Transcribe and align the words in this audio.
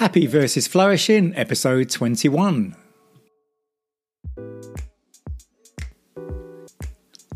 Happy 0.00 0.26
versus 0.26 0.66
Flourishing, 0.66 1.36
episode 1.36 1.90
21. 1.90 2.74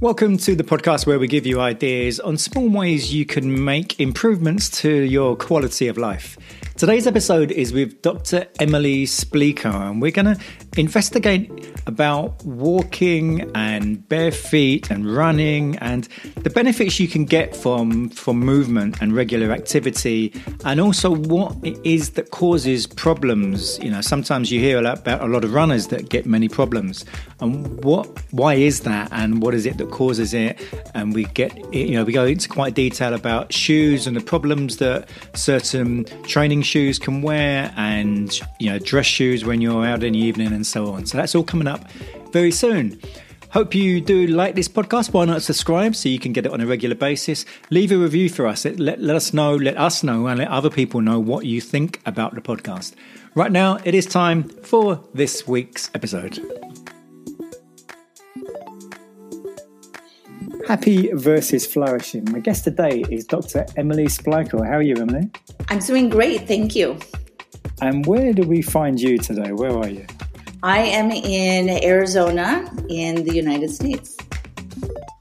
Welcome 0.00 0.38
to 0.38 0.54
the 0.56 0.64
podcast 0.64 1.06
where 1.06 1.18
we 1.18 1.26
give 1.26 1.44
you 1.44 1.60
ideas 1.60 2.20
on 2.20 2.38
small 2.38 2.66
ways 2.70 3.12
you 3.12 3.26
can 3.26 3.62
make 3.62 4.00
improvements 4.00 4.70
to 4.80 4.90
your 4.90 5.36
quality 5.36 5.88
of 5.88 5.98
life. 5.98 6.38
Today's 6.76 7.06
episode 7.06 7.52
is 7.52 7.72
with 7.72 8.02
Dr. 8.02 8.48
Emily 8.58 9.06
Splichal, 9.06 9.90
and 9.90 10.02
we're 10.02 10.10
going 10.10 10.34
to 10.34 10.36
investigate 10.76 11.48
about 11.86 12.44
walking 12.44 13.48
and 13.54 14.06
bare 14.08 14.32
feet 14.32 14.90
and 14.90 15.14
running 15.14 15.76
and 15.78 16.08
the 16.42 16.50
benefits 16.50 16.98
you 16.98 17.06
can 17.06 17.24
get 17.24 17.54
from 17.54 18.08
from 18.10 18.38
movement 18.38 19.00
and 19.00 19.14
regular 19.14 19.52
activity 19.52 20.32
and 20.64 20.80
also 20.80 21.14
what 21.14 21.56
it 21.62 21.78
is 21.84 22.10
that 22.10 22.30
causes 22.30 22.86
problems 22.86 23.78
you 23.80 23.90
know 23.90 24.00
sometimes 24.00 24.50
you 24.50 24.58
hear 24.58 24.78
about 24.78 25.20
a 25.20 25.26
lot 25.26 25.44
of 25.44 25.52
runners 25.52 25.88
that 25.88 26.08
get 26.08 26.26
many 26.26 26.48
problems 26.48 27.04
and 27.40 27.84
what 27.84 28.06
why 28.32 28.54
is 28.54 28.80
that 28.80 29.08
and 29.12 29.42
what 29.42 29.54
is 29.54 29.66
it 29.66 29.76
that 29.78 29.90
causes 29.90 30.32
it 30.32 30.60
and 30.94 31.14
we 31.14 31.24
get 31.26 31.56
you 31.72 31.92
know 31.92 32.04
we 32.04 32.12
go 32.12 32.24
into 32.24 32.48
quite 32.48 32.74
detail 32.74 33.14
about 33.14 33.52
shoes 33.52 34.06
and 34.06 34.16
the 34.16 34.20
problems 34.20 34.78
that 34.78 35.08
certain 35.34 36.04
training 36.24 36.62
shoes 36.64 36.98
can 36.98 37.22
wear 37.22 37.72
and 37.76 38.40
you 38.58 38.70
know 38.70 38.78
dress 38.78 39.06
shoes 39.06 39.44
when 39.44 39.60
you're 39.60 39.84
out 39.86 40.02
in 40.02 40.14
the 40.14 40.18
evening 40.18 40.52
and 40.52 40.66
so 40.66 40.92
on 40.92 41.06
so 41.06 41.16
that's 41.16 41.34
all 41.34 41.44
coming 41.44 41.68
up 41.68 41.88
very 42.32 42.50
soon. 42.50 43.00
Hope 43.50 43.72
you 43.72 44.00
do 44.00 44.26
like 44.26 44.56
this 44.56 44.66
podcast. 44.66 45.12
Why 45.12 45.24
not 45.24 45.40
subscribe 45.40 45.94
so 45.94 46.08
you 46.08 46.18
can 46.18 46.32
get 46.32 46.44
it 46.44 46.50
on 46.52 46.60
a 46.60 46.66
regular 46.66 46.96
basis? 46.96 47.46
Leave 47.70 47.92
a 47.92 47.96
review 47.96 48.28
for 48.28 48.48
us. 48.48 48.64
Let, 48.64 48.98
let 48.98 49.14
us 49.14 49.32
know, 49.32 49.54
let 49.54 49.78
us 49.78 50.02
know, 50.02 50.26
and 50.26 50.40
let 50.40 50.48
other 50.48 50.70
people 50.70 51.00
know 51.00 51.20
what 51.20 51.46
you 51.46 51.60
think 51.60 52.00
about 52.04 52.34
the 52.34 52.40
podcast. 52.40 52.94
Right 53.36 53.52
now, 53.52 53.78
it 53.84 53.94
is 53.94 54.06
time 54.06 54.48
for 54.48 55.04
this 55.14 55.46
week's 55.46 55.88
episode. 55.94 56.73
Happy 60.66 61.10
versus 61.12 61.66
flourishing. 61.66 62.24
My 62.32 62.40
guest 62.40 62.64
today 62.64 63.04
is 63.10 63.26
Dr. 63.26 63.66
Emily 63.76 64.06
Splichal. 64.06 64.66
How 64.66 64.76
are 64.76 64.82
you, 64.82 64.96
Emily? 64.96 65.28
I'm 65.68 65.78
doing 65.78 66.08
great, 66.08 66.48
thank 66.48 66.74
you. 66.74 66.98
And 67.82 68.06
where 68.06 68.32
do 68.32 68.44
we 68.44 68.62
find 68.62 68.98
you 68.98 69.18
today? 69.18 69.52
Where 69.52 69.76
are 69.76 69.88
you? 69.88 70.06
I 70.62 70.78
am 70.78 71.10
in 71.10 71.68
Arizona 71.84 72.64
in 72.88 73.24
the 73.24 73.34
United 73.34 73.70
States. 73.70 74.16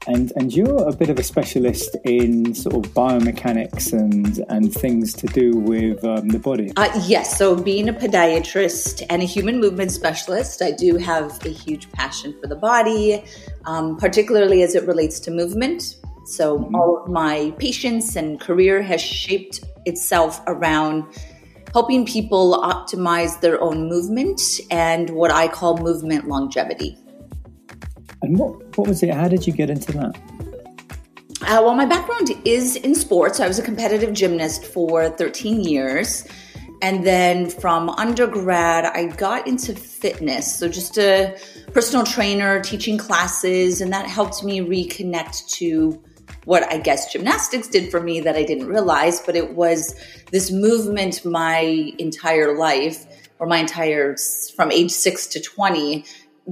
And 0.06 0.32
and 0.36 0.54
you're 0.54 0.86
a 0.86 0.92
bit 0.92 1.08
of 1.08 1.18
a 1.18 1.22
specialist 1.22 1.96
in 2.04 2.54
sort 2.54 2.74
of 2.74 2.92
biomechanics 2.92 3.92
and 3.92 4.44
and 4.48 4.72
things 4.72 5.12
to 5.14 5.26
do 5.26 5.56
with 5.56 6.04
um, 6.04 6.28
the 6.28 6.38
body. 6.38 6.72
Uh, 6.76 6.90
yes, 7.06 7.38
so 7.38 7.56
being 7.56 7.88
a 7.88 7.92
podiatrist 7.92 9.04
and 9.08 9.22
a 9.22 9.24
human 9.24 9.60
movement 9.60 9.92
specialist, 9.92 10.60
I 10.62 10.72
do 10.72 10.96
have 10.98 11.44
a 11.46 11.48
huge 11.48 11.90
passion 11.92 12.34
for 12.40 12.48
the 12.48 12.56
body, 12.56 13.24
um, 13.64 13.96
particularly 13.96 14.62
as 14.62 14.74
it 14.74 14.86
relates 14.86 15.18
to 15.20 15.30
movement. 15.30 15.96
So 16.26 16.58
mm-hmm. 16.58 16.74
all 16.74 17.02
of 17.02 17.10
my 17.10 17.54
patients 17.58 18.16
and 18.16 18.40
career 18.40 18.82
has 18.82 19.00
shaped 19.00 19.60
itself 19.86 20.40
around 20.46 21.04
helping 21.72 22.06
people 22.06 22.62
optimize 22.62 23.40
their 23.40 23.60
own 23.60 23.88
movement 23.88 24.40
and 24.70 25.10
what 25.10 25.32
I 25.32 25.48
call 25.48 25.76
movement 25.78 26.28
longevity. 26.28 26.96
And 28.24 28.38
what, 28.38 28.76
what 28.76 28.88
was 28.88 29.02
it? 29.02 29.12
How 29.12 29.28
did 29.28 29.46
you 29.46 29.52
get 29.52 29.70
into 29.70 29.92
that? 29.92 30.16
Uh, 31.42 31.60
well, 31.62 31.74
my 31.74 31.84
background 31.84 32.30
is 32.44 32.76
in 32.76 32.94
sports. 32.94 33.38
I 33.38 33.46
was 33.46 33.58
a 33.58 33.62
competitive 33.62 34.14
gymnast 34.14 34.64
for 34.64 35.10
13 35.10 35.60
years. 35.60 36.26
And 36.80 37.06
then 37.06 37.48
from 37.50 37.90
undergrad, 37.90 38.84
I 38.84 39.06
got 39.06 39.46
into 39.46 39.74
fitness. 39.74 40.54
So, 40.54 40.68
just 40.68 40.98
a 40.98 41.38
personal 41.72 42.04
trainer, 42.04 42.60
teaching 42.60 42.98
classes, 42.98 43.80
and 43.80 43.92
that 43.92 44.06
helped 44.06 44.42
me 44.44 44.60
reconnect 44.60 45.48
to 45.56 46.02
what 46.44 46.70
I 46.70 46.78
guess 46.78 47.12
gymnastics 47.12 47.68
did 47.68 47.90
for 47.90 48.00
me 48.00 48.20
that 48.20 48.36
I 48.36 48.42
didn't 48.42 48.66
realize, 48.66 49.20
but 49.20 49.36
it 49.36 49.54
was 49.54 49.94
this 50.30 50.50
movement 50.50 51.24
my 51.24 51.92
entire 51.98 52.56
life 52.56 53.06
or 53.38 53.46
my 53.46 53.58
entire 53.58 54.16
from 54.54 54.70
age 54.70 54.90
6 54.90 55.26
to 55.28 55.40
20 55.40 56.04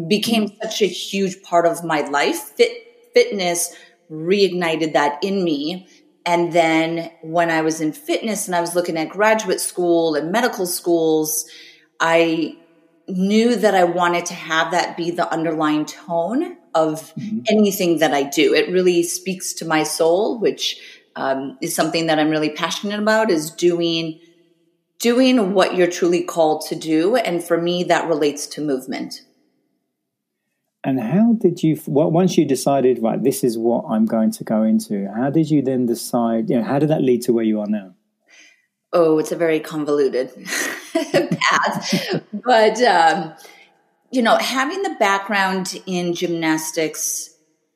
became 0.09 0.53
such 0.63 0.83
a 0.83 0.87
huge 0.87 1.43
part 1.43 1.67
of 1.67 1.85
my 1.85 2.01
life. 2.03 2.37
Fit 2.57 2.71
fitness 3.15 3.75
reignited 4.11 4.93
that 4.93 5.23
in 5.23 5.45
me. 5.45 5.87
And 6.25 6.53
then 6.53 7.11
when 7.23 7.51
I 7.51 7.63
was 7.63 7.81
in 7.81 7.93
fitness 7.93 8.47
and 8.47 8.55
I 8.55 8.61
was 8.61 8.75
looking 8.75 8.97
at 8.97 9.09
graduate 9.09 9.61
school 9.61 10.15
and 10.15 10.31
medical 10.31 10.67
schools, 10.67 11.47
I 12.01 12.57
knew 13.09 13.57
that 13.57 13.75
I 13.75 13.85
wanted 13.85 14.27
to 14.27 14.35
have 14.35 14.71
that 14.71 14.97
be 14.97 15.11
the 15.11 15.31
underlying 15.33 15.85
tone 15.85 16.57
of 16.75 17.13
mm-hmm. 17.15 17.41
anything 17.49 17.99
that 17.99 18.15
I 18.15 18.23
do. 18.23 18.55
It 18.55 18.71
really 18.71 19.03
speaks 19.03 19.53
to 19.55 19.65
my 19.65 19.83
soul, 19.83 20.39
which 20.39 20.81
um, 21.17 21.59
is 21.61 21.75
something 21.75 22.07
that 22.07 22.19
I'm 22.19 22.31
really 22.31 22.51
passionate 22.51 23.01
about. 23.01 23.31
Is 23.31 23.51
doing 23.51 24.21
doing 24.99 25.53
what 25.53 25.75
you're 25.75 25.91
truly 25.91 26.23
called 26.23 26.65
to 26.69 26.77
do, 26.77 27.17
and 27.17 27.43
for 27.43 27.61
me, 27.61 27.85
that 27.85 28.09
relates 28.09 28.47
to 28.47 28.61
movement. 28.61 29.23
And 30.85 31.01
how 31.01 31.35
did 31.35 31.63
you? 31.63 31.79
once 31.87 32.37
you 32.37 32.45
decided, 32.45 33.01
right, 33.03 33.23
this 33.23 33.45
is 33.45 33.57
what 33.57 33.85
I'm 33.89 34.05
going 34.07 34.33
to 34.33 34.45
go 34.45 34.63
into. 34.63 35.09
How 35.15 35.31
did 35.31 35.51
you 35.51 35.63
then 35.63 35.87
decide? 35.87 36.51
You 36.51 36.57
know, 36.57 36.65
how 36.65 36.79
did 36.79 36.91
that 36.91 37.03
lead 37.03 37.23
to 37.23 37.33
where 37.33 37.45
you 37.45 37.61
are 37.61 37.69
now? 37.69 37.95
Oh, 38.93 39.19
it's 39.19 39.33
a 39.33 39.37
very 39.37 39.61
convoluted 39.61 40.31
path, 40.95 42.25
but. 42.33 42.83
Um, 42.83 43.35
you 44.13 44.21
know, 44.21 44.37
having 44.37 44.83
the 44.83 44.95
background 45.01 45.75
in 45.87 46.13
gymnastics 46.13 47.31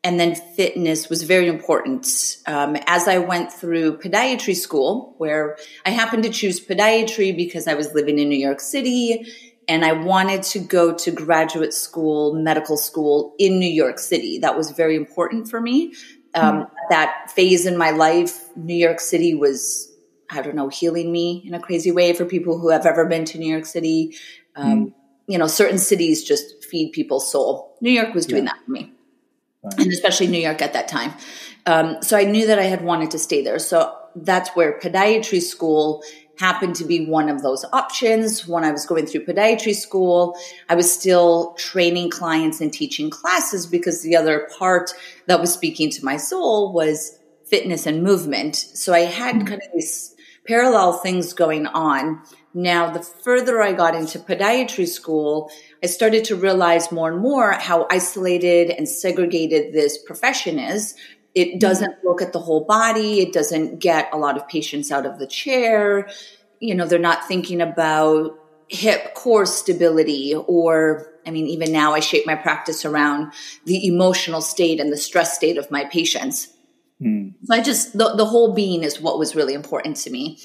and 0.04 0.20
then 0.20 0.36
fitness 0.36 1.08
was 1.08 1.24
very 1.24 1.48
important. 1.48 2.36
Um, 2.46 2.76
as 2.86 3.08
I 3.08 3.18
went 3.18 3.52
through 3.52 3.98
podiatry 3.98 4.54
school, 4.54 5.14
where 5.18 5.56
I 5.84 5.90
happened 5.90 6.22
to 6.22 6.30
choose 6.30 6.64
podiatry 6.64 7.34
because 7.36 7.66
I 7.66 7.74
was 7.74 7.92
living 7.92 8.20
in 8.20 8.28
New 8.28 8.38
York 8.38 8.60
City 8.60 9.26
and 9.68 9.84
I 9.84 9.92
wanted 9.92 10.42
to 10.44 10.58
go 10.58 10.94
to 10.94 11.10
graduate 11.10 11.74
school, 11.74 12.34
medical 12.34 12.76
school 12.76 13.34
in 13.38 13.58
New 13.58 13.70
York 13.70 13.98
City. 13.98 14.38
That 14.38 14.56
was 14.56 14.70
very 14.70 14.96
important 14.96 15.48
for 15.48 15.60
me. 15.60 15.94
Um, 16.34 16.62
mm. 16.62 16.70
That 16.90 17.30
phase 17.30 17.66
in 17.66 17.76
my 17.76 17.90
life, 17.90 18.38
New 18.56 18.76
York 18.76 19.00
City 19.00 19.34
was, 19.34 19.92
I 20.30 20.42
don't 20.42 20.54
know, 20.54 20.68
healing 20.68 21.10
me 21.10 21.42
in 21.46 21.54
a 21.54 21.60
crazy 21.60 21.90
way 21.90 22.12
for 22.12 22.24
people 22.24 22.58
who 22.58 22.70
have 22.70 22.86
ever 22.86 23.06
been 23.06 23.24
to 23.26 23.38
New 23.38 23.50
York 23.50 23.66
City. 23.66 24.16
Um, 24.54 24.86
mm 24.86 24.92
you 25.26 25.38
know, 25.38 25.46
certain 25.46 25.78
cities 25.78 26.24
just 26.24 26.64
feed 26.64 26.92
people's 26.92 27.30
soul. 27.30 27.76
New 27.80 27.90
York 27.90 28.14
was 28.14 28.26
doing 28.26 28.44
yeah. 28.44 28.52
that 28.52 28.64
for 28.64 28.70
me. 28.70 28.92
And 29.78 29.92
especially 29.92 30.28
New 30.28 30.40
York 30.40 30.62
at 30.62 30.74
that 30.74 30.86
time. 30.86 31.12
Um, 31.66 32.00
so 32.00 32.16
I 32.16 32.24
knew 32.24 32.46
that 32.46 32.58
I 32.58 32.64
had 32.64 32.84
wanted 32.84 33.10
to 33.10 33.18
stay 33.18 33.42
there. 33.42 33.58
So 33.58 33.92
that's 34.14 34.50
where 34.50 34.78
podiatry 34.78 35.42
school 35.42 36.04
happened 36.38 36.76
to 36.76 36.84
be 36.84 37.06
one 37.06 37.28
of 37.28 37.42
those 37.42 37.64
options. 37.72 38.46
When 38.46 38.64
I 38.64 38.70
was 38.70 38.86
going 38.86 39.06
through 39.06 39.24
podiatry 39.24 39.74
school, 39.74 40.38
I 40.68 40.74
was 40.74 40.92
still 40.92 41.54
training 41.54 42.10
clients 42.10 42.60
and 42.60 42.72
teaching 42.72 43.10
classes 43.10 43.66
because 43.66 44.02
the 44.02 44.16
other 44.16 44.48
part 44.58 44.92
that 45.26 45.40
was 45.40 45.52
speaking 45.52 45.90
to 45.90 46.04
my 46.04 46.16
soul 46.16 46.72
was 46.72 47.18
fitness 47.44 47.86
and 47.86 48.02
movement. 48.02 48.56
So 48.56 48.92
I 48.92 49.00
had 49.00 49.46
kind 49.46 49.62
of 49.62 49.72
these 49.74 50.14
parallel 50.46 50.94
things 50.94 51.32
going 51.32 51.66
on 51.66 52.22
now, 52.58 52.90
the 52.90 53.02
further 53.02 53.60
I 53.60 53.74
got 53.74 53.94
into 53.94 54.18
podiatry 54.18 54.88
school, 54.88 55.50
I 55.82 55.88
started 55.88 56.24
to 56.24 56.36
realize 56.36 56.90
more 56.90 57.12
and 57.12 57.20
more 57.20 57.52
how 57.52 57.86
isolated 57.90 58.70
and 58.70 58.88
segregated 58.88 59.74
this 59.74 59.98
profession 59.98 60.58
is. 60.58 60.94
It 61.36 61.48
mm-hmm. 61.48 61.58
doesn't 61.58 62.02
look 62.02 62.20
at 62.20 62.32
the 62.32 62.40
whole 62.40 62.64
body. 62.64 63.20
It 63.20 63.32
doesn't 63.32 63.78
get 63.78 64.08
a 64.12 64.16
lot 64.16 64.36
of 64.36 64.48
patients 64.48 64.90
out 64.90 65.06
of 65.06 65.20
the 65.20 65.26
chair. 65.26 66.08
You 66.58 66.74
know, 66.74 66.86
they're 66.86 66.98
not 66.98 67.28
thinking 67.28 67.60
about 67.60 68.36
hip 68.68 69.14
core 69.14 69.46
stability 69.46 70.34
or 70.34 71.12
I 71.24 71.30
mean, 71.30 71.46
even 71.48 71.72
now 71.72 71.92
I 71.92 72.00
shape 72.00 72.24
my 72.24 72.36
practice 72.36 72.84
around 72.84 73.32
the 73.64 73.86
emotional 73.86 74.40
state 74.40 74.78
and 74.80 74.92
the 74.92 74.96
stress 74.96 75.34
state 75.34 75.58
of 75.58 75.70
my 75.72 75.84
patients. 75.84 76.48
Mm. 77.02 77.34
So 77.44 77.54
I 77.54 77.60
just, 77.60 77.98
the, 77.98 78.14
the 78.14 78.24
whole 78.24 78.54
being 78.54 78.84
is 78.84 79.00
what 79.00 79.18
was 79.18 79.34
really 79.34 79.52
important 79.52 79.96
to 79.98 80.10
me. 80.10 80.38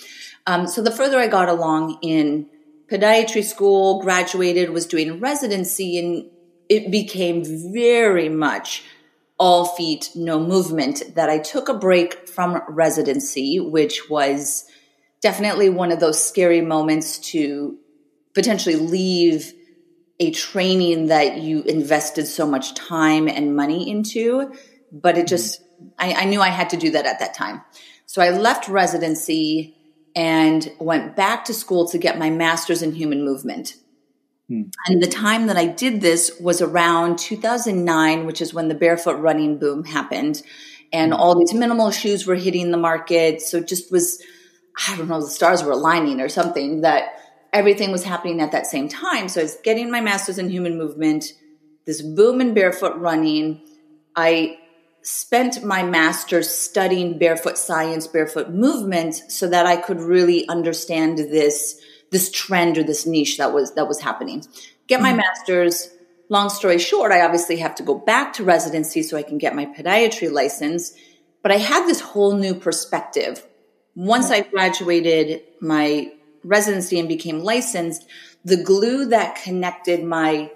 Um, 0.47 0.67
so 0.67 0.81
the 0.81 0.91
further 0.91 1.19
I 1.19 1.27
got 1.27 1.49
along 1.49 1.99
in 2.01 2.49
podiatry 2.91 3.43
school, 3.43 4.01
graduated, 4.01 4.71
was 4.71 4.87
doing 4.87 5.19
residency, 5.19 5.99
and 5.99 6.29
it 6.67 6.91
became 6.91 7.43
very 7.71 8.27
much 8.27 8.83
all 9.41 9.65
feet, 9.65 10.11
no 10.13 10.39
movement 10.39 11.01
that 11.15 11.27
I 11.27 11.39
took 11.39 11.67
a 11.67 11.73
break 11.73 12.29
from 12.29 12.61
residency, 12.69 13.59
which 13.59 14.07
was 14.07 14.65
definitely 15.19 15.67
one 15.67 15.91
of 15.91 15.99
those 15.99 16.23
scary 16.23 16.61
moments 16.61 17.17
to 17.31 17.75
potentially 18.35 18.75
leave 18.75 19.51
a 20.19 20.29
training 20.29 21.07
that 21.07 21.39
you 21.39 21.63
invested 21.63 22.27
so 22.27 22.45
much 22.45 22.75
time 22.75 23.27
and 23.27 23.55
money 23.55 23.89
into. 23.89 24.53
But 24.91 25.17
it 25.17 25.21
mm-hmm. 25.21 25.27
just, 25.29 25.63
I, 25.97 26.13
I 26.13 26.25
knew 26.25 26.39
I 26.39 26.49
had 26.49 26.69
to 26.69 26.77
do 26.77 26.91
that 26.91 27.07
at 27.07 27.17
that 27.17 27.33
time. 27.33 27.63
So 28.05 28.21
I 28.21 28.29
left 28.29 28.67
residency 28.67 29.75
and 30.15 30.71
went 30.79 31.15
back 31.15 31.45
to 31.45 31.53
school 31.55 31.87
to 31.87 31.97
get 31.97 32.19
my 32.19 32.29
master's 32.29 32.83
in 32.83 32.91
human 32.91 33.25
movement. 33.25 33.73
Hmm. 34.51 34.63
And 34.85 35.01
the 35.01 35.07
time 35.07 35.47
that 35.47 35.55
I 35.55 35.65
did 35.65 36.01
this 36.01 36.37
was 36.41 36.61
around 36.61 37.17
2009, 37.19 38.25
which 38.25 38.41
is 38.41 38.53
when 38.53 38.67
the 38.67 38.75
barefoot 38.75 39.13
running 39.13 39.57
boom 39.57 39.85
happened. 39.85 40.41
And 40.91 41.13
hmm. 41.13 41.19
all 41.19 41.39
these 41.39 41.53
minimal 41.53 41.89
shoes 41.91 42.27
were 42.27 42.35
hitting 42.35 42.71
the 42.71 42.77
market. 42.77 43.41
So 43.41 43.59
it 43.59 43.67
just 43.69 43.91
was, 43.91 44.21
I 44.89 44.97
don't 44.97 45.07
know, 45.07 45.21
the 45.21 45.29
stars 45.29 45.63
were 45.63 45.71
aligning 45.71 46.19
or 46.19 46.27
something 46.27 46.81
that 46.81 47.13
everything 47.53 47.93
was 47.93 48.03
happening 48.03 48.41
at 48.41 48.51
that 48.51 48.67
same 48.67 48.89
time. 48.89 49.29
So 49.29 49.39
I 49.39 49.43
was 49.43 49.57
getting 49.63 49.89
my 49.89 50.01
master's 50.01 50.37
in 50.37 50.49
human 50.49 50.77
movement, 50.77 51.31
this 51.85 52.01
boom 52.01 52.41
in 52.41 52.53
barefoot 52.53 52.97
running. 52.97 53.65
I 54.17 54.57
spent 55.01 55.63
my 55.63 55.81
master's 55.81 56.49
studying 56.49 57.17
barefoot 57.17 57.57
science, 57.57 58.05
barefoot 58.05 58.49
movement, 58.49 59.15
so 59.15 59.47
that 59.47 59.65
I 59.65 59.77
could 59.77 60.01
really 60.01 60.47
understand 60.49 61.17
this 61.17 61.81
this 62.11 62.29
trend 62.29 62.77
or 62.77 62.83
this 62.83 63.05
niche 63.05 63.37
that 63.37 63.53
was 63.53 63.73
that 63.73 63.87
was 63.87 64.01
happening. 64.01 64.45
Get 64.87 65.01
my 65.01 65.09
mm-hmm. 65.09 65.17
master's. 65.17 65.89
Long 66.29 66.49
story 66.49 66.79
short, 66.79 67.11
I 67.11 67.25
obviously 67.25 67.57
have 67.57 67.75
to 67.75 67.83
go 67.83 67.93
back 67.93 68.31
to 68.33 68.45
residency 68.45 69.03
so 69.03 69.17
I 69.17 69.23
can 69.23 69.37
get 69.37 69.53
my 69.53 69.65
podiatry 69.65 70.31
license. 70.31 70.93
But 71.41 71.51
I 71.51 71.57
had 71.57 71.85
this 71.85 71.99
whole 71.99 72.37
new 72.37 72.55
perspective. 72.55 73.45
Once 73.95 74.31
I 74.31 74.41
graduated 74.41 75.41
my 75.59 76.13
residency 76.45 76.99
and 76.99 77.09
became 77.09 77.39
licensed, 77.39 78.07
the 78.45 78.63
glue 78.63 79.07
that 79.07 79.41
connected 79.43 80.05
my 80.05 80.51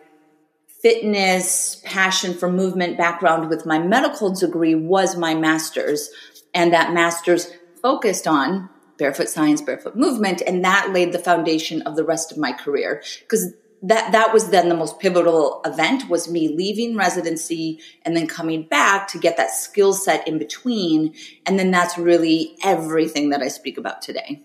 fitness, 0.82 1.82
passion 1.84 2.34
for 2.34 2.50
movement 2.50 2.98
background 2.98 3.50
with 3.50 3.66
my 3.66 3.80
medical 3.80 4.34
degree 4.34 4.76
was 4.76 5.18
my 5.18 5.34
master's. 5.34 6.10
And 6.54 6.72
that 6.72 6.94
master's 6.94 7.52
focused 7.82 8.28
on 8.28 8.70
barefoot 8.98 9.30
science, 9.30 9.62
barefoot 9.62 9.96
movement. 9.96 10.42
And 10.46 10.64
that 10.64 10.92
laid 10.94 11.12
the 11.12 11.20
foundation 11.20 11.82
of 11.84 11.96
the 11.96 12.04
rest 12.04 12.32
of 12.32 12.38
my 12.38 12.52
career. 12.52 13.04
Because 13.22 13.54
that, 13.82 14.12
that 14.14 14.34
was 14.34 14.50
then 14.50 14.70
the 14.70 14.76
most 14.76 15.00
pivotal 15.00 15.62
event 15.66 16.10
was 16.10 16.30
me 16.30 16.48
leaving 16.48 16.98
residency 16.98 17.80
and 18.04 18.16
then 18.16 18.28
coming 18.28 18.64
back 18.64 19.08
to 19.10 19.20
get 19.20 19.38
that 19.38 19.52
skill 19.52 19.94
set 19.94 20.28
in 20.28 20.40
between. 20.40 21.14
And 21.46 21.60
then 21.60 21.72
that's 21.72 21.98
really 21.98 22.58
everything 22.64 23.30
that 23.30 23.42
I 23.42 23.48
speak 23.48 23.78
about 23.78 24.02
today. 24.02 24.44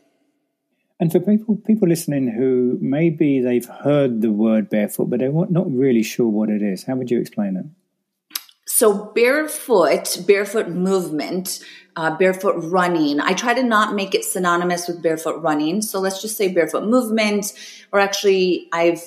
And 0.98 1.10
for 1.10 1.18
people 1.18 1.56
people 1.56 1.88
listening 1.88 2.28
who 2.28 2.76
maybe 2.82 3.40
they've 3.40 3.64
heard 3.64 4.20
the 4.20 4.30
word 4.30 4.68
barefoot, 4.68 5.08
but 5.08 5.20
they're 5.20 5.32
not 5.32 5.72
really 5.72 6.02
sure 6.02 6.28
what 6.28 6.50
it 6.50 6.60
is, 6.60 6.84
how 6.84 6.96
would 6.96 7.10
you 7.10 7.18
explain 7.18 7.56
it? 7.56 7.64
So 8.66 9.10
barefoot, 9.14 10.18
barefoot 10.26 10.68
movement, 10.68 11.60
uh, 12.00 12.16
barefoot 12.16 12.54
running. 12.70 13.20
I 13.20 13.34
try 13.34 13.52
to 13.52 13.62
not 13.62 13.94
make 13.94 14.14
it 14.14 14.24
synonymous 14.24 14.88
with 14.88 15.02
barefoot 15.02 15.42
running. 15.42 15.82
So 15.82 16.00
let's 16.00 16.22
just 16.22 16.36
say 16.36 16.48
barefoot 16.48 16.84
movement, 16.84 17.52
or 17.92 18.00
actually 18.00 18.68
I've 18.72 19.02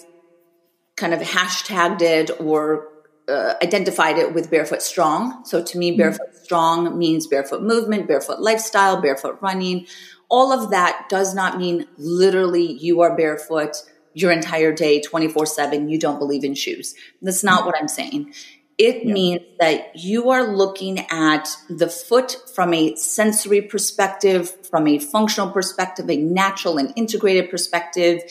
kind 0.95 1.13
of 1.13 1.21
hashtagged 1.21 2.01
it 2.01 2.29
or 2.39 2.89
uh, 3.27 3.55
identified 3.63 4.17
it 4.17 4.33
with 4.33 4.51
barefoot 4.51 4.81
strong. 4.81 5.43
So 5.45 5.63
to 5.63 5.77
me, 5.77 5.89
mm-hmm. 5.89 5.97
barefoot 5.97 6.35
strong 6.35 6.97
means 6.97 7.25
barefoot 7.25 7.63
movement, 7.63 8.07
barefoot 8.07 8.39
lifestyle, 8.39 9.01
barefoot 9.01 9.39
running 9.41 9.87
all 10.33 10.51
of 10.51 10.71
that 10.71 11.05
does 11.09 11.35
not 11.35 11.59
mean 11.59 11.85
literally 11.97 12.65
you 12.65 13.01
are 13.01 13.15
barefoot 13.15 13.75
your 14.15 14.31
entire 14.31 14.73
day 14.73 14.99
24 14.99 15.45
7 15.45 15.89
you 15.89 15.99
don't 15.99 16.17
believe 16.17 16.43
in 16.43 16.55
shoes 16.55 16.95
that's 17.21 17.43
not 17.43 17.65
what 17.65 17.75
i'm 17.79 17.87
saying 17.87 18.33
it 18.77 19.05
yeah. 19.05 19.13
means 19.13 19.41
that 19.59 19.95
you 19.95 20.29
are 20.29 20.55
looking 20.55 20.99
at 21.11 21.47
the 21.69 21.87
foot 21.87 22.37
from 22.53 22.73
a 22.73 22.95
sensory 22.95 23.61
perspective 23.61 24.49
from 24.67 24.87
a 24.87 24.99
functional 24.99 25.51
perspective 25.51 26.09
a 26.09 26.17
natural 26.17 26.77
and 26.77 26.93
integrated 26.95 27.49
perspective 27.49 28.21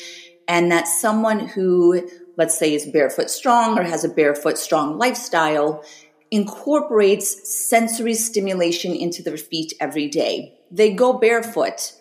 and 0.48 0.72
that 0.72 0.88
someone 0.88 1.40
who 1.40 2.08
let's 2.36 2.58
say 2.58 2.74
is 2.74 2.86
barefoot 2.86 3.30
strong 3.30 3.78
or 3.78 3.82
has 3.82 4.04
a 4.04 4.08
barefoot 4.08 4.58
strong 4.58 4.98
lifestyle 4.98 5.84
incorporates 6.30 7.48
sensory 7.48 8.14
stimulation 8.14 8.94
into 8.94 9.22
their 9.22 9.36
feet 9.36 9.72
every 9.80 10.08
day 10.08 10.58
they 10.70 10.92
go 10.92 11.12
barefoot 11.12 11.92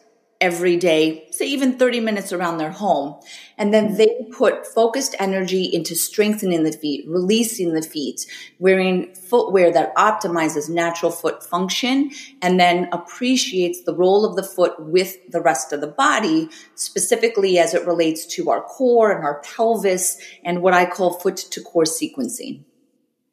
every 0.41 0.75
day, 0.75 1.27
say 1.29 1.45
even 1.45 1.77
30 1.77 1.99
minutes 1.99 2.33
around 2.33 2.57
their 2.57 2.71
home. 2.71 3.19
And 3.57 3.71
then 3.71 3.95
they 3.95 4.27
put 4.31 4.65
focused 4.65 5.15
energy 5.19 5.63
into 5.65 5.95
strengthening 5.95 6.63
the 6.63 6.71
feet, 6.71 7.05
releasing 7.07 7.73
the 7.73 7.81
feet, 7.83 8.25
wearing 8.57 9.13
footwear 9.13 9.71
that 9.71 9.95
optimizes 9.95 10.67
natural 10.67 11.11
foot 11.11 11.43
function 11.43 12.09
and 12.41 12.59
then 12.59 12.89
appreciates 12.91 13.83
the 13.83 13.95
role 13.95 14.25
of 14.25 14.35
the 14.35 14.43
foot 14.43 14.73
with 14.79 15.17
the 15.31 15.41
rest 15.41 15.71
of 15.71 15.79
the 15.79 15.87
body, 15.87 16.49
specifically 16.73 17.59
as 17.59 17.75
it 17.75 17.85
relates 17.85 18.25
to 18.25 18.49
our 18.49 18.63
core 18.63 19.11
and 19.11 19.23
our 19.23 19.41
pelvis 19.43 20.17
and 20.43 20.63
what 20.63 20.73
I 20.73 20.85
call 20.87 21.13
foot 21.13 21.37
to 21.37 21.61
core 21.61 21.83
sequencing. 21.83 22.63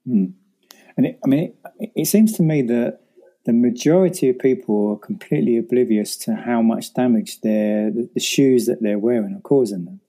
Hmm. 0.06 0.26
And 0.98 1.06
it, 1.06 1.18
I 1.24 1.28
mean, 1.28 1.54
it, 1.78 1.92
it 1.94 2.04
seems 2.06 2.34
to 2.34 2.42
me 2.42 2.60
that 2.62 3.00
the 3.48 3.54
majority 3.54 4.28
of 4.28 4.38
people 4.38 4.92
are 4.92 4.98
completely 4.98 5.56
oblivious 5.56 6.18
to 6.18 6.34
how 6.34 6.60
much 6.60 6.92
damage 6.92 7.40
their 7.40 7.90
the 7.90 8.20
shoes 8.20 8.66
that 8.66 8.82
they're 8.82 8.98
wearing 8.98 9.34
are 9.34 9.40
causing 9.40 9.86
them. 9.86 10.00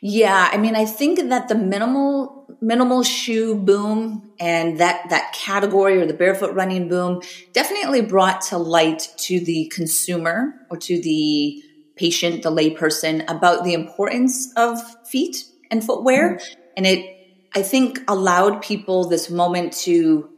Yeah, 0.00 0.48
I 0.52 0.56
mean, 0.58 0.76
I 0.76 0.84
think 0.84 1.18
that 1.18 1.48
the 1.48 1.56
minimal 1.56 2.46
minimal 2.60 3.02
shoe 3.02 3.56
boom 3.56 4.30
and 4.38 4.78
that 4.78 5.10
that 5.10 5.32
category 5.32 6.00
or 6.00 6.06
the 6.06 6.14
barefoot 6.14 6.54
running 6.54 6.88
boom 6.88 7.22
definitely 7.52 8.02
brought 8.02 8.40
to 8.50 8.56
light 8.56 9.08
to 9.26 9.40
the 9.40 9.66
consumer 9.74 10.54
or 10.70 10.76
to 10.76 11.02
the 11.02 11.60
patient, 11.96 12.44
the 12.44 12.52
layperson 12.52 13.28
about 13.28 13.64
the 13.64 13.74
importance 13.74 14.52
of 14.56 14.78
feet 15.08 15.42
and 15.72 15.82
footwear, 15.82 16.36
mm-hmm. 16.36 16.60
and 16.76 16.86
it 16.86 17.00
I 17.52 17.62
think 17.62 17.98
allowed 18.06 18.62
people 18.62 19.08
this 19.08 19.28
moment 19.28 19.72
to 19.88 20.30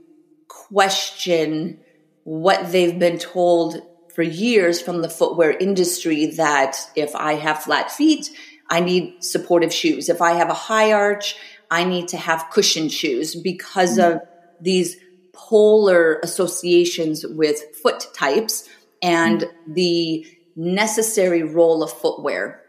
question 0.48 1.82
what 2.26 2.72
they've 2.72 2.98
been 2.98 3.18
told 3.18 3.80
for 4.12 4.22
years 4.22 4.82
from 4.82 5.00
the 5.00 5.08
footwear 5.08 5.52
industry 5.52 6.26
that 6.26 6.76
if 6.96 7.14
I 7.14 7.34
have 7.34 7.62
flat 7.62 7.92
feet, 7.92 8.30
I 8.68 8.80
need 8.80 9.22
supportive 9.22 9.72
shoes. 9.72 10.08
If 10.08 10.20
I 10.20 10.32
have 10.32 10.50
a 10.50 10.54
high 10.54 10.92
arch, 10.92 11.36
I 11.70 11.84
need 11.84 12.08
to 12.08 12.16
have 12.16 12.48
cushioned 12.50 12.90
shoes 12.90 13.36
because 13.36 13.96
mm-hmm. 13.96 14.16
of 14.16 14.22
these 14.60 14.96
polar 15.34 16.18
associations 16.24 17.24
with 17.24 17.60
foot 17.80 18.08
types 18.12 18.68
and 19.00 19.42
mm-hmm. 19.42 19.74
the 19.74 20.26
necessary 20.56 21.44
role 21.44 21.84
of 21.84 21.92
footwear. 21.92 22.60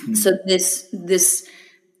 Mm-hmm. 0.00 0.14
So 0.14 0.38
this 0.46 0.88
this 0.90 1.46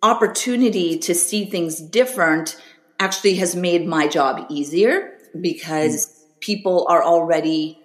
opportunity 0.02 0.98
to 1.00 1.14
see 1.14 1.44
things 1.44 1.78
different 1.78 2.56
actually 2.98 3.34
has 3.34 3.54
made 3.54 3.86
my 3.86 4.08
job 4.08 4.46
easier 4.48 5.18
because 5.38 6.06
mm 6.06 6.19
people 6.40 6.86
are 6.88 7.02
already 7.02 7.80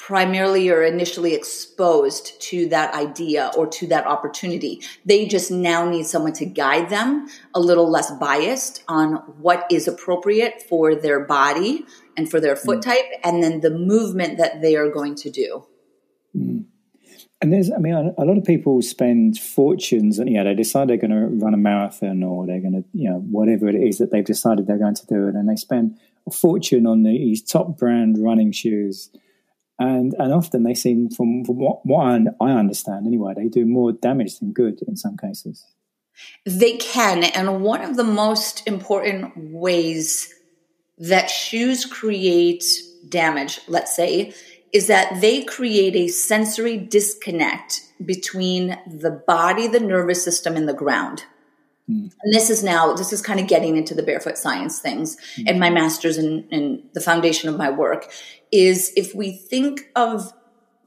primarily 0.00 0.70
or 0.70 0.82
initially 0.82 1.34
exposed 1.34 2.40
to 2.40 2.66
that 2.70 2.94
idea 2.94 3.50
or 3.56 3.66
to 3.66 3.86
that 3.86 4.06
opportunity. 4.06 4.82
They 5.04 5.26
just 5.26 5.50
now 5.50 5.88
need 5.88 6.06
someone 6.06 6.32
to 6.34 6.46
guide 6.46 6.88
them 6.88 7.28
a 7.54 7.60
little 7.60 7.90
less 7.90 8.10
biased 8.12 8.82
on 8.88 9.16
what 9.42 9.66
is 9.70 9.86
appropriate 9.86 10.62
for 10.62 10.94
their 10.94 11.20
body 11.26 11.84
and 12.16 12.30
for 12.30 12.40
their 12.40 12.56
foot 12.56 12.78
mm. 12.78 12.82
type 12.82 13.04
and 13.22 13.42
then 13.42 13.60
the 13.60 13.70
movement 13.70 14.38
that 14.38 14.62
they 14.62 14.74
are 14.74 14.88
going 14.88 15.16
to 15.16 15.30
do. 15.30 15.66
Mm. 16.34 16.64
And 17.42 17.52
there's, 17.52 17.70
I 17.70 17.78
mean, 17.78 17.94
a 17.94 18.24
lot 18.24 18.38
of 18.38 18.44
people 18.44 18.80
spend 18.82 19.38
fortunes 19.38 20.18
and, 20.18 20.28
you 20.28 20.36
know, 20.36 20.44
they 20.44 20.54
decide 20.54 20.88
they're 20.88 20.96
going 20.96 21.10
to 21.10 21.26
run 21.44 21.54
a 21.54 21.58
marathon 21.58 22.22
or 22.22 22.46
they're 22.46 22.60
going 22.60 22.72
to, 22.72 22.84
you 22.92 23.08
know, 23.08 23.18
whatever 23.18 23.68
it 23.68 23.74
is 23.74 23.98
that 23.98 24.10
they've 24.10 24.24
decided 24.24 24.66
they're 24.66 24.78
going 24.78 24.94
to 24.94 25.06
do 25.06 25.28
it. 25.28 25.34
And 25.34 25.48
they 25.48 25.56
spend 25.56 25.98
fortune 26.30 26.86
on 26.86 27.02
these 27.02 27.42
top 27.42 27.78
brand 27.78 28.16
running 28.18 28.52
shoes. 28.52 29.10
And, 29.78 30.14
and 30.18 30.32
often 30.32 30.62
they 30.62 30.74
seem, 30.74 31.08
from, 31.08 31.44
from 31.44 31.56
what, 31.58 31.84
what 31.86 32.04
I 32.40 32.50
understand 32.52 33.06
anyway, 33.06 33.34
they 33.34 33.48
do 33.48 33.64
more 33.64 33.92
damage 33.92 34.38
than 34.38 34.52
good 34.52 34.80
in 34.86 34.96
some 34.96 35.16
cases. 35.16 35.64
They 36.44 36.76
can. 36.76 37.24
And 37.24 37.62
one 37.62 37.82
of 37.82 37.96
the 37.96 38.04
most 38.04 38.66
important 38.66 39.52
ways 39.52 40.34
that 40.98 41.30
shoes 41.30 41.86
create 41.86 42.64
damage, 43.08 43.60
let's 43.68 43.96
say, 43.96 44.34
is 44.72 44.86
that 44.86 45.20
they 45.20 45.42
create 45.42 45.96
a 45.96 46.08
sensory 46.08 46.76
disconnect 46.76 47.80
between 48.04 48.78
the 48.86 49.10
body, 49.10 49.66
the 49.66 49.80
nervous 49.80 50.22
system, 50.22 50.56
and 50.56 50.68
the 50.68 50.74
ground. 50.74 51.24
Mm. 51.90 52.12
And 52.22 52.34
this 52.34 52.50
is 52.50 52.62
now, 52.62 52.94
this 52.94 53.12
is 53.12 53.20
kind 53.20 53.40
of 53.40 53.48
getting 53.48 53.76
into 53.76 53.94
the 53.94 54.02
barefoot 54.02 54.38
science 54.38 54.78
things 54.78 55.16
mm. 55.36 55.44
and 55.46 55.58
my 55.58 55.70
master's 55.70 56.18
and, 56.18 56.44
and 56.52 56.82
the 56.92 57.00
foundation 57.00 57.48
of 57.48 57.56
my 57.56 57.70
work 57.70 58.10
is 58.52 58.92
if 58.96 59.14
we 59.14 59.32
think 59.32 59.90
of 59.96 60.32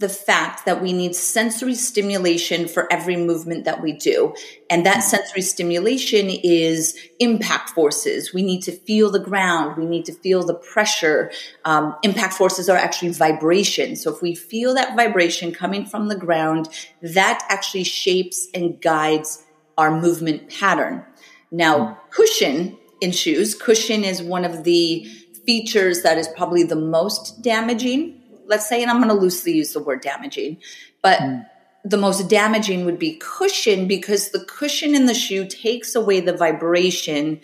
the 0.03 0.09
fact 0.09 0.65
that 0.65 0.81
we 0.81 0.91
need 0.91 1.15
sensory 1.15 1.75
stimulation 1.75 2.67
for 2.67 2.91
every 2.91 3.15
movement 3.15 3.63
that 3.63 3.81
we 3.81 3.93
do. 3.93 4.33
And 4.69 4.85
that 4.85 4.99
sensory 4.99 5.41
stimulation 5.41 6.29
is 6.29 6.97
impact 7.21 7.69
forces. 7.69 8.33
We 8.33 8.43
need 8.43 8.63
to 8.63 8.73
feel 8.73 9.11
the 9.11 9.21
ground. 9.21 9.77
We 9.77 9.85
need 9.85 10.03
to 10.05 10.13
feel 10.13 10.45
the 10.45 10.55
pressure. 10.55 11.31
Um, 11.63 11.95
impact 12.03 12.33
forces 12.33 12.67
are 12.67 12.75
actually 12.75 13.13
vibration. 13.13 13.95
So 13.95 14.13
if 14.13 14.21
we 14.21 14.35
feel 14.35 14.73
that 14.73 14.97
vibration 14.97 15.53
coming 15.53 15.85
from 15.85 16.09
the 16.09 16.17
ground, 16.17 16.67
that 17.01 17.45
actually 17.47 17.85
shapes 17.85 18.49
and 18.53 18.81
guides 18.81 19.45
our 19.77 19.99
movement 19.99 20.49
pattern. 20.49 21.03
Now, 21.51 21.99
cushion 22.09 22.77
in 23.01 23.11
shoes, 23.11 23.55
cushion 23.55 24.03
is 24.03 24.21
one 24.21 24.45
of 24.45 24.63
the 24.63 25.05
features 25.45 26.03
that 26.03 26.17
is 26.17 26.27
probably 26.29 26.63
the 26.63 26.75
most 26.75 27.41
damaging 27.41 28.23
let's 28.45 28.67
say, 28.67 28.81
and 28.81 28.91
I'm 28.91 28.97
going 28.97 29.09
to 29.09 29.15
loosely 29.15 29.53
use 29.53 29.73
the 29.73 29.79
word 29.79 30.01
damaging, 30.01 30.57
but 31.01 31.19
mm. 31.19 31.45
the 31.83 31.97
most 31.97 32.29
damaging 32.29 32.85
would 32.85 32.99
be 32.99 33.19
cushion 33.19 33.87
because 33.87 34.29
the 34.29 34.43
cushion 34.45 34.95
in 34.95 35.05
the 35.05 35.13
shoe 35.13 35.47
takes 35.47 35.95
away 35.95 36.19
the 36.19 36.35
vibration. 36.35 37.41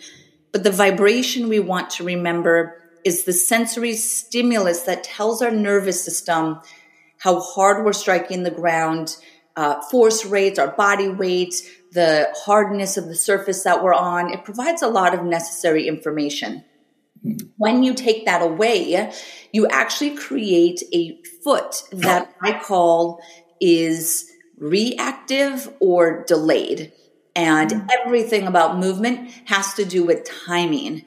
But 0.52 0.64
the 0.64 0.72
vibration 0.72 1.48
we 1.48 1.60
want 1.60 1.90
to 1.90 2.04
remember 2.04 2.76
is 3.04 3.24
the 3.24 3.32
sensory 3.32 3.94
stimulus 3.94 4.82
that 4.82 5.04
tells 5.04 5.42
our 5.42 5.50
nervous 5.50 6.04
system 6.04 6.60
how 7.18 7.40
hard 7.40 7.84
we're 7.84 7.92
striking 7.92 8.42
the 8.42 8.50
ground, 8.50 9.16
uh, 9.56 9.80
force 9.82 10.24
rates, 10.24 10.58
our 10.58 10.72
body 10.72 11.08
weight, 11.08 11.54
the 11.92 12.28
hardness 12.44 12.96
of 12.96 13.06
the 13.06 13.14
surface 13.14 13.64
that 13.64 13.82
we're 13.82 13.94
on. 13.94 14.32
It 14.32 14.44
provides 14.44 14.82
a 14.82 14.88
lot 14.88 15.14
of 15.14 15.24
necessary 15.24 15.88
information. 15.88 16.64
When 17.56 17.82
you 17.82 17.94
take 17.94 18.24
that 18.26 18.42
away, 18.42 19.12
you 19.52 19.66
actually 19.68 20.16
create 20.16 20.82
a 20.92 21.20
foot 21.42 21.82
that 21.92 22.34
I 22.40 22.58
call 22.58 23.20
is 23.60 24.30
reactive 24.56 25.70
or 25.80 26.24
delayed. 26.24 26.92
And 27.36 27.70
mm. 27.70 27.88
everything 28.00 28.46
about 28.46 28.78
movement 28.78 29.30
has 29.46 29.74
to 29.74 29.84
do 29.84 30.04
with 30.04 30.28
timing. 30.46 31.04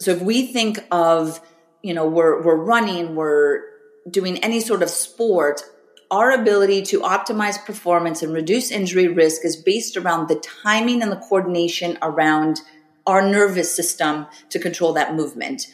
So 0.00 0.10
if 0.12 0.20
we 0.20 0.48
think 0.48 0.84
of, 0.90 1.40
you 1.82 1.94
know, 1.94 2.06
we're, 2.06 2.42
we're 2.42 2.56
running, 2.56 3.14
we're 3.14 3.62
doing 4.10 4.38
any 4.38 4.60
sort 4.60 4.82
of 4.82 4.90
sport, 4.90 5.62
our 6.10 6.30
ability 6.32 6.82
to 6.82 7.00
optimize 7.00 7.64
performance 7.64 8.22
and 8.22 8.32
reduce 8.32 8.70
injury 8.70 9.08
risk 9.08 9.44
is 9.44 9.56
based 9.56 9.96
around 9.96 10.28
the 10.28 10.36
timing 10.36 11.02
and 11.02 11.10
the 11.10 11.16
coordination 11.16 11.98
around 12.02 12.60
our 13.06 13.22
nervous 13.22 13.74
system 13.74 14.26
to 14.50 14.58
control 14.58 14.92
that 14.92 15.14
movement. 15.14 15.66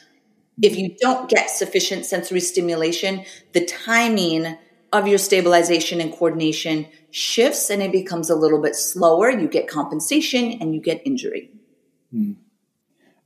If 0.61 0.77
you 0.77 0.95
don't 1.01 1.29
get 1.29 1.51
sufficient 1.51 2.05
sensory 2.05 2.41
stimulation, 2.41 3.25
the 3.53 3.65
timing 3.65 4.59
of 4.93 5.09
your 5.09 5.19
stabilization 5.19 6.01
and 6.01 6.13
coordination 6.13 6.87
shifts 7.11 7.71
and 7.71 7.83
it 7.83 7.91
becomes 7.91 8.29
a 8.29 8.37
little 8.37 8.61
bit 8.61 8.77
slower. 8.77 9.31
You 9.31 9.49
get 9.49 9.67
compensation 9.67 10.53
and 10.61 10.75
you 10.75 10.81
get 10.81 11.01
injury. 11.07 11.51
Hmm. 12.11 12.33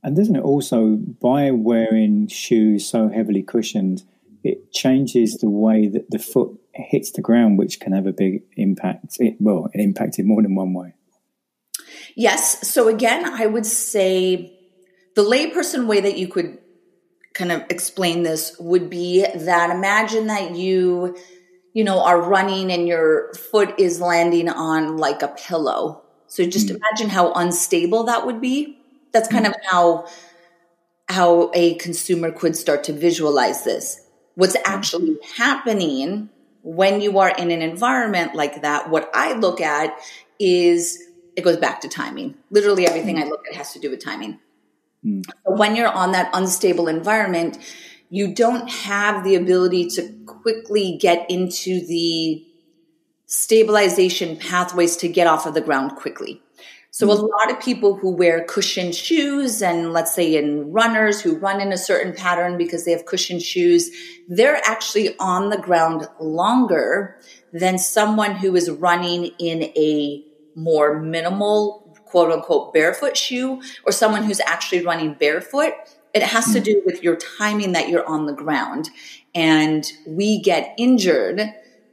And 0.03 0.15
doesn't 0.15 0.35
it 0.37 0.43
also, 0.43 0.95
by 0.95 1.51
wearing 1.51 2.27
shoes 2.27 2.87
so 2.87 3.09
heavily 3.09 3.43
cushioned, 3.43 4.03
it 4.43 4.71
changes 4.71 5.35
the 5.37 5.49
way 5.49 5.87
that 5.87 6.09
the 6.09 6.19
foot 6.19 6.57
hits 6.77 7.11
the 7.11 7.21
ground, 7.21 7.57
which 7.57 7.79
can 7.79 7.93
have 7.93 8.07
a 8.07 8.13
big 8.13 8.43
impact. 8.55 9.17
It, 9.19 9.37
well, 9.39 9.69
it 9.73 9.81
impacted 9.81 10.25
more 10.25 10.41
than 10.41 10.55
one 10.55 10.73
way. 10.73 10.93
Yes. 12.15 12.67
So 12.67 12.87
again, 12.87 13.25
I 13.25 13.45
would 13.45 13.65
say 13.65 14.57
the 15.15 15.23
layperson 15.23 15.87
way 15.87 15.99
that 16.01 16.17
you 16.17 16.27
could 16.27 16.57
kind 17.33 17.51
of 17.51 17.63
explain 17.69 18.23
this 18.23 18.55
would 18.59 18.89
be 18.89 19.25
that 19.35 19.69
imagine 19.69 20.27
that 20.27 20.55
you, 20.55 21.15
you 21.73 21.83
know, 21.83 22.03
are 22.03 22.19
running 22.19 22.71
and 22.71 22.87
your 22.87 23.33
foot 23.33 23.75
is 23.79 24.01
landing 24.01 24.49
on 24.49 24.97
like 24.97 25.21
a 25.21 25.27
pillow. 25.27 26.03
So 26.27 26.45
just 26.45 26.67
mm. 26.67 26.77
imagine 26.77 27.09
how 27.09 27.33
unstable 27.33 28.05
that 28.05 28.25
would 28.25 28.41
be. 28.41 28.79
That's 29.13 29.27
kind 29.27 29.45
mm. 29.45 29.49
of 29.49 29.55
how 29.69 30.07
how 31.09 31.51
a 31.53 31.75
consumer 31.75 32.31
could 32.31 32.55
start 32.55 32.83
to 32.85 32.93
visualize 32.93 33.63
this. 33.63 34.01
What's 34.35 34.55
hmm. 34.55 34.61
actually 34.65 35.17
happening 35.37 36.29
when 36.67 36.99
you 36.99 37.19
are 37.19 37.29
in 37.29 37.49
an 37.49 37.61
environment 37.61 38.35
like 38.35 38.61
that, 38.61 38.89
what 38.89 39.09
I 39.13 39.33
look 39.33 39.61
at 39.61 39.97
is 40.37 41.01
it 41.37 41.43
goes 41.43 41.55
back 41.55 41.81
to 41.81 41.87
timing. 41.87 42.35
Literally 42.51 42.85
everything 42.85 43.15
mm. 43.15 43.23
I 43.23 43.27
look 43.27 43.47
at 43.47 43.55
has 43.55 43.71
to 43.73 43.79
do 43.79 43.89
with 43.89 44.03
timing. 44.03 44.39
Mm. 45.05 45.23
When 45.45 45.77
you're 45.77 45.87
on 45.87 46.11
that 46.11 46.29
unstable 46.33 46.89
environment, 46.89 47.57
you 48.09 48.33
don't 48.33 48.69
have 48.69 49.23
the 49.23 49.35
ability 49.35 49.87
to 49.91 50.11
quickly 50.25 50.97
get 50.99 51.29
into 51.31 51.85
the 51.85 52.45
stabilization 53.27 54.35
pathways 54.35 54.97
to 54.97 55.07
get 55.07 55.25
off 55.25 55.45
of 55.45 55.53
the 55.53 55.61
ground 55.61 55.95
quickly. 55.95 56.41
So 56.97 57.11
a 57.11 57.15
mm. 57.15 57.29
lot 57.29 57.51
of 57.51 57.59
people 57.59 57.93
who 57.93 58.09
wear 58.09 58.43
cushioned 58.43 58.95
shoes 58.95 59.61
and 59.61 59.93
let's 59.93 60.15
say 60.15 60.35
in 60.35 60.71
runners 60.71 61.21
who 61.21 61.37
run 61.37 61.61
in 61.61 61.71
a 61.71 61.77
certain 61.77 62.11
pattern 62.11 62.57
because 62.57 62.85
they 62.85 62.91
have 62.91 63.05
cushioned 63.05 63.43
shoes, 63.43 63.91
they're 64.27 64.59
actually 64.65 65.15
on 65.19 65.51
the 65.51 65.59
ground 65.59 66.07
longer 66.19 67.15
than 67.53 67.77
someone 67.77 68.37
who 68.37 68.55
is 68.55 68.71
running 68.71 69.25
in 69.37 69.65
a 69.77 70.25
more 70.55 70.99
minimal 70.99 71.95
quote 72.05 72.31
unquote 72.31 72.73
barefoot 72.73 73.15
shoe 73.15 73.61
or 73.85 73.91
someone 73.91 74.23
who's 74.23 74.39
actually 74.39 74.83
running 74.83 75.13
barefoot. 75.13 75.73
It 76.15 76.23
has 76.23 76.51
to 76.53 76.57
hmm. 76.57 76.63
do 76.63 76.81
with 76.83 77.03
your 77.03 77.15
timing 77.15 77.73
that 77.73 77.89
you're 77.89 78.07
on 78.07 78.25
the 78.25 78.33
ground. 78.33 78.89
And 79.35 79.85
we 80.07 80.41
get 80.41 80.73
injured 80.79 81.41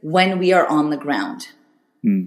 when 0.01 0.39
we 0.39 0.51
are 0.51 0.65
on 0.65 0.89
the 0.89 0.97
ground. 0.97 1.49
Hmm. 2.01 2.23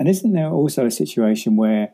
And 0.00 0.08
isn't 0.08 0.32
there 0.32 0.50
also 0.50 0.86
a 0.86 0.90
situation 0.90 1.54
where 1.54 1.92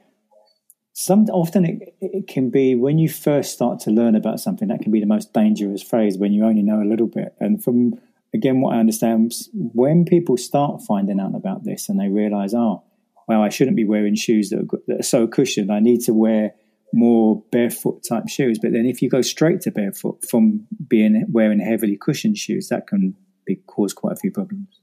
some 0.94 1.26
often 1.26 1.66
it, 1.66 1.94
it, 2.00 2.26
can 2.26 2.48
be 2.48 2.75
when 2.75 2.98
you 2.98 3.10
first 3.10 3.52
start 3.52 3.80
to 3.80 3.90
learn 3.90 4.14
about 4.14 4.40
something 4.40 4.68
that 4.68 4.80
can 4.80 4.90
be 4.90 5.00
the 5.00 5.06
most 5.06 5.34
dangerous 5.34 5.82
phase 5.82 6.16
when 6.16 6.32
you 6.32 6.46
only 6.46 6.62
know 6.62 6.80
a 6.80 6.88
little 6.88 7.06
bit 7.06 7.34
and 7.38 7.62
from 7.62 8.00
again 8.32 8.62
what 8.62 8.75
i 8.75 8.78
understand 8.78 9.34
when 9.52 10.06
people 10.06 10.38
start 10.38 10.80
finding 10.80 11.20
out 11.20 11.34
about 11.34 11.64
this 11.64 11.90
and 11.90 12.00
they 12.00 12.08
realize 12.08 12.54
oh 12.54 12.82
well, 13.26 13.42
I 13.42 13.48
shouldn't 13.48 13.76
be 13.76 13.84
wearing 13.84 14.14
shoes 14.14 14.50
that 14.50 14.60
are, 14.60 14.78
that 14.86 15.00
are 15.00 15.02
so 15.02 15.26
cushioned. 15.26 15.72
I 15.72 15.80
need 15.80 16.00
to 16.02 16.12
wear 16.12 16.54
more 16.92 17.42
barefoot 17.50 18.04
type 18.08 18.28
shoes. 18.28 18.58
But 18.60 18.72
then 18.72 18.86
if 18.86 19.02
you 19.02 19.10
go 19.10 19.22
straight 19.22 19.60
to 19.62 19.70
barefoot 19.70 20.25
from 20.28 20.66
being 20.86 21.25
wearing 21.28 21.58
heavily 21.58 21.96
cushioned 21.96 22.38
shoes, 22.38 22.68
that 22.68 22.86
can 22.86 23.16
be, 23.44 23.56
cause 23.66 23.92
quite 23.92 24.12
a 24.12 24.16
few 24.16 24.30
problems. 24.30 24.80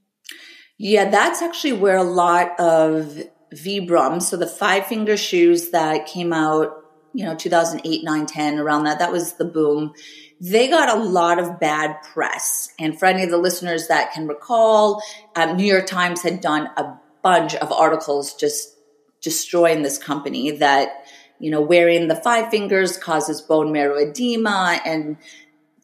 Yeah, 0.78 1.08
that's 1.08 1.40
actually 1.40 1.74
where 1.74 1.96
a 1.96 2.02
lot 2.02 2.58
of 2.58 3.22
Vibram, 3.54 4.20
so 4.20 4.36
the 4.36 4.46
five 4.46 4.86
finger 4.86 5.16
shoes 5.16 5.70
that 5.70 6.06
came 6.06 6.32
out, 6.32 6.84
you 7.12 7.24
know, 7.24 7.36
2008, 7.36 8.02
9, 8.02 8.26
10, 8.26 8.58
around 8.58 8.84
that, 8.84 8.98
that 8.98 9.12
was 9.12 9.34
the 9.34 9.44
boom. 9.44 9.94
They 10.40 10.68
got 10.68 10.96
a 10.96 11.00
lot 11.00 11.38
of 11.38 11.60
bad 11.60 12.02
press. 12.02 12.70
And 12.78 12.98
for 12.98 13.06
any 13.06 13.22
of 13.22 13.30
the 13.30 13.38
listeners 13.38 13.86
that 13.86 14.12
can 14.12 14.26
recall, 14.26 15.00
um, 15.36 15.56
New 15.56 15.64
York 15.64 15.86
Times 15.86 16.22
had 16.22 16.40
done 16.40 16.68
a 16.76 16.98
bunch 17.22 17.54
of 17.54 17.70
articles 17.70 18.34
just 18.34 18.76
destroying 19.22 19.82
this 19.82 19.96
company 19.96 20.50
that, 20.50 21.06
you 21.38 21.50
know, 21.52 21.60
wearing 21.60 22.08
the 22.08 22.16
five 22.16 22.50
fingers 22.50 22.98
causes 22.98 23.40
bone 23.40 23.72
marrow 23.72 23.96
edema 23.96 24.80
and 24.84 25.16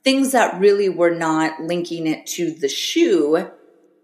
things 0.03 0.33
that 0.33 0.59
really 0.61 0.89
were 0.89 1.15
not 1.15 1.63
linking 1.63 2.09
it 2.09 2.27
to 2.27 2.51
the 2.51 2.69
shoe 2.69 3.51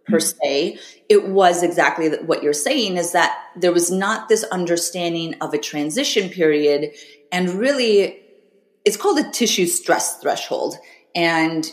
per 0.06 0.20
se. 0.20 0.78
It 1.08 1.28
was 1.28 1.62
exactly 1.62 2.08
what 2.08 2.42
you're 2.42 2.52
saying 2.52 2.96
is 2.96 3.12
that 3.12 3.36
there 3.56 3.72
was 3.72 3.90
not 3.90 4.28
this 4.28 4.44
understanding 4.44 5.34
of 5.40 5.52
a 5.54 5.58
transition 5.58 6.28
period 6.28 6.92
and 7.32 7.50
really 7.50 8.20
it's 8.84 8.96
called 8.96 9.18
a 9.18 9.30
tissue 9.30 9.66
stress 9.66 10.18
threshold. 10.18 10.76
And 11.14 11.70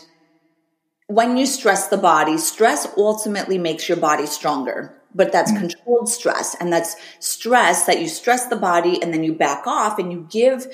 when 1.06 1.36
you 1.36 1.46
stress 1.46 1.88
the 1.88 1.96
body, 1.96 2.38
stress 2.38 2.88
ultimately 2.96 3.58
makes 3.58 3.88
your 3.88 3.98
body 3.98 4.26
stronger 4.26 5.00
but 5.14 5.32
that's 5.32 5.52
mm. 5.52 5.58
controlled 5.58 6.08
stress. 6.08 6.56
And 6.58 6.72
that's 6.72 6.96
stress 7.20 7.86
that 7.86 8.00
you 8.00 8.08
stress 8.08 8.48
the 8.48 8.56
body 8.56 9.00
and 9.02 9.14
then 9.14 9.22
you 9.22 9.32
back 9.32 9.66
off 9.66 9.98
and 9.98 10.12
you 10.12 10.26
give 10.30 10.66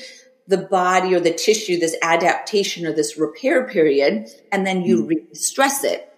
the 0.46 0.58
body 0.58 1.14
or 1.14 1.20
the 1.20 1.32
tissue 1.32 1.78
this 1.78 1.96
adaptation 2.02 2.86
or 2.86 2.92
this 2.92 3.16
repair 3.16 3.66
period, 3.66 4.28
and 4.50 4.66
then 4.66 4.82
you 4.82 5.04
mm. 5.04 5.08
re-stress 5.08 5.84
it. 5.84 6.09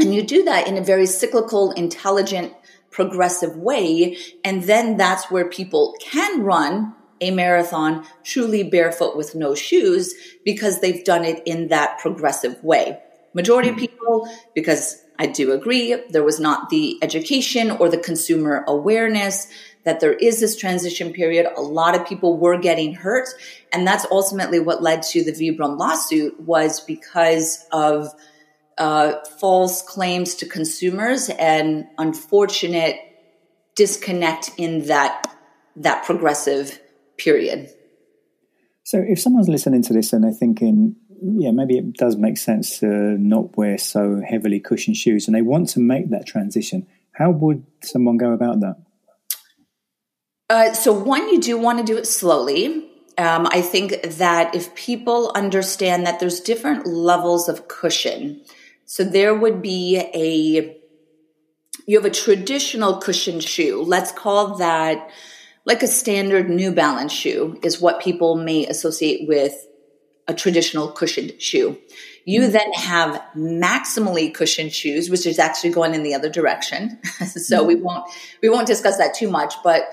And 0.00 0.14
you 0.14 0.22
do 0.22 0.44
that 0.44 0.66
in 0.66 0.76
a 0.76 0.82
very 0.82 1.06
cyclical, 1.06 1.72
intelligent, 1.72 2.54
progressive 2.90 3.56
way. 3.56 4.16
And 4.44 4.64
then 4.64 4.96
that's 4.96 5.30
where 5.30 5.48
people 5.48 5.94
can 6.00 6.42
run 6.42 6.94
a 7.20 7.30
marathon 7.30 8.06
truly 8.24 8.62
barefoot 8.62 9.16
with 9.16 9.34
no 9.34 9.54
shoes 9.54 10.14
because 10.44 10.80
they've 10.80 11.04
done 11.04 11.24
it 11.24 11.42
in 11.46 11.68
that 11.68 11.98
progressive 11.98 12.62
way. 12.64 12.98
Majority 13.34 13.68
of 13.68 13.76
mm. 13.76 13.80
people, 13.80 14.28
because 14.54 15.04
I 15.18 15.26
do 15.26 15.52
agree. 15.52 15.94
There 16.08 16.24
was 16.24 16.40
not 16.40 16.70
the 16.70 16.98
education 17.02 17.70
or 17.70 17.88
the 17.88 17.98
consumer 17.98 18.64
awareness 18.66 19.48
that 19.84 20.00
there 20.00 20.14
is 20.14 20.40
this 20.40 20.56
transition 20.56 21.12
period. 21.12 21.46
A 21.56 21.60
lot 21.60 21.94
of 21.94 22.06
people 22.06 22.38
were 22.38 22.58
getting 22.58 22.94
hurt. 22.94 23.28
And 23.72 23.86
that's 23.86 24.06
ultimately 24.10 24.58
what 24.60 24.82
led 24.82 25.02
to 25.04 25.22
the 25.22 25.32
Vibram 25.32 25.78
lawsuit 25.78 26.40
was 26.40 26.80
because 26.80 27.66
of 27.70 28.08
uh, 28.78 29.14
false 29.38 29.82
claims 29.82 30.34
to 30.36 30.46
consumers 30.46 31.28
and 31.28 31.86
unfortunate 31.98 32.96
disconnect 33.74 34.50
in 34.56 34.86
that 34.86 35.26
that 35.76 36.04
progressive 36.04 36.80
period. 37.16 37.70
So, 38.84 38.98
if 39.06 39.20
someone's 39.20 39.48
listening 39.48 39.82
to 39.82 39.92
this 39.92 40.12
and 40.12 40.24
they're 40.24 40.32
thinking, 40.32 40.96
yeah, 41.22 41.50
maybe 41.50 41.78
it 41.78 41.94
does 41.94 42.16
make 42.16 42.38
sense 42.38 42.80
to 42.80 42.86
not 42.86 43.56
wear 43.56 43.78
so 43.78 44.20
heavily 44.26 44.60
cushioned 44.60 44.96
shoes, 44.96 45.26
and 45.26 45.34
they 45.34 45.42
want 45.42 45.68
to 45.70 45.80
make 45.80 46.10
that 46.10 46.26
transition, 46.26 46.86
how 47.12 47.30
would 47.30 47.64
someone 47.82 48.16
go 48.16 48.32
about 48.32 48.60
that? 48.60 48.76
Uh, 50.48 50.72
so, 50.72 50.92
one, 50.92 51.28
you 51.28 51.40
do 51.40 51.56
want 51.58 51.78
to 51.78 51.84
do 51.84 51.96
it 51.96 52.06
slowly. 52.06 52.88
Um, 53.16 53.46
I 53.50 53.60
think 53.60 54.02
that 54.02 54.54
if 54.54 54.74
people 54.74 55.30
understand 55.34 56.06
that 56.06 56.20
there's 56.20 56.40
different 56.40 56.86
levels 56.86 57.48
of 57.48 57.68
cushion, 57.68 58.42
so 58.90 59.04
there 59.04 59.32
would 59.36 59.62
be 59.62 59.98
a, 59.98 60.76
you 61.86 61.96
have 61.96 62.04
a 62.04 62.10
traditional 62.10 62.96
cushioned 62.96 63.44
shoe. 63.44 63.84
Let's 63.86 64.10
call 64.10 64.56
that 64.56 65.08
like 65.64 65.84
a 65.84 65.86
standard 65.86 66.50
New 66.50 66.72
Balance 66.72 67.12
shoe, 67.12 67.56
is 67.62 67.80
what 67.80 68.00
people 68.00 68.34
may 68.34 68.66
associate 68.66 69.28
with 69.28 69.54
a 70.26 70.34
traditional 70.34 70.90
cushioned 70.90 71.40
shoe. 71.40 71.78
You 72.24 72.40
mm-hmm. 72.40 72.50
then 72.50 72.72
have 72.72 73.22
maximally 73.36 74.34
cushioned 74.34 74.72
shoes, 74.72 75.08
which 75.08 75.24
is 75.24 75.38
actually 75.38 75.70
going 75.70 75.94
in 75.94 76.02
the 76.02 76.14
other 76.14 76.28
direction. 76.28 76.98
so 77.04 77.58
mm-hmm. 77.58 77.66
we 77.68 77.74
won't 77.76 78.10
we 78.42 78.48
won't 78.48 78.66
discuss 78.66 78.98
that 78.98 79.14
too 79.14 79.30
much. 79.30 79.54
But 79.62 79.84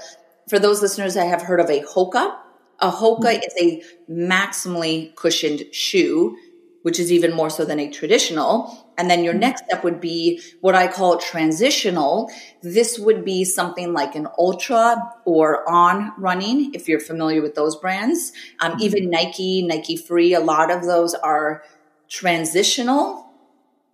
for 0.50 0.58
those 0.58 0.82
listeners 0.82 1.14
that 1.14 1.28
have 1.28 1.44
heard 1.44 1.60
of 1.60 1.70
a 1.70 1.84
Hoka, 1.84 2.36
a 2.80 2.90
Hoka 2.90 3.20
mm-hmm. 3.20 3.44
is 3.44 3.54
a 3.62 3.84
maximally 4.12 5.16
cushioned 5.16 5.72
shoe, 5.72 6.36
which 6.82 7.00
is 7.00 7.12
even 7.12 7.36
more 7.36 7.52
so 7.52 7.64
than 7.64 7.80
a 7.80 7.92
traditional. 7.92 8.87
And 8.98 9.10
then 9.10 9.24
your 9.24 9.34
mm-hmm. 9.34 9.42
next 9.42 9.66
step 9.66 9.84
would 9.84 10.02
be 10.02 10.42
what 10.62 10.76
I 10.76 10.88
call 10.88 11.18
transitional. 11.18 12.32
This 12.62 12.98
would 12.98 13.24
be 13.24 13.46
something 13.46 13.94
like 13.94 14.16
an 14.16 14.26
Altra 14.38 14.98
or 15.26 15.70
On 15.70 16.12
Running, 16.18 16.74
if 16.74 16.88
you're 16.88 17.00
familiar 17.00 17.42
with 17.42 17.56
those 17.56 17.76
brands. 17.76 18.32
Um, 18.60 18.74
mm-hmm. 18.74 18.82
even 18.82 19.10
Nike, 19.10 19.62
Nike 19.62 19.98
Free, 19.98 20.34
a 20.34 20.40
lot 20.40 20.72
of 20.72 20.84
those 20.84 21.14
are 21.14 21.64
transitional. 22.10 23.28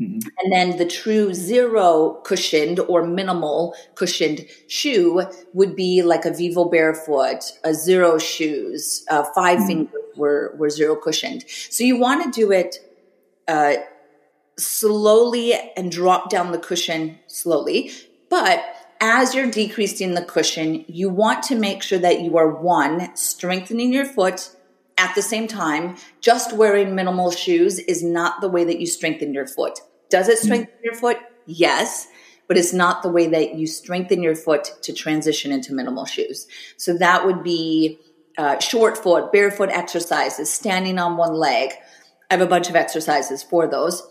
Mm-hmm. 0.01 0.27
And 0.39 0.51
then 0.51 0.77
the 0.77 0.85
true 0.85 1.33
zero 1.33 2.21
cushioned 2.23 2.79
or 2.79 3.05
minimal 3.05 3.75
cushioned 3.95 4.45
shoe 4.67 5.23
would 5.53 5.75
be 5.75 6.01
like 6.01 6.25
a 6.25 6.33
Vivo 6.33 6.65
Barefoot, 6.65 7.43
a 7.63 7.69
Xero 7.69 8.19
Shoes, 8.19 9.05
uh, 9.09 9.23
5 9.23 9.57
mm-hmm. 9.57 9.67
fingers 9.67 10.01
were, 10.15 10.55
were 10.57 10.69
zero 10.69 10.95
cushioned. 10.95 11.43
So 11.47 11.83
you 11.83 11.97
want 11.97 12.23
to 12.23 12.39
do 12.39 12.51
it 12.51 12.77
uh, 13.47 13.75
slowly 14.57 15.53
and 15.75 15.91
drop 15.91 16.29
down 16.29 16.51
the 16.51 16.59
cushion 16.59 17.19
slowly. 17.27 17.91
But 18.29 18.63
as 19.01 19.35
you're 19.35 19.51
decreasing 19.51 20.13
the 20.13 20.23
cushion, 20.23 20.85
you 20.87 21.09
want 21.09 21.43
to 21.43 21.55
make 21.55 21.83
sure 21.83 21.99
that 21.99 22.21
you 22.21 22.37
are 22.37 22.47
one, 22.47 23.15
strengthening 23.15 23.91
your 23.91 24.05
foot 24.05 24.55
at 24.97 25.13
the 25.15 25.21
same 25.21 25.47
time. 25.47 25.97
Just 26.21 26.53
wearing 26.53 26.95
minimal 26.95 27.31
shoes 27.31 27.79
is 27.79 28.03
not 28.03 28.41
the 28.41 28.49
way 28.49 28.63
that 28.63 28.79
you 28.79 28.85
strengthen 28.85 29.33
your 29.33 29.45
foot. 29.45 29.79
Does 30.09 30.29
it 30.29 30.37
strengthen 30.37 30.73
your 30.83 30.93
foot? 30.93 31.17
Yes. 31.45 32.07
But 32.47 32.57
it's 32.57 32.73
not 32.73 33.03
the 33.03 33.09
way 33.09 33.27
that 33.27 33.55
you 33.55 33.67
strengthen 33.67 34.21
your 34.21 34.35
foot 34.35 34.71
to 34.83 34.93
transition 34.93 35.51
into 35.51 35.73
minimal 35.73 36.05
shoes. 36.05 36.47
So 36.77 36.97
that 36.97 37.25
would 37.25 37.43
be 37.43 37.99
uh, 38.37 38.59
short 38.59 38.97
foot, 38.97 39.31
barefoot 39.31 39.69
exercises, 39.69 40.51
standing 40.51 40.99
on 40.99 41.17
one 41.17 41.33
leg. 41.33 41.71
I 42.29 42.35
have 42.35 42.41
a 42.41 42.47
bunch 42.47 42.69
of 42.69 42.75
exercises 42.75 43.43
for 43.43 43.67
those. 43.67 44.01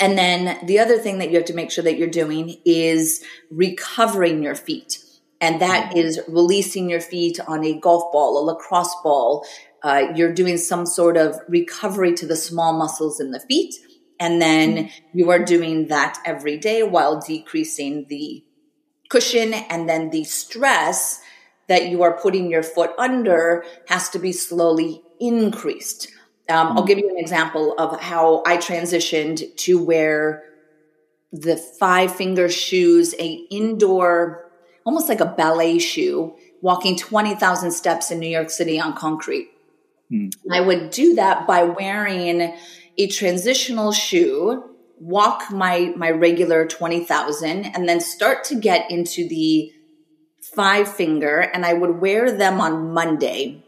And 0.00 0.16
then 0.16 0.66
the 0.66 0.78
other 0.78 0.98
thing 0.98 1.18
that 1.18 1.30
you 1.30 1.36
have 1.36 1.44
to 1.46 1.54
make 1.54 1.70
sure 1.70 1.84
that 1.84 1.98
you're 1.98 2.08
doing 2.08 2.56
is 2.64 3.22
recovering 3.50 4.42
your 4.42 4.54
feet. 4.54 4.98
And 5.40 5.60
that 5.60 5.90
mm-hmm. 5.90 5.98
is 5.98 6.20
releasing 6.26 6.88
your 6.88 7.02
feet 7.02 7.38
on 7.46 7.64
a 7.64 7.78
golf 7.78 8.10
ball, 8.12 8.38
a 8.38 8.42
lacrosse 8.44 8.94
ball. 9.02 9.46
Uh, 9.82 10.06
you're 10.14 10.32
doing 10.32 10.56
some 10.56 10.86
sort 10.86 11.18
of 11.18 11.38
recovery 11.48 12.14
to 12.14 12.26
the 12.26 12.36
small 12.36 12.72
muscles 12.72 13.20
in 13.20 13.30
the 13.30 13.40
feet. 13.40 13.74
And 14.18 14.40
then 14.40 14.76
mm-hmm. 14.76 15.18
you 15.18 15.30
are 15.30 15.44
doing 15.44 15.88
that 15.88 16.18
every 16.24 16.56
day 16.56 16.82
while 16.82 17.20
decreasing 17.20 18.06
the 18.08 18.42
cushion. 19.10 19.52
And 19.52 19.86
then 19.86 20.08
the 20.08 20.24
stress 20.24 21.20
that 21.68 21.88
you 21.88 22.02
are 22.02 22.18
putting 22.18 22.50
your 22.50 22.62
foot 22.62 22.92
under 22.96 23.64
has 23.88 24.08
to 24.10 24.18
be 24.18 24.32
slowly 24.32 25.02
increased. 25.20 26.08
Um, 26.48 26.56
I'll 26.56 26.74
mm-hmm. 26.76 26.86
give 26.86 26.98
you 26.98 27.08
an 27.08 27.18
example 27.18 27.74
of 27.78 28.00
how 28.00 28.42
I 28.46 28.58
transitioned 28.58 29.56
to 29.56 29.82
wear 29.82 30.44
the 31.32 31.56
five 31.56 32.14
finger 32.14 32.48
shoes, 32.48 33.14
a 33.18 33.26
indoor, 33.50 34.50
almost 34.84 35.08
like 35.08 35.20
a 35.20 35.26
ballet 35.26 35.78
shoe, 35.78 36.36
walking 36.60 36.96
20,000 36.96 37.70
steps 37.72 38.10
in 38.10 38.20
New 38.20 38.28
York 38.28 38.50
City 38.50 38.78
on 38.78 38.94
concrete. 38.94 39.50
Mm. 40.12 40.34
I 40.50 40.60
would 40.60 40.90
do 40.90 41.14
that 41.14 41.46
by 41.46 41.64
wearing 41.64 42.54
a 42.98 43.06
transitional 43.08 43.92
shoe, 43.92 44.64
walk 45.00 45.50
my, 45.50 45.92
my 45.96 46.10
regular 46.10 46.66
20,000 46.66 47.64
and 47.64 47.88
then 47.88 48.00
start 48.00 48.44
to 48.44 48.54
get 48.54 48.90
into 48.90 49.26
the 49.28 49.72
five 50.40 50.88
finger 50.88 51.40
and 51.40 51.64
I 51.64 51.72
would 51.72 52.00
wear 52.00 52.30
them 52.30 52.60
on 52.60 52.92
Monday 52.92 53.63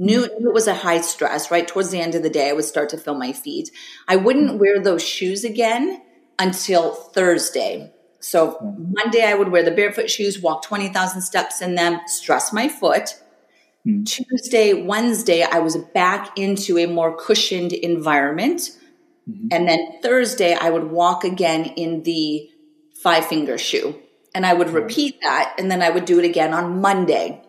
Knew, 0.00 0.26
knew 0.38 0.48
it 0.48 0.54
was 0.54 0.66
a 0.66 0.74
high 0.74 1.02
stress, 1.02 1.50
right? 1.50 1.68
Towards 1.68 1.90
the 1.90 2.00
end 2.00 2.14
of 2.14 2.22
the 2.22 2.30
day, 2.30 2.48
I 2.48 2.54
would 2.54 2.64
start 2.64 2.88
to 2.88 2.96
feel 2.96 3.14
my 3.14 3.34
feet. 3.34 3.70
I 4.08 4.16
wouldn't 4.16 4.58
wear 4.58 4.80
those 4.80 5.06
shoes 5.06 5.44
again 5.44 6.00
until 6.38 6.94
Thursday. 6.94 7.92
So 8.18 8.56
Monday, 8.78 9.22
I 9.22 9.34
would 9.34 9.48
wear 9.48 9.62
the 9.62 9.70
barefoot 9.70 10.08
shoes, 10.08 10.40
walk 10.40 10.62
20,000 10.62 11.20
steps 11.20 11.60
in 11.60 11.74
them, 11.74 12.00
stress 12.06 12.50
my 12.50 12.66
foot. 12.66 13.14
Hmm. 13.84 14.04
Tuesday, 14.04 14.72
Wednesday, 14.72 15.42
I 15.42 15.58
was 15.58 15.76
back 15.76 16.38
into 16.38 16.78
a 16.78 16.86
more 16.86 17.14
cushioned 17.14 17.74
environment. 17.74 18.70
Mm-hmm. 19.28 19.48
And 19.50 19.68
then 19.68 20.00
Thursday, 20.02 20.54
I 20.54 20.70
would 20.70 20.90
walk 20.90 21.24
again 21.24 21.66
in 21.76 22.04
the 22.04 22.48
five 23.02 23.26
finger 23.26 23.58
shoe. 23.58 23.96
And 24.34 24.46
I 24.46 24.54
would 24.54 24.70
repeat 24.70 25.20
that. 25.20 25.56
And 25.58 25.70
then 25.70 25.82
I 25.82 25.90
would 25.90 26.06
do 26.06 26.18
it 26.18 26.24
again 26.24 26.54
on 26.54 26.80
Monday. 26.80 27.42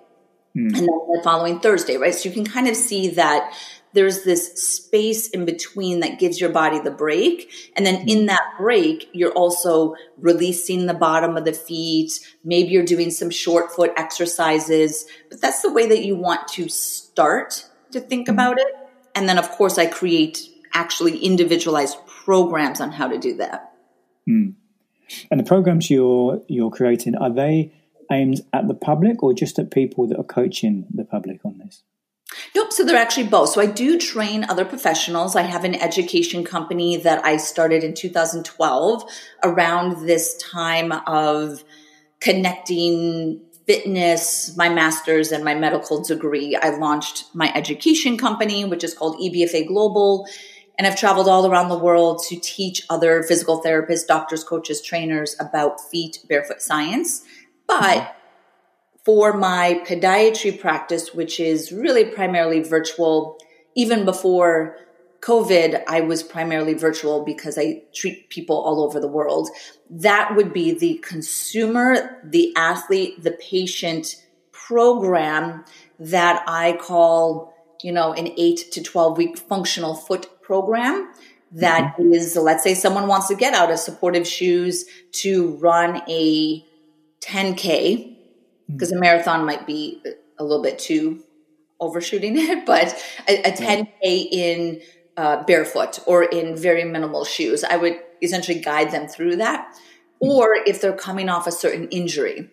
Mm. 0.56 0.68
And 0.68 0.76
then 0.76 0.86
the 0.86 1.22
following 1.24 1.60
Thursday, 1.60 1.98
right? 1.98 2.14
So 2.14 2.30
you 2.30 2.36
can 2.36 2.46
kind 2.46 2.68
of 2.68 2.76
see 2.76 3.10
that 3.12 3.54
there's 3.94 4.24
this 4.24 4.54
space 4.62 5.30
in 5.30 5.46
between 5.46 6.00
that 6.00 6.20
gives 6.20 6.40
your 6.40 6.50
body 6.50 6.80
the 6.80 6.92
break. 6.92 7.52
And 7.76 7.86
then 7.86 8.08
in 8.08 8.22
hmm. 8.22 8.26
that 8.28 8.54
break, 8.58 9.10
you're 9.12 9.34
also 9.34 9.96
releasing 10.18 10.86
the 10.86 10.94
bottom 10.94 11.36
of 11.36 11.46
the 11.46 11.54
feet. 11.54 12.20
Maybe 12.44 12.70
you're 12.70 12.86
doing 12.86 13.12
some 13.12 13.30
short 13.30 13.72
foot 13.72 13.92
exercises, 13.98 15.06
but 15.30 15.42
that's 15.42 15.62
the 15.62 15.72
way 15.72 15.88
that 15.90 16.06
you 16.06 16.16
want 16.16 16.48
to 16.50 16.70
start 16.70 17.68
to 17.92 18.00
think 18.00 18.28
hmm. 18.28 18.34
about 18.34 18.60
it. 18.60 18.68
And 19.14 19.28
then, 19.28 19.38
of 19.38 19.50
course, 19.52 19.78
I 19.78 19.88
create 19.88 20.48
actually 20.74 21.18
individualized 21.18 21.98
programs 22.08 22.80
on 22.80 22.92
how 22.92 23.08
to 23.08 23.18
do 23.18 23.36
that. 23.38 23.74
Mm. 24.28 24.54
And 25.30 25.40
the 25.40 25.44
programs 25.44 25.90
you're 25.90 26.42
you're 26.48 26.72
creating 26.72 27.16
are 27.16 27.30
they 27.30 27.74
aimed 28.12 28.42
at 28.54 28.68
the 28.68 28.74
public 28.74 29.24
or 29.24 29.34
just 29.34 29.58
at 29.58 29.72
people 29.72 30.08
that 30.08 30.18
are 30.18 30.24
coaching 30.24 30.86
the 30.94 31.06
public 31.06 31.46
on 31.46 31.58
this? 31.60 31.84
Nope. 32.56 32.72
So 32.72 32.86
they're 32.86 32.98
actually 32.98 33.28
both. 33.28 33.50
So 33.50 33.62
I 33.62 33.66
do 33.66 34.00
train 34.00 34.46
other 34.46 34.66
professionals. 34.66 35.36
I 35.36 35.42
have 35.44 35.64
an 35.64 35.76
education 35.76 36.44
company 36.44 36.98
that 36.98 37.24
I 37.26 37.38
started 37.38 37.84
in 37.84 37.94
2012 37.94 39.04
around 39.44 40.08
this 40.08 40.38
time 40.38 40.92
of 41.08 41.64
connecting 42.20 43.42
fitness, 43.68 44.56
my 44.58 44.70
master's, 44.70 45.32
and 45.32 45.44
my 45.44 45.56
medical 45.56 46.04
degree. 46.04 46.56
I 46.56 46.70
launched 46.70 47.26
my 47.34 47.52
education 47.54 48.18
company, 48.18 48.66
which 48.66 48.84
is 48.84 48.94
called 48.94 49.20
EBFA 49.20 49.68
Global. 49.68 50.28
And 50.78 50.88
I've 50.88 50.98
traveled 50.98 51.28
all 51.28 51.46
around 51.46 51.70
the 51.70 51.78
world 51.78 52.24
to 52.30 52.40
teach 52.40 52.84
other 52.90 53.24
physical 53.24 53.62
therapists, 53.62 54.08
doctors, 54.08 54.44
coaches, 54.44 54.82
trainers 54.82 55.36
about 55.40 55.80
feet 55.80 56.20
barefoot 56.28 56.62
science. 56.62 57.24
But 57.80 58.16
for 59.04 59.34
my 59.34 59.82
podiatry 59.86 60.60
practice, 60.60 61.14
which 61.14 61.40
is 61.40 61.72
really 61.72 62.06
primarily 62.06 62.62
virtual, 62.62 63.38
even 63.76 64.06
before 64.06 64.78
COVID, 65.22 65.84
I 65.88 66.02
was 66.02 66.24
primarily 66.24 66.74
virtual 66.74 67.24
because 67.24 67.58
I 67.58 67.84
treat 67.94 68.30
people 68.30 68.58
all 68.58 68.84
over 68.84 69.00
the 69.00 69.08
world. 69.08 69.50
That 69.90 70.36
would 70.36 70.52
be 70.52 70.74
the 70.74 71.00
consumer, 71.04 72.20
the 72.24 72.54
athlete, 72.56 73.24
the 73.24 73.32
patient 73.32 74.16
program 74.52 75.64
that 76.00 76.44
I 76.48 76.78
call, 76.82 77.54
you 77.84 77.92
know, 77.92 78.14
an 78.14 78.30
eight 78.38 78.72
to 78.72 78.82
12 78.82 79.18
week 79.18 79.38
functional 79.38 79.96
foot 79.96 80.42
program. 80.42 81.12
That 81.52 81.96
mm-hmm. 81.98 82.14
is, 82.14 82.36
let's 82.36 82.64
say 82.64 82.74
someone 82.74 83.08
wants 83.08 83.28
to 83.28 83.36
get 83.36 83.54
out 83.54 83.72
of 83.72 83.78
supportive 83.78 84.28
shoes 84.28 84.86
to 85.14 85.56
run 85.58 86.02
a 86.10 86.66
10K, 87.26 88.18
because 88.68 88.90
mm-hmm. 88.90 88.98
a 88.98 89.02
marathon 89.02 89.46
might 89.46 89.66
be 89.68 90.02
a 90.38 90.44
little 90.44 90.64
bit 90.64 90.80
too 90.80 91.24
overshooting 91.80 92.34
it, 92.38 92.66
but 92.66 92.96
a, 93.28 93.42
a 93.44 93.52
10K 93.52 94.28
in 94.32 94.82
uh, 95.18 95.44
barefoot 95.44 96.00
or 96.06 96.24
in 96.24 96.56
very 96.56 96.84
minimal 96.84 97.26
shoes. 97.26 97.64
I 97.64 97.78
would 97.78 98.00
essentially 98.22 98.60
guide 98.60 98.92
them 98.92 99.08
through 99.08 99.38
that. 99.38 99.76
Or 100.20 100.56
if 100.68 100.82
they're 100.82 100.96
coming 100.96 101.30
off 101.30 101.48
a 101.48 101.52
certain 101.52 101.88
injury, 101.90 102.50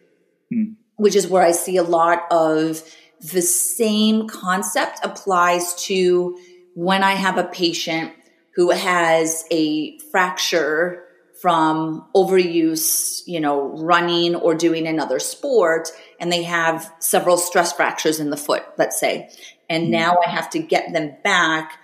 mm. 0.53 0.75
which 0.97 1.15
is 1.15 1.29
where 1.29 1.43
I 1.43 1.53
see 1.53 1.77
a 1.77 1.83
lot 1.83 2.23
of 2.31 2.83
the 3.21 3.43
same 3.43 4.27
concept 4.27 5.01
applies 5.03 5.75
to 5.87 6.39
when 6.75 7.03
I 7.03 7.13
have 7.13 7.37
a 7.37 7.45
patient 7.45 8.13
who 8.55 8.71
has 8.71 9.45
a 9.51 9.99
fracture 10.11 11.05
from 11.41 12.07
overuse, 12.15 13.23
you 13.27 13.41
know, 13.41 13.77
running 13.77 14.35
or 14.35 14.55
doing 14.55 14.87
another 14.87 15.19
sport, 15.19 15.91
and 16.19 16.33
they 16.33 16.43
have 16.43 16.93
several 16.99 17.37
stress 17.37 17.73
fractures 17.73 18.19
in 18.19 18.31
the 18.31 18.37
foot, 18.37 18.65
let's 18.77 18.99
say. 18.99 19.31
And 19.71 19.85
mm-hmm. 19.85 19.93
now 19.93 20.19
I 20.25 20.31
have 20.31 20.51
to 20.51 20.59
get 20.59 20.93
them 20.93 21.17
back 21.23 21.79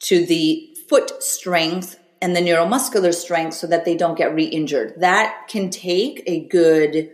to 0.00 0.24
the 0.26 0.76
foot 0.88 1.22
strength 1.22 1.98
and 2.22 2.34
the 2.34 2.40
neuromuscular 2.40 3.14
strength 3.14 3.54
so 3.54 3.66
that 3.66 3.84
they 3.84 3.96
don't 3.96 4.18
get 4.18 4.34
re 4.34 4.44
injured. 4.44 4.94
That 4.98 5.48
can 5.48 5.70
take 5.70 6.22
a 6.26 6.46
good 6.46 7.10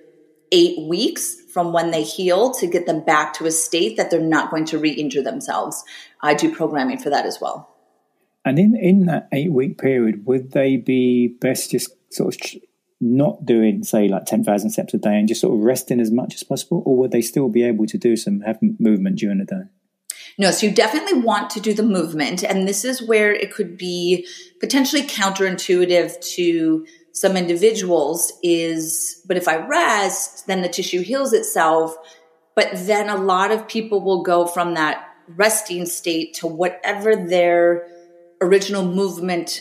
eight 0.53 0.89
weeks 0.89 1.41
from 1.53 1.73
when 1.73 1.91
they 1.91 2.03
heal 2.03 2.53
to 2.53 2.67
get 2.67 2.87
them 2.87 3.05
back 3.05 3.35
to 3.35 3.47
a 3.47 3.51
state 3.51 3.97
that 3.97 4.11
they're 4.11 4.21
not 4.21 4.51
going 4.51 4.65
to 4.67 4.79
re 4.79 4.91
injure 4.91 5.23
themselves. 5.23 5.85
I 6.21 6.35
do 6.35 6.55
programming 6.55 6.99
for 6.99 7.11
that 7.11 7.27
as 7.27 7.41
well. 7.41 7.76
And 8.47 8.61
in, 8.61 8.77
in 8.77 9.07
that 9.07 9.29
eight 9.33 9.51
week 9.51 9.77
period, 9.77 10.25
would 10.25 10.53
they 10.53 10.77
be 10.77 11.27
best 11.27 11.73
just 11.73 11.91
sort 12.15 12.35
of 12.35 12.61
not 13.01 13.45
doing, 13.45 13.83
say, 13.83 14.07
like 14.09 14.25
10,000 14.25 14.71
steps 14.71 14.95
a 14.95 14.99
day 14.99 15.19
and 15.19 15.27
just 15.27 15.41
sort 15.41 15.59
of 15.59 15.65
resting 15.65 16.01
as 16.01 16.13
much 16.13 16.33
as 16.35 16.45
possible? 16.45 16.81
Or 16.87 16.97
would 16.97 17.11
they 17.11 17.23
still 17.23 17.49
be 17.49 17.65
able 17.65 17.87
to 17.87 17.99
do 17.99 18.17
some, 18.17 18.41
have 18.43 18.59
movement 18.79 19.19
during 19.19 19.39
the 19.39 19.45
day? 19.45 19.63
No, 20.39 20.53
so 20.53 20.67
you 20.67 20.73
definitely 20.73 21.21
want 21.21 21.51
to 21.51 21.61
do 21.61 21.75
the 21.75 21.83
movement. 21.83 22.45
And 22.45 22.69
this 22.69 22.85
is 22.85 23.03
where 23.03 23.33
it 23.33 23.53
could 23.53 23.77
be 23.77 24.29
potentially 24.61 25.03
counterintuitive 25.03 26.21
to 26.37 26.87
some 27.13 27.37
individuals 27.37 28.33
is, 28.45 29.23
but 29.27 29.37
if 29.37 29.49
I 29.49 29.57
rest, 29.57 30.47
then 30.47 30.63
the 30.63 30.69
tissue 30.69 31.01
heals 31.01 31.33
itself. 31.33 31.97
But 32.55 32.69
then 32.75 33.09
a 33.09 33.17
lot 33.17 33.51
of 33.51 33.67
people 33.67 34.03
will 34.03 34.23
go 34.23 34.47
from 34.47 34.75
that 34.75 35.03
resting 35.27 35.85
state 35.87 36.35
to 36.35 36.47
whatever 36.47 37.17
their 37.17 37.89
original 38.41 38.85
movement 38.85 39.61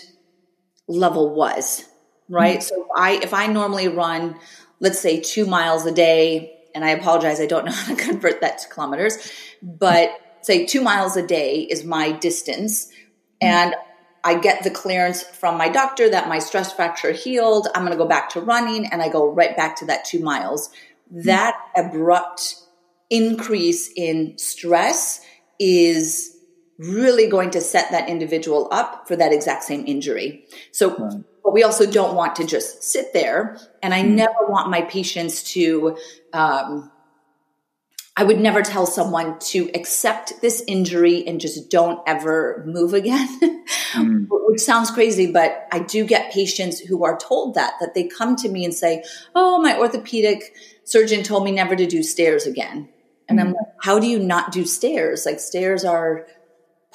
level 0.88 1.34
was, 1.34 1.84
right? 2.30 2.60
Mm-hmm. 2.60 2.68
So 2.68 2.88
I, 2.96 3.20
if 3.22 3.34
I 3.34 3.48
normally 3.48 3.88
run, 3.88 4.38
let's 4.80 5.00
say 5.00 5.20
two 5.22 5.46
miles 5.46 5.86
a 5.86 5.92
day, 5.92 6.52
and 6.74 6.84
I 6.84 6.90
apologize, 6.90 7.40
I 7.40 7.46
don't 7.46 7.66
know 7.66 7.72
how 7.74 7.96
to 7.96 8.02
convert 8.02 8.42
that 8.42 8.60
to 8.60 8.70
kilometers, 8.70 9.32
but 9.62 10.12
say 10.42 10.66
two 10.66 10.82
miles 10.82 11.18
a 11.18 11.26
day 11.26 11.62
is 11.62 11.84
my 11.84 12.12
distance. 12.12 12.92
And 13.42 13.76
I 14.24 14.40
get 14.40 14.64
the 14.64 14.72
clearance 14.72 15.24
from 15.24 15.58
my 15.58 15.70
doctor 15.70 16.10
that 16.10 16.28
my 16.28 16.40
stress 16.40 16.74
fracture 16.74 17.12
healed. 17.12 17.68
I'm 17.74 17.82
going 17.82 17.92
to 17.92 17.98
go 17.98 18.08
back 18.08 18.30
to 18.32 18.42
running 18.42 18.88
and 18.88 19.02
I 19.02 19.10
go 19.10 19.32
right 19.32 19.56
back 19.56 19.76
to 19.78 19.86
that 19.86 20.06
two 20.06 20.20
miles. 20.20 20.72
That 21.12 21.56
abrupt 21.76 22.56
increase 23.10 23.92
in 23.96 24.38
stress 24.38 25.22
is 25.60 26.35
really 26.78 27.28
going 27.28 27.52
to 27.52 27.62
set 27.62 27.92
that 27.92 28.10
individual 28.10 28.68
up 28.72 29.08
for 29.08 29.16
that 29.16 29.32
exact 29.32 29.64
same 29.64 29.86
injury. 29.88 30.46
So, 30.72 30.96
right. 30.96 31.24
but 31.44 31.54
we 31.54 31.64
also 31.64 31.90
don't 31.90 32.16
want 32.16 32.36
to 32.38 32.46
just 32.46 32.84
sit 32.84 33.14
there. 33.14 33.58
And 33.82 33.94
I 33.94 34.04
mm. 34.04 34.16
never 34.16 34.46
want 34.48 34.70
my 34.70 34.82
patients 34.82 35.44
to, 35.54 35.98
um, 36.34 36.92
I 38.18 38.24
would 38.24 38.40
never 38.40 38.62
tell 38.62 38.86
someone 38.86 39.40
to 39.40 39.70
accept 39.74 40.42
this 40.42 40.64
injury 40.68 41.26
and 41.28 41.40
just 41.40 41.70
don't 41.70 42.02
ever 42.08 42.64
move 42.66 42.94
again, 42.94 43.28
mm. 43.94 44.26
which 44.30 44.62
sounds 44.62 44.92
crazy, 44.92 45.32
but 45.32 45.68
I 45.72 45.80
do 45.80 46.06
get 46.06 46.32
patients 46.32 46.80
who 46.80 47.06
are 47.06 47.18
told 47.18 47.56
that, 47.56 47.74
that 47.80 47.94
they 47.94 48.08
come 48.08 48.36
to 48.38 48.50
me 48.50 48.66
and 48.66 48.74
say, 48.74 49.04
Oh, 49.34 49.62
my 49.62 49.78
orthopedic 49.78 50.54
surgeon 50.84 51.24
told 51.24 51.44
me 51.44 51.52
never 51.52 51.76
to 51.76 51.86
do 51.86 52.04
stairs 52.04 52.46
again. 52.46 52.90
And 53.28 53.40
mm. 53.40 53.42
I'm 53.42 53.48
like, 53.54 53.68
how 53.82 54.00
do 54.00 54.08
you 54.08 54.20
not 54.20 54.52
do 54.52 54.66
stairs? 54.66 55.26
Like 55.26 55.40
stairs 55.40 55.84
are 55.84 56.28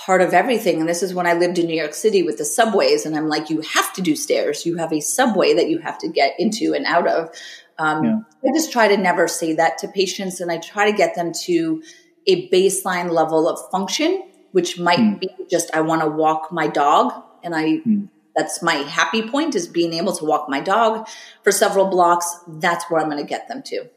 part 0.06 0.22
of 0.22 0.32
everything. 0.32 0.80
And 0.80 0.88
this 0.88 1.02
is 1.02 1.14
when 1.14 1.26
I 1.26 1.34
lived 1.34 1.58
in 1.58 1.66
New 1.66 1.76
York 1.76 1.94
City 1.94 2.22
with 2.22 2.38
the 2.38 2.44
subways. 2.44 3.04
And 3.04 3.16
I'm 3.16 3.28
like, 3.28 3.50
you 3.50 3.60
have 3.60 3.92
to 3.94 4.02
do 4.02 4.16
stairs. 4.16 4.64
You 4.64 4.76
have 4.76 4.92
a 4.92 5.00
subway 5.00 5.52
that 5.54 5.68
you 5.68 5.78
have 5.78 5.98
to 5.98 6.08
get 6.08 6.34
into 6.38 6.72
and 6.74 6.86
out 6.86 7.06
of. 7.06 7.30
Um, 7.78 8.04
yeah. 8.04 8.18
I 8.44 8.54
just 8.54 8.72
try 8.72 8.88
to 8.88 8.96
never 8.96 9.28
say 9.28 9.54
that 9.54 9.78
to 9.78 9.88
patients, 9.88 10.40
and 10.40 10.52
I 10.52 10.58
try 10.58 10.90
to 10.90 10.96
get 10.96 11.14
them 11.14 11.32
to 11.44 11.82
a 12.26 12.48
baseline 12.50 13.10
level 13.10 13.48
of 13.48 13.58
function, 13.70 14.22
which 14.52 14.78
might 14.78 14.98
mm. 14.98 15.20
be 15.20 15.30
just 15.50 15.74
I 15.74 15.80
want 15.80 16.02
to 16.02 16.08
walk 16.08 16.52
my 16.52 16.66
dog, 16.66 17.12
and 17.42 17.54
I 17.54 17.78
mm. 17.78 18.08
that's 18.36 18.62
my 18.62 18.74
happy 18.74 19.26
point 19.26 19.54
is 19.54 19.66
being 19.66 19.94
able 19.94 20.14
to 20.16 20.26
walk 20.26 20.46
my 20.46 20.60
dog 20.60 21.08
for 21.42 21.52
several 21.52 21.86
blocks. 21.86 22.26
That's 22.46 22.84
where 22.90 23.00
I'm 23.00 23.08
going 23.08 23.22
to 23.22 23.28
get 23.28 23.48
them 23.48 23.62
to. 23.62 23.88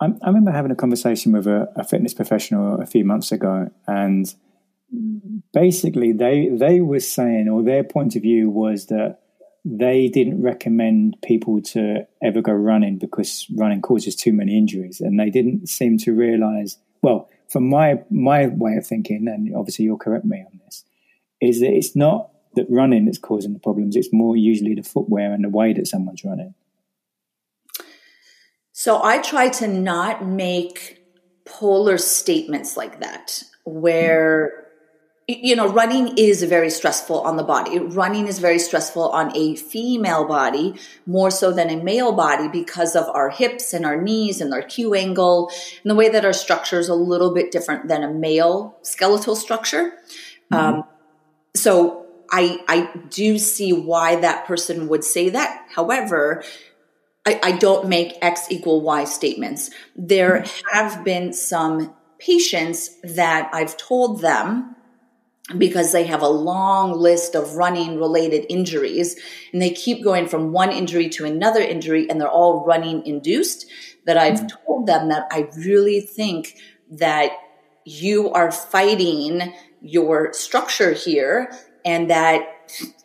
I, 0.00 0.06
I 0.06 0.26
remember 0.26 0.50
having 0.50 0.72
a 0.72 0.76
conversation 0.76 1.30
with 1.30 1.46
a, 1.46 1.72
a 1.76 1.84
fitness 1.84 2.14
professional 2.14 2.80
a 2.80 2.86
few 2.86 3.04
months 3.04 3.30
ago, 3.30 3.70
and 3.86 4.34
basically 5.52 6.12
they 6.12 6.48
they 6.48 6.80
were 6.80 7.00
saying, 7.00 7.48
or 7.48 7.62
their 7.62 7.84
point 7.84 8.16
of 8.16 8.22
view 8.22 8.50
was 8.50 8.86
that 8.86 9.18
they 9.64 10.08
didn't 10.08 10.42
recommend 10.42 11.16
people 11.22 11.60
to 11.60 12.06
ever 12.22 12.40
go 12.40 12.52
running 12.52 12.98
because 12.98 13.46
running 13.56 13.82
causes 13.82 14.16
too 14.16 14.32
many 14.32 14.56
injuries, 14.56 15.00
and 15.00 15.18
they 15.18 15.30
didn't 15.30 15.68
seem 15.68 15.98
to 15.98 16.12
realize. 16.12 16.78
Well, 17.02 17.28
from 17.48 17.68
my 17.68 18.02
my 18.10 18.46
way 18.46 18.76
of 18.76 18.86
thinking, 18.86 19.28
and 19.28 19.54
obviously 19.54 19.84
you'll 19.84 19.98
correct 19.98 20.24
me 20.24 20.44
on 20.44 20.60
this, 20.64 20.84
is 21.40 21.60
that 21.60 21.72
it's 21.72 21.94
not 21.94 22.30
that 22.54 22.66
running 22.68 23.04
that's 23.04 23.18
causing 23.18 23.52
the 23.52 23.58
problems; 23.58 23.96
it's 23.96 24.12
more 24.12 24.36
usually 24.36 24.74
the 24.74 24.82
footwear 24.82 25.32
and 25.32 25.44
the 25.44 25.48
way 25.48 25.72
that 25.72 25.86
someone's 25.86 26.24
running. 26.24 26.54
So 28.72 29.02
I 29.02 29.18
try 29.18 29.50
to 29.50 29.68
not 29.68 30.24
make 30.24 31.04
polar 31.44 31.98
statements 31.98 32.76
like 32.76 33.00
that, 33.00 33.42
where 33.64 34.69
you 35.30 35.56
know, 35.56 35.68
running 35.68 36.16
is 36.16 36.42
very 36.42 36.70
stressful 36.70 37.20
on 37.20 37.36
the 37.36 37.42
body. 37.42 37.78
Running 37.78 38.26
is 38.26 38.38
very 38.38 38.58
stressful 38.58 39.10
on 39.10 39.36
a 39.36 39.56
female 39.56 40.26
body 40.26 40.74
more 41.06 41.30
so 41.30 41.52
than 41.52 41.70
a 41.70 41.82
male 41.82 42.12
body 42.12 42.48
because 42.48 42.96
of 42.96 43.08
our 43.08 43.30
hips 43.30 43.74
and 43.74 43.84
our 43.84 44.00
knees 44.00 44.40
and 44.40 44.52
our 44.52 44.62
Q 44.62 44.94
angle 44.94 45.50
and 45.82 45.90
the 45.90 45.94
way 45.94 46.08
that 46.08 46.24
our 46.24 46.32
structure 46.32 46.78
is 46.78 46.88
a 46.88 46.94
little 46.94 47.34
bit 47.34 47.50
different 47.50 47.88
than 47.88 48.02
a 48.02 48.12
male 48.12 48.76
skeletal 48.82 49.36
structure. 49.36 49.92
Mm-hmm. 50.52 50.54
Um, 50.54 50.84
so 51.54 52.06
I, 52.30 52.58
I 52.68 52.90
do 53.10 53.38
see 53.38 53.72
why 53.72 54.16
that 54.16 54.46
person 54.46 54.88
would 54.88 55.04
say 55.04 55.30
that. 55.30 55.66
However, 55.74 56.42
I, 57.26 57.40
I 57.42 57.52
don't 57.52 57.88
make 57.88 58.14
X 58.22 58.46
equal 58.50 58.80
Y 58.80 59.04
statements. 59.04 59.70
There 59.96 60.40
mm-hmm. 60.40 60.78
have 60.78 61.04
been 61.04 61.32
some 61.32 61.94
patients 62.18 62.96
that 63.02 63.50
I've 63.52 63.76
told 63.76 64.20
them 64.20 64.76
because 65.58 65.92
they 65.92 66.04
have 66.04 66.22
a 66.22 66.28
long 66.28 66.92
list 66.92 67.34
of 67.34 67.56
running 67.56 67.98
related 67.98 68.46
injuries 68.48 69.16
and 69.52 69.60
they 69.60 69.70
keep 69.70 70.04
going 70.04 70.28
from 70.28 70.52
one 70.52 70.70
injury 70.70 71.08
to 71.08 71.24
another 71.24 71.60
injury 71.60 72.08
and 72.08 72.20
they're 72.20 72.28
all 72.28 72.64
running 72.64 73.04
induced 73.06 73.66
that 74.06 74.16
I've 74.16 74.34
mm-hmm. 74.34 74.64
told 74.64 74.86
them 74.86 75.08
that 75.08 75.26
I 75.30 75.48
really 75.56 76.00
think 76.00 76.56
that 76.90 77.32
you 77.84 78.30
are 78.30 78.52
fighting 78.52 79.54
your 79.80 80.32
structure 80.32 80.92
here 80.92 81.50
and 81.84 82.10
that 82.10 82.42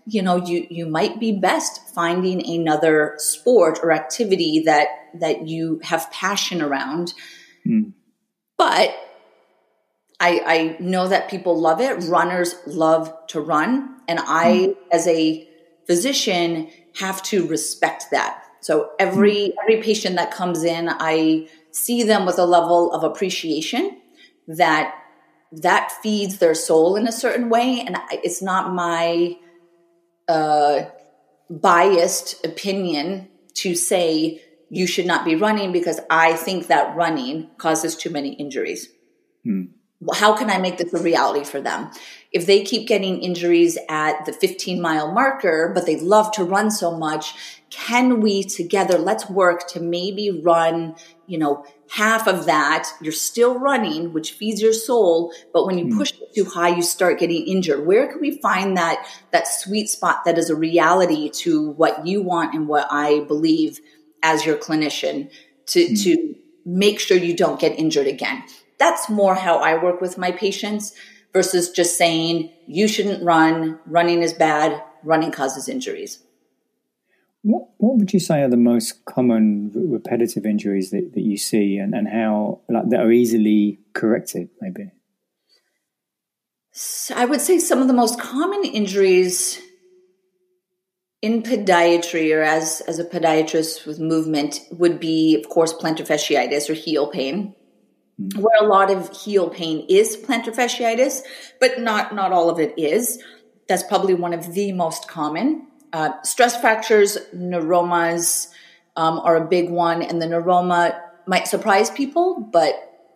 you 0.06 0.22
know 0.22 0.36
you 0.36 0.68
you 0.70 0.86
might 0.86 1.20
be 1.20 1.32
best 1.32 1.82
finding 1.94 2.46
another 2.46 3.16
sport 3.18 3.80
or 3.82 3.92
activity 3.92 4.64
that 4.66 4.88
that 5.20 5.48
you 5.48 5.80
have 5.84 6.12
passion 6.12 6.62
around 6.62 7.14
mm. 7.66 7.92
but 8.58 8.94
I, 10.26 10.42
I 10.46 10.78
know 10.80 11.08
that 11.08 11.30
people 11.30 11.60
love 11.60 11.80
it. 11.80 12.04
Runners 12.06 12.56
love 12.66 13.14
to 13.28 13.40
run. 13.40 13.98
And 14.08 14.20
I, 14.20 14.46
mm. 14.46 14.76
as 14.92 15.08
a 15.08 15.48
physician, 15.86 16.68
have 17.00 17.22
to 17.24 17.46
respect 17.46 18.06
that. 18.10 18.44
So 18.62 18.90
every, 19.00 19.36
mm. 19.36 19.54
every 19.62 19.84
patient 19.84 20.16
that 20.16 20.32
comes 20.32 20.64
in, 20.64 20.90
I 20.90 21.48
see 21.72 22.02
them 22.02 22.26
with 22.26 22.40
a 22.40 22.46
level 22.46 22.92
of 22.92 23.04
appreciation 23.04 24.02
that 24.48 24.96
that 25.52 25.92
feeds 26.02 26.40
their 26.40 26.56
soul 26.56 26.96
in 26.96 27.08
a 27.08 27.12
certain 27.12 27.50
way. 27.50 27.84
And 27.86 27.96
it's 28.12 28.42
not 28.42 28.74
my, 28.74 29.38
uh, 30.28 30.86
biased 31.52 32.44
opinion 32.44 33.28
to 33.54 33.76
say 33.76 34.42
you 34.72 34.88
should 34.88 35.06
not 35.06 35.24
be 35.24 35.36
running 35.36 35.72
because 35.72 36.00
I 36.10 36.34
think 36.34 36.68
that 36.68 36.96
running 36.96 37.52
causes 37.60 37.96
too 37.96 38.10
many 38.10 38.34
injuries. 38.34 38.90
Hmm 39.44 39.66
how 40.14 40.36
can 40.38 40.50
I 40.50 40.58
make 40.58 40.78
this 40.78 40.94
a 40.94 41.02
reality 41.02 41.44
for 41.44 41.62
them? 41.62 41.92
If 42.32 42.46
they 42.46 42.64
keep 42.64 42.88
getting 42.88 43.22
injuries 43.22 43.78
at 43.88 44.26
the 44.26 44.34
15 44.34 44.82
mile 44.82 45.12
marker, 45.12 45.72
but 45.74 45.86
they 45.86 45.98
love 46.00 46.32
to 46.34 46.44
run 46.44 46.70
so 46.70 46.98
much, 46.98 47.34
can 47.70 48.20
we 48.20 48.44
together, 48.44 48.98
let's 48.98 49.30
work 49.30 49.68
to 49.70 49.80
maybe 49.80 50.42
run, 50.44 50.96
you 51.28 51.38
know, 51.38 51.66
half 51.90 52.28
of 52.28 52.46
that. 52.46 52.90
You're 53.02 53.12
still 53.12 53.60
running, 53.60 54.14
which 54.14 54.34
feeds 54.34 54.62
your 54.62 54.74
soul. 54.74 55.34
But 55.54 55.66
when 55.66 55.78
you 55.78 55.86
mm. 55.86 55.98
push 55.98 56.12
it 56.14 56.34
too 56.36 56.46
high, 56.46 56.76
you 56.76 56.82
start 56.82 57.20
getting 57.20 57.48
injured. 57.48 57.86
Where 57.86 58.08
can 58.12 58.22
we 58.22 58.40
find 58.40 58.78
that, 58.78 59.06
that 59.32 59.48
sweet 59.48 59.90
spot 59.90 60.26
that 60.26 60.38
is 60.38 60.50
a 60.50 60.56
reality 60.56 61.30
to 61.30 61.72
what 61.72 62.06
you 62.06 62.22
want 62.22 62.54
and 62.54 62.68
what 62.68 62.88
I 62.90 63.22
believe 63.22 63.80
as 64.24 64.46
your 64.46 64.58
clinician 64.58 65.32
to, 65.68 65.80
mm. 65.80 66.04
to 66.04 66.36
make 66.66 67.00
sure 67.00 67.18
you 67.18 67.36
don't 67.36 67.60
get 67.60 67.80
injured 67.80 68.08
again? 68.08 68.44
That's 68.80 69.10
more 69.10 69.36
how 69.36 69.58
I 69.58 69.82
work 69.82 70.02
with 70.02 70.18
my 70.18 70.32
patients 70.32 70.94
versus 71.34 71.70
just 71.70 71.98
saying 71.98 72.52
you 72.68 72.88
shouldn't 72.88 73.24
run, 73.24 73.80
running 73.86 74.22
is 74.22 74.34
bad, 74.34 74.82
running 75.04 75.32
causes 75.32 75.68
injuries. 75.68 76.20
What, 77.42 77.68
what 77.78 77.98
would 77.98 78.14
you 78.14 78.20
say 78.20 78.42
are 78.42 78.50
the 78.50 78.58
most 78.58 79.06
common 79.06 79.72
repetitive 79.76 80.46
injuries 80.46 80.90
that, 80.92 81.12
that 81.14 81.22
you 81.22 81.38
see 81.38 81.78
and, 81.78 81.94
and 81.94 82.08
how 82.08 82.62
like 82.68 82.90
that 82.90 83.02
are 83.02 83.12
easily 83.12 83.80
corrected 83.94 84.50
maybe? 84.62 84.92
So 86.72 87.16
I 87.16 87.26
would 87.26 87.42
say 87.42 87.60
some 87.60 87.82
of 87.82 87.88
the 87.88 87.94
most 87.94 88.20
common 88.20 88.64
injuries 88.64 89.62
in 91.22 91.42
podiatry 91.42 92.36
or 92.36 92.42
as, 92.42 92.82
as 92.82 93.00
a 93.00 93.06
podiatrist 93.06 93.86
with 93.86 94.00
movement 94.00 94.60
would 94.72 95.00
be, 95.00 95.36
of 95.36 95.50
course, 95.50 95.74
plantar 95.74 96.06
fasciitis 96.06 96.70
or 96.70 96.74
heel 96.74 97.08
pain. 97.08 97.56
Mm-hmm. 98.22 98.42
Where 98.42 98.62
a 98.62 98.66
lot 98.66 98.92
of 98.92 99.16
heel 99.16 99.50
pain 99.50 99.86
is 99.90 100.16
plantar 100.16 100.56
fasciitis, 100.56 101.22
but 101.60 101.80
not 101.80 102.16
not 102.16 102.32
all 102.32 102.50
of 102.50 102.60
it 102.60 102.74
is. 102.78 103.22
That's 103.68 103.84
probably 103.84 104.14
one 104.14 104.34
of 104.34 104.54
the 104.54 104.72
most 104.72 105.08
common. 105.08 105.68
Uh, 105.92 106.22
stress 106.24 106.60
fractures, 106.60 107.18
neuromas 107.34 108.50
um, 108.96 109.20
are 109.20 109.38
a 109.38 109.46
big 109.46 109.70
one, 109.70 110.02
and 110.02 110.22
the 110.22 110.28
neuroma 110.28 111.00
might 111.28 111.48
surprise 111.48 111.90
people, 111.90 112.40
but 112.52 112.74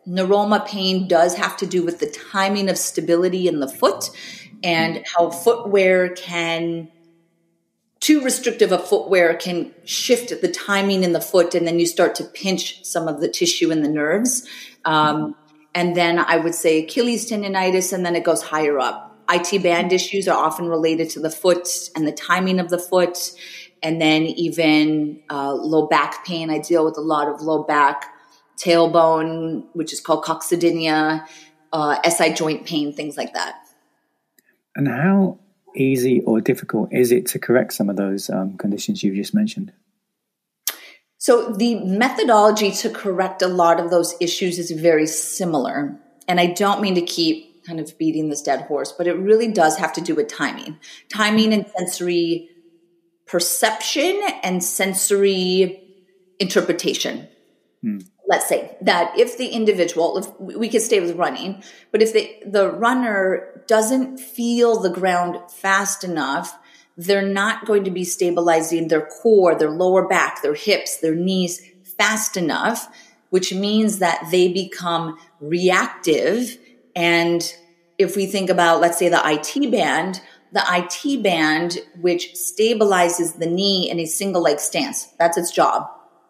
neuroma 0.07 0.65
pain 0.65 1.07
does 1.07 1.35
have 1.35 1.55
to 1.57 1.65
do 1.65 1.83
with 1.83 1.99
the 1.99 2.07
timing 2.31 2.69
of 2.69 2.77
stability 2.77 3.47
in 3.47 3.59
the 3.59 3.67
foot 3.67 4.09
and 4.63 5.05
how 5.15 5.29
footwear 5.29 6.09
can 6.09 6.89
too 7.99 8.21
restrictive 8.21 8.71
of 8.71 8.87
footwear 8.87 9.35
can 9.35 9.73
shift 9.83 10.41
the 10.41 10.47
timing 10.47 11.03
in 11.03 11.11
the 11.11 11.21
foot 11.21 11.53
and 11.53 11.67
then 11.67 11.79
you 11.79 11.85
start 11.85 12.15
to 12.15 12.23
pinch 12.23 12.83
some 12.85 13.07
of 13.07 13.19
the 13.19 13.27
tissue 13.27 13.71
in 13.71 13.81
the 13.81 13.89
nerves 13.89 14.47
um, 14.85 15.35
and 15.75 15.95
then 15.95 16.19
i 16.19 16.37
would 16.37 16.55
say 16.55 16.83
achilles 16.83 17.29
tendonitis 17.29 17.91
and 17.91 18.05
then 18.05 18.15
it 18.15 18.23
goes 18.23 18.41
higher 18.41 18.79
up 18.79 19.09
IT 19.29 19.61
band 19.61 19.93
issues 19.93 20.27
are 20.27 20.37
often 20.37 20.67
related 20.67 21.09
to 21.11 21.19
the 21.19 21.29
foot 21.29 21.67
and 21.95 22.07
the 22.07 22.11
timing 22.11 22.59
of 22.59 22.69
the 22.69 22.79
foot. 22.79 23.31
And 23.81 24.01
then 24.01 24.23
even 24.23 25.21
uh, 25.29 25.53
low 25.53 25.87
back 25.87 26.25
pain. 26.25 26.49
I 26.49 26.59
deal 26.59 26.83
with 26.83 26.97
a 26.97 27.01
lot 27.01 27.29
of 27.29 27.41
low 27.41 27.63
back, 27.63 28.05
tailbone, 28.57 29.65
which 29.73 29.93
is 29.93 30.01
called 30.01 30.25
coccydynia, 30.25 31.25
uh, 31.71 32.09
SI 32.09 32.33
joint 32.33 32.65
pain, 32.65 32.91
things 32.91 33.15
like 33.15 33.33
that. 33.35 33.55
And 34.75 34.87
how 34.87 35.39
easy 35.79 36.21
or 36.21 36.41
difficult 36.41 36.93
is 36.93 37.11
it 37.11 37.25
to 37.27 37.39
correct 37.39 37.73
some 37.73 37.89
of 37.89 37.95
those 37.95 38.29
um, 38.29 38.57
conditions 38.57 39.03
you've 39.03 39.15
just 39.15 39.33
mentioned? 39.33 39.71
So 41.17 41.51
the 41.51 41.75
methodology 41.83 42.71
to 42.71 42.89
correct 42.89 43.41
a 43.41 43.47
lot 43.47 43.79
of 43.79 43.89
those 43.89 44.15
issues 44.21 44.57
is 44.57 44.71
very 44.71 45.05
similar. 45.05 45.99
And 46.27 46.39
I 46.39 46.47
don't 46.47 46.81
mean 46.81 46.95
to 46.95 47.01
keep 47.01 47.65
kind 47.65 47.79
of 47.79 47.97
beating 47.97 48.29
this 48.29 48.41
dead 48.41 48.61
horse, 48.61 48.91
but 48.91 49.05
it 49.05 49.13
really 49.13 49.51
does 49.51 49.77
have 49.77 49.93
to 49.93 50.01
do 50.01 50.15
with 50.15 50.27
timing, 50.27 50.79
timing 51.13 51.53
and 51.53 51.67
sensory 51.77 52.49
perception 53.25 54.19
and 54.43 54.63
sensory 54.63 55.83
interpretation. 56.39 57.27
Hmm. 57.81 57.99
Let's 58.29 58.47
say 58.47 58.77
that 58.81 59.17
if 59.17 59.37
the 59.37 59.47
individual, 59.47 60.19
if 60.19 60.39
we 60.39 60.69
could 60.69 60.83
stay 60.83 61.01
with 61.01 61.17
running, 61.17 61.63
but 61.91 62.01
if 62.01 62.13
the, 62.13 62.33
the 62.45 62.71
runner 62.71 63.63
doesn't 63.67 64.19
feel 64.19 64.79
the 64.79 64.89
ground 64.89 65.37
fast 65.51 66.03
enough, 66.03 66.57
they're 66.95 67.21
not 67.21 67.65
going 67.65 67.83
to 67.85 67.91
be 67.91 68.03
stabilizing 68.03 68.87
their 68.87 69.05
core, 69.05 69.55
their 69.55 69.71
lower 69.71 70.07
back, 70.07 70.41
their 70.41 70.53
hips, 70.53 70.97
their 70.97 71.15
knees 71.15 71.61
fast 71.97 72.37
enough, 72.37 72.87
which 73.31 73.53
means 73.53 73.99
that 73.99 74.27
they 74.31 74.53
become 74.53 75.17
reactive 75.41 76.57
and 76.95 77.53
if 77.97 78.15
we 78.15 78.25
think 78.25 78.49
about, 78.49 78.79
let's 78.79 78.97
say, 78.97 79.09
the 79.09 79.21
IT 79.23 79.71
band, 79.71 80.21
the 80.53 80.63
IT 80.67 81.21
band, 81.21 81.79
which 81.99 82.33
stabilizes 82.33 83.37
the 83.37 83.45
knee 83.45 83.89
in 83.89 83.99
a 83.99 84.05
single 84.05 84.41
leg 84.41 84.59
stance, 84.59 85.05
that's 85.19 85.37
its 85.37 85.51
job. 85.51 85.89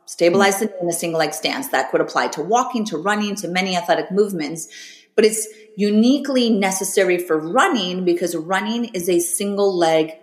Stabilize 0.09 0.57
the 0.59 0.65
knee 0.65 0.73
in 0.81 0.89
a 0.89 0.91
single 0.91 1.19
leg 1.19 1.35
stance. 1.35 1.67
That 1.67 1.91
could 1.91 2.01
apply 2.01 2.29
to 2.29 2.41
walking, 2.41 2.83
to 2.85 2.97
running, 2.97 3.35
to 3.35 3.47
many 3.47 3.77
athletic 3.77 4.09
movements. 4.09 4.67
But 5.15 5.23
it's 5.23 5.47
uniquely 5.75 6.49
necessary 6.49 7.19
for 7.19 7.37
running 7.37 8.05
because 8.05 8.35
running 8.35 8.85
is 8.85 9.07
a 9.07 9.19
single 9.19 9.77
leg 9.77 10.13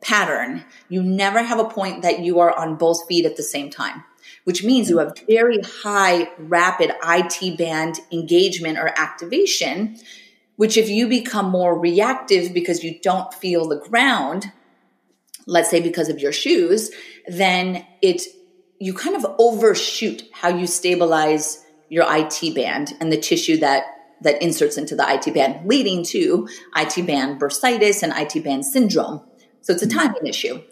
pattern. 0.00 0.64
You 0.88 1.02
never 1.02 1.42
have 1.42 1.58
a 1.58 1.68
point 1.68 2.00
that 2.02 2.20
you 2.20 2.40
are 2.40 2.58
on 2.58 2.76
both 2.76 3.06
feet 3.06 3.26
at 3.26 3.36
the 3.36 3.42
same 3.42 3.68
time 3.68 4.02
which 4.44 4.64
means 4.64 4.88
you 4.88 4.98
have 4.98 5.12
very 5.28 5.60
high 5.82 6.30
rapid 6.38 6.92
IT 7.06 7.58
band 7.58 8.00
engagement 8.10 8.78
or 8.78 8.88
activation, 8.98 9.98
which 10.56 10.78
if 10.78 10.88
you 10.88 11.06
become 11.08 11.50
more 11.50 11.78
reactive 11.78 12.54
because 12.54 12.82
you 12.82 12.98
don't 13.02 13.34
feel 13.34 13.68
the 13.68 13.76
ground, 13.76 14.50
let's 15.46 15.68
say 15.68 15.80
because 15.80 16.08
of 16.08 16.20
your 16.20 16.32
shoes, 16.32 16.90
then 17.26 17.84
it, 18.00 18.22
you 18.84 18.92
kind 18.92 19.16
of 19.16 19.24
overshoot 19.38 20.24
how 20.30 20.48
you 20.48 20.66
stabilize 20.66 21.64
your 21.88 22.04
IT 22.06 22.54
band 22.54 22.92
and 23.00 23.10
the 23.10 23.16
tissue 23.16 23.56
that 23.56 23.84
that 24.20 24.42
inserts 24.42 24.76
into 24.76 24.94
the 24.94 25.04
IT 25.08 25.32
band, 25.32 25.66
leading 25.66 26.04
to 26.04 26.46
IT 26.76 27.06
band 27.06 27.40
bursitis 27.40 28.02
and 28.02 28.12
IT 28.14 28.44
band 28.44 28.66
syndrome. 28.66 29.22
So 29.62 29.72
it's 29.72 29.82
a 29.82 29.88
timing 29.88 30.26
issue. 30.26 30.62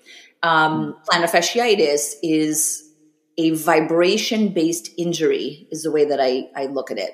Um, 0.42 0.96
plantar 1.08 1.30
fasciitis 1.30 2.14
is 2.22 2.86
a 3.38 3.52
vibration 3.52 4.48
based 4.52 4.90
injury 4.98 5.66
is 5.70 5.82
the 5.82 5.90
way 5.90 6.04
that 6.04 6.20
I, 6.20 6.50
I 6.54 6.66
look 6.66 6.90
at 6.90 6.98
it. 6.98 7.12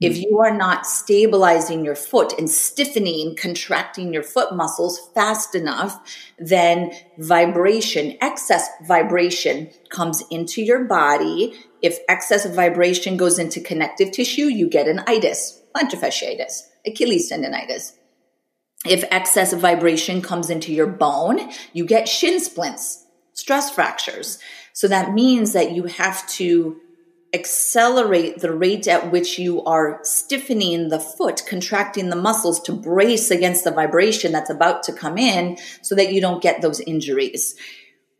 If 0.00 0.16
you 0.16 0.38
are 0.38 0.56
not 0.56 0.86
stabilizing 0.86 1.84
your 1.84 1.94
foot 1.94 2.32
and 2.38 2.48
stiffening, 2.48 3.36
contracting 3.36 4.14
your 4.14 4.22
foot 4.22 4.56
muscles 4.56 4.98
fast 5.14 5.54
enough, 5.54 6.00
then 6.38 6.92
vibration, 7.18 8.16
excess 8.22 8.66
vibration 8.86 9.68
comes 9.90 10.24
into 10.30 10.62
your 10.62 10.84
body. 10.84 11.54
If 11.82 11.98
excess 12.08 12.46
vibration 12.46 13.18
goes 13.18 13.38
into 13.38 13.60
connective 13.60 14.10
tissue, 14.10 14.46
you 14.46 14.70
get 14.70 14.88
an 14.88 15.02
itis, 15.06 15.60
plantar 15.76 16.00
fasciitis, 16.00 16.62
Achilles 16.86 17.30
tendonitis. 17.30 17.92
If 18.86 19.04
excess 19.10 19.52
vibration 19.52 20.22
comes 20.22 20.48
into 20.48 20.72
your 20.72 20.86
bone, 20.86 21.50
you 21.74 21.84
get 21.84 22.08
shin 22.08 22.40
splints, 22.40 23.04
stress 23.34 23.70
fractures. 23.70 24.38
So 24.72 24.88
that 24.88 25.12
means 25.12 25.52
that 25.52 25.72
you 25.72 25.84
have 25.84 26.26
to 26.30 26.80
accelerate 27.32 28.40
the 28.40 28.52
rate 28.52 28.88
at 28.88 29.12
which 29.12 29.38
you 29.38 29.62
are 29.64 30.00
stiffening 30.02 30.88
the 30.88 30.98
foot, 30.98 31.42
contracting 31.46 32.10
the 32.10 32.16
muscles 32.16 32.60
to 32.60 32.72
brace 32.72 33.30
against 33.30 33.64
the 33.64 33.70
vibration 33.70 34.32
that's 34.32 34.50
about 34.50 34.82
to 34.82 34.92
come 34.92 35.16
in 35.16 35.56
so 35.82 35.94
that 35.94 36.12
you 36.12 36.20
don't 36.20 36.42
get 36.42 36.60
those 36.60 36.80
injuries. 36.80 37.54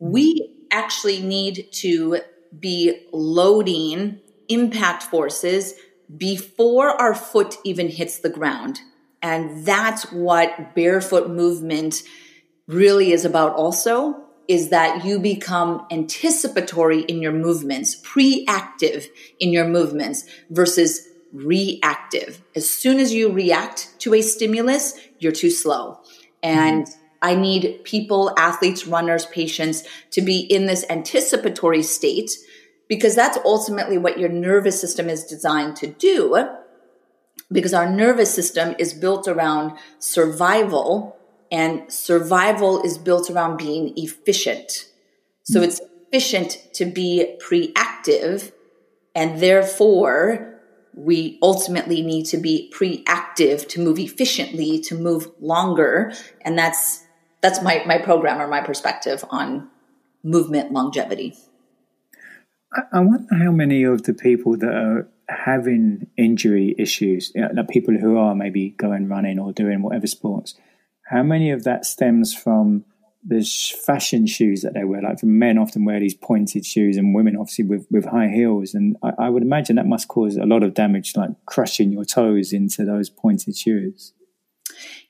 Mm-hmm. 0.01 0.11
We 0.11 0.55
actually 0.71 1.21
need 1.21 1.67
to 1.73 2.21
be 2.57 3.07
loading 3.11 4.19
impact 4.47 5.03
forces 5.03 5.73
before 6.15 6.89
our 6.89 7.13
foot 7.13 7.57
even 7.63 7.89
hits 7.89 8.19
the 8.19 8.29
ground. 8.29 8.79
And 9.21 9.65
that's 9.65 10.11
what 10.11 10.75
barefoot 10.75 11.29
movement 11.29 12.03
really 12.67 13.11
is 13.11 13.25
about 13.25 13.55
also 13.55 14.25
is 14.47 14.69
that 14.69 15.05
you 15.05 15.19
become 15.19 15.85
anticipatory 15.91 17.01
in 17.01 17.21
your 17.21 17.31
movements, 17.31 17.95
preactive 17.95 19.07
in 19.39 19.51
your 19.51 19.67
movements 19.67 20.25
versus 20.49 21.07
reactive. 21.31 22.41
As 22.55 22.69
soon 22.69 22.99
as 22.99 23.13
you 23.13 23.31
react 23.31 23.97
to 23.99 24.13
a 24.13 24.21
stimulus, 24.21 24.99
you're 25.19 25.31
too 25.31 25.49
slow. 25.49 25.99
And 26.43 26.85
mm-hmm. 26.85 27.01
I 27.21 27.35
need 27.35 27.83
people, 27.83 28.33
athletes, 28.37 28.87
runners, 28.87 29.25
patients 29.27 29.83
to 30.11 30.21
be 30.21 30.39
in 30.39 30.65
this 30.65 30.83
anticipatory 30.89 31.83
state 31.83 32.31
because 32.87 33.15
that's 33.15 33.37
ultimately 33.45 33.97
what 33.97 34.19
your 34.19 34.29
nervous 34.29 34.81
system 34.81 35.07
is 35.07 35.23
designed 35.23 35.77
to 35.77 35.87
do. 35.87 36.45
Because 37.51 37.73
our 37.73 37.89
nervous 37.89 38.33
system 38.33 38.75
is 38.79 38.93
built 38.93 39.27
around 39.27 39.77
survival 39.99 41.17
and 41.51 41.91
survival 41.91 42.81
is 42.81 42.97
built 42.97 43.29
around 43.29 43.57
being 43.57 43.93
efficient. 43.97 44.87
So 45.43 45.59
mm-hmm. 45.59 45.69
it's 45.69 45.81
efficient 46.07 46.57
to 46.73 46.85
be 46.85 47.35
preactive 47.39 48.51
and 49.13 49.39
therefore 49.39 50.59
we 50.93 51.37
ultimately 51.41 52.01
need 52.01 52.25
to 52.27 52.37
be 52.37 52.69
preactive 52.71 53.67
to 53.69 53.79
move 53.79 53.99
efficiently, 53.99 54.79
to 54.81 54.95
move 54.95 55.29
longer. 55.39 56.13
And 56.41 56.57
that's, 56.57 57.03
that's 57.41 57.61
my, 57.61 57.83
my 57.85 57.97
program 57.97 58.41
or 58.41 58.47
my 58.47 58.61
perspective 58.61 59.23
on, 59.29 59.69
movement 60.23 60.71
longevity. 60.71 61.35
I 62.91 62.99
wonder 62.99 63.35
how 63.35 63.51
many 63.51 63.83
of 63.83 64.03
the 64.03 64.13
people 64.13 64.57
that 64.57 64.69
are 64.69 65.07
having 65.27 66.07
injury 66.17 66.75
issues, 66.77 67.31
you 67.35 67.41
know, 67.41 67.49
the 67.53 67.63
people 67.63 67.97
who 67.97 68.17
are 68.17 68.35
maybe 68.35 68.69
going 68.69 69.07
running 69.07 69.39
or 69.39 69.51
doing 69.51 69.81
whatever 69.81 70.07
sports, 70.07 70.55
how 71.11 71.23
many 71.23 71.51
of 71.51 71.63
that 71.65 71.85
stems 71.85 72.33
from 72.33 72.85
the 73.23 73.43
fashion 73.85 74.25
shoes 74.25 74.61
that 74.61 74.73
they 74.73 74.83
wear? 74.83 75.01
Like 75.01 75.23
men 75.23 75.57
often 75.57 75.85
wear 75.85 75.99
these 75.99 76.13
pointed 76.13 76.65
shoes, 76.65 76.97
and 76.97 77.13
women 77.13 77.35
obviously 77.35 77.65
with, 77.65 77.85
with 77.91 78.05
high 78.05 78.29
heels. 78.29 78.73
And 78.73 78.95
I, 79.03 79.25
I 79.25 79.29
would 79.29 79.43
imagine 79.43 79.75
that 79.75 79.85
must 79.85 80.07
cause 80.07 80.37
a 80.37 80.45
lot 80.45 80.63
of 80.63 80.73
damage, 80.73 81.15
like 81.15 81.31
crushing 81.45 81.91
your 81.91 82.05
toes 82.05 82.53
into 82.53 82.85
those 82.85 83.09
pointed 83.09 83.57
shoes. 83.57 84.13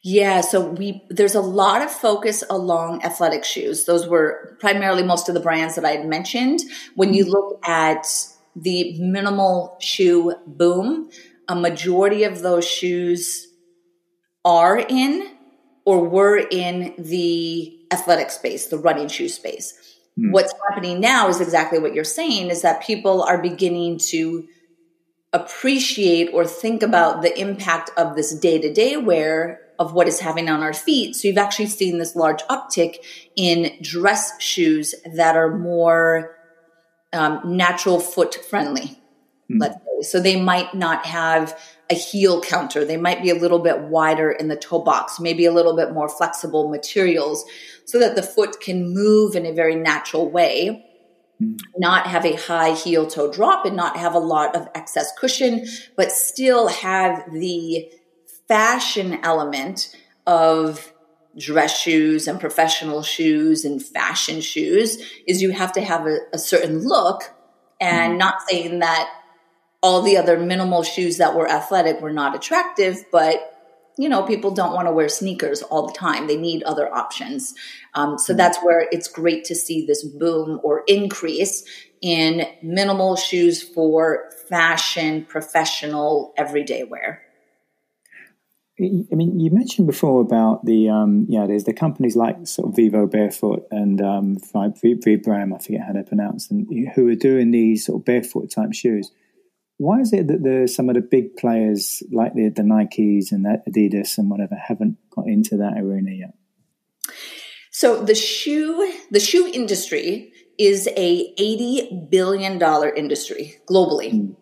Yeah, 0.02 0.42
so 0.42 0.72
we 0.72 1.04
there's 1.10 1.36
a 1.36 1.42
lot 1.42 1.84
of 1.84 1.92
focus 1.92 2.44
along 2.50 3.04
athletic 3.04 3.46
shoes. 3.46 3.86
Those 3.86 4.08
were 4.08 4.58
primarily 4.60 5.04
most 5.04 5.30
of 5.30 5.36
the 5.36 5.40
brands 5.40 5.76
that 5.76 5.86
I 5.86 5.92
had 5.92 6.08
mentioned. 6.08 6.62
When 6.96 7.14
you 7.14 7.26
look 7.26 7.60
at 7.64 8.08
the 8.56 9.00
minimal 9.00 9.78
shoe 9.80 10.34
boom, 10.48 11.12
a 11.48 11.56
majority 11.56 12.24
of 12.24 12.42
those 12.42 12.68
shoes 12.68 13.48
are 14.44 14.80
in 14.80 15.30
or 15.86 16.08
were 16.08 16.38
in 16.38 16.94
the 16.98 17.78
athletic 17.92 18.32
space, 18.32 18.68
the 18.68 18.78
running 18.78 19.08
shoe 19.08 19.30
space. 19.30 19.98
Mm. 20.18 20.32
What's 20.32 20.54
happening 20.70 21.00
now 21.00 21.28
is 21.30 21.42
exactly 21.42 21.80
what 21.80 21.94
you're 21.94 22.04
saying 22.04 22.50
is 22.50 22.62
that 22.62 22.84
people 22.84 23.24
are 23.24 23.42
beginning 23.42 23.98
to 24.10 24.48
appreciate 25.34 26.30
or 26.34 26.46
think 26.46 26.84
about 26.84 27.22
the 27.22 27.38
impact 27.40 27.90
of 27.98 28.16
this 28.16 28.34
day 28.36 28.60
to 28.60 28.72
day 28.74 28.98
wear 28.98 29.62
of 29.80 29.94
what 29.94 30.08
is 30.08 30.20
having 30.20 30.50
on 30.50 30.62
our 30.62 30.74
feet. 30.74 31.16
So 31.16 31.28
you've 31.28 31.38
actually 31.38 31.68
seen 31.68 31.98
this 31.98 32.16
large 32.16 32.42
uptick 32.44 32.98
in 33.36 33.78
dress 33.82 34.40
shoes 34.40 34.94
that 35.16 35.36
are 35.36 35.58
more 35.58 36.36
um, 37.14 37.42
natural 37.58 38.00
foot 38.00 38.36
friendly. 38.36 39.00
Mm. 39.50 39.60
Let's 39.60 39.76
say. 39.76 40.02
So 40.02 40.20
they 40.20 40.40
might 40.40 40.74
not 40.74 41.06
have 41.06 41.60
a 41.92 41.96
heel 41.96 42.42
counter. 42.42 42.86
They 42.86 42.98
might 42.98 43.22
be 43.22 43.30
a 43.30 43.36
little 43.36 43.60
bit 43.60 43.82
wider 43.82 44.32
in 44.32 44.48
the 44.48 44.56
toe 44.56 44.80
box, 44.80 45.20
maybe 45.20 45.46
a 45.46 45.52
little 45.52 45.76
bit 45.76 45.92
more 45.92 46.10
flexible 46.10 46.70
materials 46.70 47.46
so 47.86 48.00
that 48.00 48.16
the 48.16 48.24
foot 48.24 48.62
can 48.62 48.94
move 48.94 49.36
in 49.36 49.46
a 49.46 49.52
very 49.52 49.76
natural 49.76 50.32
way, 50.32 50.86
mm. 51.42 51.60
not 51.78 52.08
have 52.08 52.26
a 52.26 52.38
high 52.38 52.74
heel 52.74 53.06
toe 53.06 53.32
drop 53.32 53.66
and 53.66 53.76
not 53.76 53.98
have 53.98 54.16
a 54.16 54.20
lot 54.20 54.56
of 54.56 54.70
excess 54.74 55.12
cushion, 55.20 55.68
but 55.98 56.12
still 56.12 56.70
have 56.70 57.32
the 57.32 57.92
fashion 58.48 59.20
element 59.24 59.96
of 60.26 60.94
dress 61.38 61.78
shoes 61.78 62.28
and 62.28 62.40
professional 62.40 63.04
shoes 63.04 63.66
and 63.66 63.84
fashion 63.84 64.42
shoes 64.42 65.02
is 65.28 65.42
you 65.42 65.52
have 65.52 65.72
to 65.72 65.82
have 65.82 66.06
a, 66.06 66.18
a 66.34 66.38
certain 66.38 66.80
look 66.88 67.34
and 67.80 68.14
mm. 68.14 68.18
not 68.18 68.42
saying 68.50 68.80
that 68.80 69.10
all 69.82 70.02
the 70.02 70.18
other 70.18 70.38
minimal 70.38 70.84
shoes 70.84 71.18
that 71.18 71.36
were 71.36 71.50
athletic 71.50 72.02
were 72.02 72.14
not 72.14 72.36
attractive 72.36 73.04
but 73.12 73.58
you 73.98 74.08
know 74.08 74.24
people 74.24 74.52
don't 74.52 74.74
want 74.74 74.88
to 74.88 74.92
wear 74.92 75.10
sneakers 75.10 75.62
all 75.64 75.88
the 75.88 75.94
time 75.94 76.28
they 76.28 76.38
need 76.38 76.64
other 76.64 76.94
options 76.94 77.54
um, 77.94 78.18
so 78.18 78.34
mm. 78.34 78.38
that's 78.38 78.58
where 78.60 78.88
it's 78.92 79.08
great 79.08 79.44
to 79.44 79.56
see 79.56 79.86
this 79.86 80.04
boom 80.04 80.60
or 80.64 80.84
increase 80.88 81.64
in 82.02 82.46
minimal 82.64 83.16
shoes 83.16 83.62
for 83.62 84.30
fashion 84.50 85.26
professional 85.26 86.34
everyday 86.38 86.84
wear 86.84 87.22
I 88.80 89.16
mean, 89.16 89.40
you 89.40 89.52
mentioned 89.52 89.86
before 89.86 90.22
about 90.22 90.66
the 90.66 90.90
um, 90.90 91.28
yeah. 91.30 91.46
There's 91.46 91.66
the 91.66 91.74
companies 91.74 92.16
like 92.16 92.48
sort 92.48 92.70
of 92.70 92.76
Vivo 92.76 93.06
Barefoot 93.06 93.68
and 93.70 94.02
um, 94.02 94.38
Vibram, 94.38 95.54
I 95.54 95.60
forget 95.60 95.82
how 95.86 95.94
they're 95.94 96.04
pronounced, 96.04 96.50
and 96.50 96.68
who 96.96 97.08
are 97.10 97.16
doing 97.16 97.52
these 97.52 97.86
sort 97.86 98.02
of 98.02 98.06
barefoot 98.06 98.50
type 98.50 98.74
shoes. 98.74 99.12
Why 99.82 100.00
is 100.00 100.14
it 100.14 100.28
that 100.28 100.44
the 100.44 100.68
some 100.68 100.90
of 100.90 100.96
the 100.96 101.02
big 101.02 101.36
players 101.38 102.04
like 102.12 102.34
the 102.34 102.50
the 102.50 102.62
Nikes 102.62 103.32
and 103.32 103.46
the 103.46 103.62
Adidas 103.68 104.18
and 104.18 104.30
whatever 104.30 104.56
haven't 104.56 104.98
got 105.10 105.28
into 105.28 105.58
that 105.58 105.74
arena 105.78 106.12
yet? 106.12 106.34
So 107.72 108.04
the 108.04 108.16
shoe 108.16 108.94
the 109.10 109.20
shoe 109.20 109.50
industry 109.52 110.34
is 110.58 110.88
a 110.88 111.34
eighty 111.38 112.08
billion 112.10 112.60
dollar 112.60 112.90
industry 112.90 113.56
globally, 113.68 114.14
mm. 114.14 114.36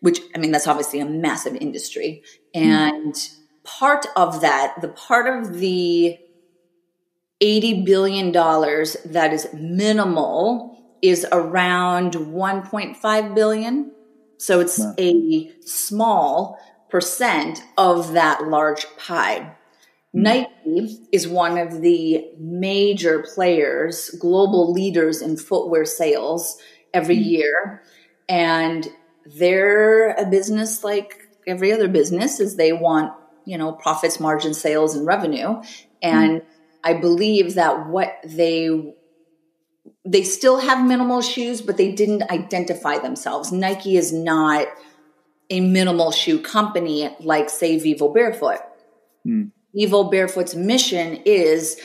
which 0.00 0.20
I 0.34 0.38
mean 0.38 0.52
that's 0.52 0.66
obviously 0.66 1.00
a 1.00 1.06
massive 1.06 1.56
industry 1.56 2.22
and. 2.54 3.14
Mm 3.14 3.36
part 3.66 4.06
of 4.16 4.40
that, 4.40 4.76
the 4.80 4.88
part 4.88 5.26
of 5.26 5.54
the 5.54 6.18
$80 7.42 7.84
billion 7.84 8.32
that 8.32 9.32
is 9.32 9.48
minimal 9.52 10.96
is 11.02 11.26
around 11.32 12.14
1.5 12.14 13.34
billion. 13.34 13.92
So 14.38 14.60
it's 14.60 14.78
wow. 14.78 14.94
a 14.98 15.52
small 15.64 16.58
percent 16.90 17.62
of 17.76 18.12
that 18.12 18.48
large 18.48 18.86
pie. 18.96 19.56
Mm-hmm. 20.14 20.22
Nike 20.22 20.98
is 21.12 21.26
one 21.26 21.58
of 21.58 21.80
the 21.80 22.24
major 22.38 23.24
players, 23.34 24.10
global 24.20 24.72
leaders 24.72 25.22
in 25.22 25.36
footwear 25.36 25.84
sales 25.84 26.58
every 26.94 27.16
mm-hmm. 27.16 27.28
year. 27.30 27.82
And 28.28 28.88
they're 29.24 30.10
a 30.12 30.26
business 30.26 30.84
like 30.84 31.28
every 31.46 31.72
other 31.72 31.88
business 31.88 32.40
is 32.40 32.56
they 32.56 32.72
want 32.72 33.12
you 33.46 33.56
know, 33.56 33.72
profits, 33.72 34.20
margin, 34.20 34.52
sales, 34.52 34.94
and 34.94 35.06
revenue. 35.06 35.62
And 36.02 36.42
mm. 36.42 36.44
I 36.84 36.94
believe 36.94 37.54
that 37.54 37.86
what 37.86 38.12
they 38.24 38.94
they 40.06 40.22
still 40.22 40.58
have 40.58 40.86
minimal 40.86 41.20
shoes, 41.20 41.60
but 41.60 41.76
they 41.76 41.92
didn't 41.92 42.30
identify 42.30 42.98
themselves. 42.98 43.50
Nike 43.50 43.96
is 43.96 44.12
not 44.12 44.68
a 45.50 45.60
minimal 45.60 46.12
shoe 46.12 46.40
company 46.40 47.14
like, 47.20 47.50
say, 47.50 47.78
Vivo 47.78 48.12
Barefoot. 48.12 48.60
Mm. 49.26 49.50
Vivo 49.74 50.04
Barefoot's 50.04 50.54
mission 50.54 51.20
is 51.26 51.76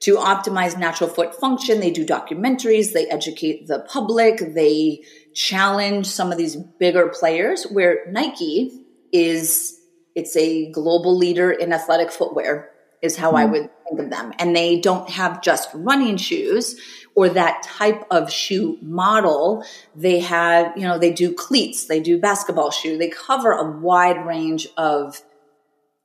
to 0.00 0.16
optimize 0.16 0.78
natural 0.78 1.08
foot 1.08 1.34
function. 1.34 1.80
They 1.80 1.90
do 1.90 2.04
documentaries, 2.04 2.92
they 2.92 3.06
educate 3.06 3.66
the 3.66 3.80
public, 3.80 4.54
they 4.54 5.04
challenge 5.34 6.06
some 6.06 6.32
of 6.32 6.38
these 6.38 6.56
bigger 6.56 7.08
players 7.08 7.64
where 7.64 8.10
Nike 8.10 8.84
is 9.12 9.78
it's 10.14 10.34
a 10.34 10.70
global 10.72 11.14
leader 11.14 11.52
in 11.52 11.74
athletic 11.74 12.10
footwear, 12.10 12.70
is 13.02 13.18
how 13.18 13.32
mm. 13.32 13.36
I 13.36 13.44
hmm. 13.44 13.52
would 13.52 13.70
think 13.86 14.00
of 14.00 14.10
them. 14.10 14.32
And 14.38 14.56
they 14.56 14.80
don't 14.80 15.08
have 15.10 15.42
just 15.42 15.68
running 15.74 16.16
shoes 16.16 16.80
or 17.16 17.30
that 17.30 17.62
type 17.62 18.06
of 18.10 18.30
shoe 18.30 18.78
model. 18.82 19.64
They 19.96 20.20
have, 20.20 20.76
you 20.76 20.86
know, 20.86 20.98
they 20.98 21.12
do 21.12 21.32
cleats, 21.32 21.86
they 21.86 21.98
do 21.98 22.20
basketball 22.20 22.70
shoe, 22.70 22.98
they 22.98 23.08
cover 23.08 23.50
a 23.50 23.78
wide 23.80 24.24
range 24.24 24.68
of 24.76 25.20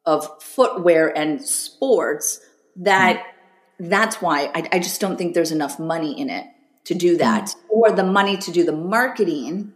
of 0.04 0.42
footwear 0.42 1.16
and 1.16 1.46
sports 1.46 2.40
that 2.76 3.18
mm. 3.18 3.90
that's 3.90 4.20
why 4.20 4.52
I, 4.56 4.68
I, 4.72 4.80
just 4.80 5.00
don't 5.00 5.16
think 5.16 5.36
there's 5.36 5.52
enough 5.52 5.78
money 5.78 6.20
in 6.20 6.32
it 6.32 6.48
to 6.86 6.96
do 6.96 7.18
that 7.18 7.50
mm. 7.50 7.56
or 7.70 7.92
the 7.92 8.04
money 8.04 8.38
to 8.38 8.52
do 8.52 8.64
the 8.64 8.72
marketing 8.72 9.74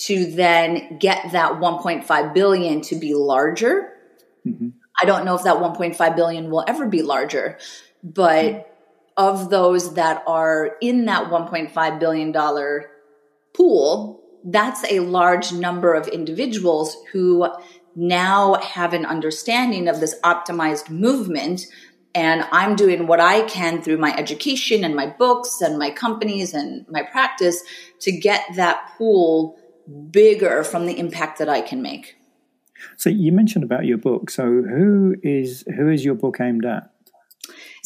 to 0.00 0.30
then 0.32 0.98
get 0.98 1.32
that 1.32 1.52
1.5 1.52 2.34
billion 2.34 2.82
to 2.82 2.96
be 2.96 3.14
larger. 3.14 3.90
Mm-hmm. 4.46 4.68
I 5.00 5.06
don't 5.06 5.24
know 5.24 5.34
if 5.34 5.44
that 5.44 5.56
1.5 5.56 6.16
billion 6.16 6.50
will 6.50 6.64
ever 6.68 6.86
be 6.86 7.00
larger, 7.00 7.58
but 8.02 8.44
mm-hmm. 8.44 8.67
Of 9.18 9.50
those 9.50 9.94
that 9.94 10.22
are 10.26 10.76
in 10.80 11.04
that 11.06 11.28
1.5 11.28 12.00
billion 12.00 12.32
dollar 12.32 12.88
pool, 13.52 14.22
that's 14.44 14.90
a 14.90 15.00
large 15.00 15.52
number 15.52 15.92
of 15.92 16.06
individuals 16.08 16.96
who 17.12 17.46
now 17.96 18.54
have 18.54 18.94
an 18.94 19.04
understanding 19.04 19.88
of 19.88 19.98
this 19.98 20.18
optimized 20.22 20.88
movement 20.88 21.66
and 22.14 22.44
I'm 22.52 22.74
doing 22.74 23.06
what 23.06 23.20
I 23.20 23.42
can 23.42 23.82
through 23.82 23.98
my 23.98 24.16
education 24.16 24.82
and 24.82 24.94
my 24.96 25.06
books 25.06 25.60
and 25.60 25.78
my 25.78 25.90
companies 25.90 26.54
and 26.54 26.86
my 26.88 27.02
practice 27.02 27.62
to 28.00 28.12
get 28.12 28.44
that 28.56 28.92
pool 28.96 29.58
bigger 30.10 30.64
from 30.64 30.86
the 30.86 30.98
impact 30.98 31.38
that 31.38 31.48
I 31.48 31.60
can 31.60 31.82
make. 31.82 32.16
So 32.96 33.10
you 33.10 33.32
mentioned 33.32 33.64
about 33.64 33.84
your 33.84 33.98
book. 33.98 34.30
So 34.30 34.44
who 34.44 35.16
is 35.22 35.64
who 35.76 35.88
is 35.90 36.04
your 36.04 36.14
book 36.14 36.38
aimed 36.40 36.64
at? 36.64 36.90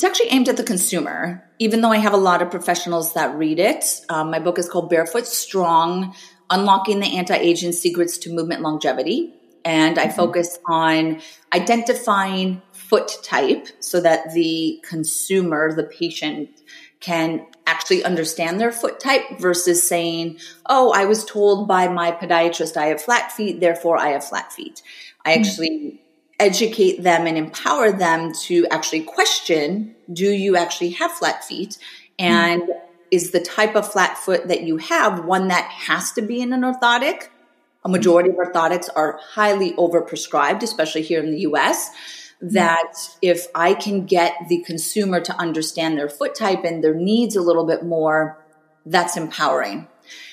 It's 0.03 0.09
actually 0.09 0.33
aimed 0.33 0.49
at 0.49 0.57
the 0.57 0.65
consumer, 0.65 1.49
even 1.61 1.81
though 1.81 1.93
I 1.93 1.99
have 1.99 2.13
a 2.13 2.17
lot 2.17 2.43
of 2.43 2.51
professionals 2.51 3.15
that 3.15 3.37
read 3.37 3.61
it. 3.61 3.85
Um, 4.09 4.33
my 4.33 4.41
book 4.41 4.59
is 4.59 4.69
called 4.69 4.91
Barefoot 4.91 5.29
Strong 5.29 6.17
Unlocking 6.51 6.99
the 6.99 7.17
Anti 7.19 7.37
Aging 7.37 7.71
Secrets 7.71 8.19
to 8.19 8.35
Movement 8.35 8.63
Longevity. 8.63 9.33
And 9.65 10.01
I 10.01 10.07
mm-hmm. 10.07 10.17
focus 10.17 10.59
on 10.67 11.21
identifying 11.55 12.63
foot 12.73 13.13
type 13.23 13.69
so 13.79 14.01
that 14.01 14.35
the 14.35 14.83
consumer, 14.83 15.73
the 15.73 15.85
patient, 15.85 16.51
can 16.99 17.47
actually 17.69 18.03
understand 18.03 18.59
their 18.59 18.73
foot 18.73 18.99
type 18.99 19.39
versus 19.39 19.87
saying, 19.87 20.41
Oh, 20.69 20.91
I 20.93 21.05
was 21.05 21.25
told 21.25 21.69
by 21.69 21.87
my 21.87 22.11
podiatrist 22.11 22.77
I 22.77 22.87
have 22.87 23.01
flat 23.01 23.31
feet, 23.31 23.61
therefore 23.61 23.99
I 23.99 24.09
have 24.09 24.25
flat 24.25 24.53
feet. 24.53 24.83
I 25.25 25.35
hmm. 25.35 25.41
actually 25.41 25.71
mm-hmm. 25.71 26.02
Educate 26.43 27.03
them 27.03 27.27
and 27.27 27.39
empower 27.39 27.93
them 27.93 28.33
to 28.33 28.67
actually 28.69 29.03
question, 29.03 29.95
do 30.13 30.31
you 30.31 30.57
actually 30.57 30.91
have 30.91 31.13
flat 31.13 31.45
feet? 31.45 31.79
And 32.19 32.63
mm-hmm. 32.63 32.87
is 33.11 33.31
the 33.31 33.41
type 33.41 33.77
of 33.77 33.91
flat 33.91 34.19
foot 34.19 34.49
that 34.49 34.63
you 34.63 34.79
have 34.79 35.25
one 35.25 35.49
that 35.49 35.65
has 35.71 36.13
to 36.13 36.23
be 36.23 36.41
in 36.41 36.53
an 36.53 36.63
orthotic? 36.63 37.29
A 37.85 37.89
majority 37.89 38.31
of 38.31 38.37
orthotics 38.37 38.89
are 38.95 39.19
highly 39.23 39.73
overprescribed, 39.75 40.63
especially 40.63 41.03
here 41.03 41.23
in 41.23 41.31
the 41.31 41.41
US. 41.41 41.91
That 42.41 42.95
if 43.23 43.47
I 43.55 43.75
can 43.75 44.05
get 44.05 44.35
the 44.49 44.63
consumer 44.63 45.21
to 45.21 45.33
understand 45.37 45.97
their 45.97 46.09
foot 46.09 46.35
type 46.35 46.65
and 46.65 46.83
their 46.83 46.95
needs 46.95 47.37
a 47.37 47.41
little 47.41 47.65
bit 47.65 47.85
more, 47.85 48.45
that's 48.85 49.17
empowering. 49.17 49.87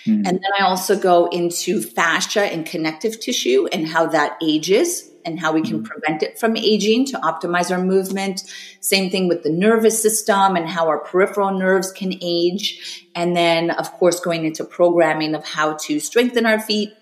Mm. 0.07 0.25
And 0.25 0.25
then 0.25 0.51
I 0.59 0.63
also 0.63 0.97
go 0.97 1.27
into 1.27 1.81
fascia 1.81 2.41
and 2.41 2.65
connective 2.65 3.19
tissue 3.19 3.67
and 3.71 3.87
how 3.87 4.07
that 4.07 4.37
ages 4.41 5.08
and 5.25 5.39
how 5.39 5.51
we 5.51 5.61
can 5.61 5.81
mm. 5.81 5.85
prevent 5.85 6.23
it 6.23 6.39
from 6.39 6.55
aging 6.57 7.05
to 7.07 7.17
optimize 7.19 7.71
our 7.71 7.83
movement. 7.83 8.43
Same 8.81 9.09
thing 9.09 9.27
with 9.27 9.43
the 9.43 9.49
nervous 9.49 10.01
system 10.01 10.55
and 10.55 10.67
how 10.67 10.87
our 10.87 10.99
peripheral 10.99 11.57
nerves 11.57 11.91
can 11.91 12.13
age. 12.21 13.07
And 13.15 13.35
then, 13.35 13.71
of 13.71 13.91
course, 13.93 14.19
going 14.19 14.45
into 14.45 14.63
programming 14.63 15.35
of 15.35 15.45
how 15.45 15.73
to 15.73 15.99
strengthen 15.99 16.45
our 16.45 16.59
feet 16.59 16.93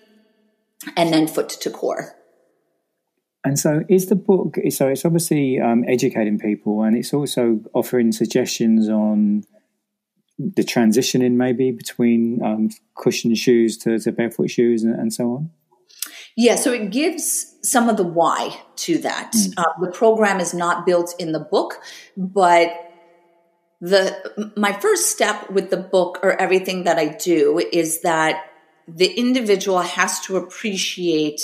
and 0.96 1.12
then 1.12 1.26
foot 1.26 1.48
to 1.48 1.70
core. 1.70 2.14
And 3.44 3.58
so, 3.58 3.82
is 3.88 4.06
the 4.06 4.16
book? 4.16 4.56
So 4.70 4.88
it's 4.88 5.04
obviously 5.04 5.60
um, 5.60 5.84
educating 5.86 6.38
people, 6.38 6.82
and 6.82 6.96
it's 6.96 7.14
also 7.14 7.60
offering 7.72 8.10
suggestions 8.12 8.88
on 8.88 9.44
the 10.38 10.62
transitioning 10.62 11.32
maybe 11.32 11.72
between 11.72 12.42
um, 12.42 12.70
cushion 12.94 13.34
shoes 13.34 13.76
to, 13.78 13.98
to 13.98 14.12
barefoot 14.12 14.50
shoes 14.50 14.84
and, 14.84 14.94
and, 14.94 15.12
so 15.12 15.32
on? 15.32 15.50
Yeah, 16.36 16.54
so 16.54 16.72
it 16.72 16.90
gives 16.90 17.47
some 17.70 17.88
of 17.88 17.96
the 17.96 18.04
why 18.04 18.60
to 18.76 18.98
that. 18.98 19.32
Mm. 19.32 19.54
Uh, 19.56 19.64
the 19.80 19.90
program 19.90 20.40
is 20.40 20.54
not 20.54 20.86
built 20.86 21.14
in 21.18 21.32
the 21.32 21.40
book, 21.40 21.80
but 22.16 22.72
the 23.80 24.52
my 24.56 24.72
first 24.72 25.10
step 25.10 25.50
with 25.50 25.70
the 25.70 25.76
book 25.76 26.18
or 26.22 26.32
everything 26.40 26.84
that 26.84 26.98
I 26.98 27.06
do 27.08 27.58
is 27.58 28.02
that 28.02 28.44
the 28.88 29.06
individual 29.06 29.80
has 29.80 30.20
to 30.20 30.36
appreciate 30.36 31.42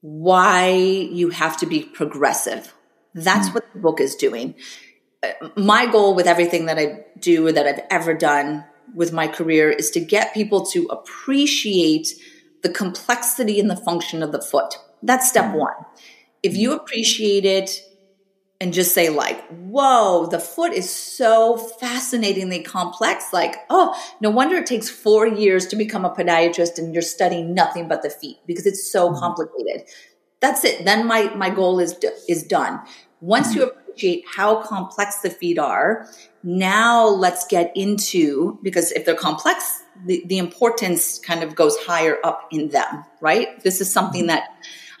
why 0.00 0.68
you 0.68 1.30
have 1.30 1.56
to 1.58 1.66
be 1.66 1.82
progressive. 1.82 2.74
That's 3.14 3.48
mm. 3.48 3.54
what 3.54 3.72
the 3.72 3.80
book 3.80 4.00
is 4.00 4.14
doing 4.14 4.54
my 5.56 5.86
goal 5.86 6.14
with 6.14 6.26
everything 6.26 6.66
that 6.66 6.78
I 6.78 7.04
do 7.18 7.46
or 7.46 7.52
that 7.52 7.66
I've 7.66 7.84
ever 7.90 8.14
done 8.14 8.64
with 8.94 9.12
my 9.12 9.26
career 9.26 9.70
is 9.70 9.90
to 9.92 10.00
get 10.00 10.34
people 10.34 10.66
to 10.66 10.86
appreciate 10.86 12.08
the 12.62 12.68
complexity 12.68 13.60
and 13.60 13.70
the 13.70 13.76
function 13.76 14.22
of 14.22 14.32
the 14.32 14.40
foot. 14.40 14.78
That's 15.04 15.28
step 15.28 15.52
mm. 15.52 15.58
one. 15.58 15.74
If 16.42 16.56
you 16.56 16.72
appreciate 16.72 17.44
it 17.44 17.80
and 18.60 18.72
just 18.72 18.94
say 18.94 19.10
like, 19.10 19.46
whoa, 19.48 20.26
the 20.26 20.38
foot 20.38 20.72
is 20.72 20.88
so 20.88 21.56
fascinatingly 21.56 22.62
complex. 22.62 23.32
Like, 23.32 23.56
oh, 23.68 23.94
no 24.20 24.30
wonder 24.30 24.56
it 24.56 24.66
takes 24.66 24.88
four 24.88 25.26
years 25.26 25.66
to 25.68 25.76
become 25.76 26.04
a 26.04 26.10
podiatrist 26.10 26.78
and 26.78 26.94
you're 26.94 27.02
studying 27.02 27.54
nothing 27.54 27.88
but 27.88 28.02
the 28.02 28.10
feet 28.10 28.38
because 28.46 28.66
it's 28.66 28.90
so 28.90 29.10
mm. 29.10 29.18
complicated. 29.18 29.88
That's 30.40 30.64
it. 30.64 30.84
Then 30.84 31.06
my, 31.06 31.34
my 31.34 31.50
goal 31.50 31.78
is, 31.78 31.96
is 32.28 32.42
done. 32.42 32.80
Once 33.20 33.54
you 33.54 33.64
appreciate 33.64 34.24
how 34.26 34.62
complex 34.62 35.20
the 35.20 35.30
feet 35.30 35.58
are, 35.58 36.06
now 36.42 37.06
let's 37.06 37.46
get 37.46 37.72
into, 37.74 38.58
because 38.62 38.92
if 38.92 39.06
they're 39.06 39.14
complex, 39.14 39.82
the, 40.04 40.22
the 40.26 40.36
importance 40.36 41.18
kind 41.18 41.42
of 41.42 41.54
goes 41.54 41.76
higher 41.78 42.18
up 42.22 42.48
in 42.50 42.68
them, 42.68 43.04
right? 43.22 43.62
This 43.62 43.80
is 43.80 43.90
something 43.90 44.22
mm-hmm. 44.22 44.28
that 44.28 44.48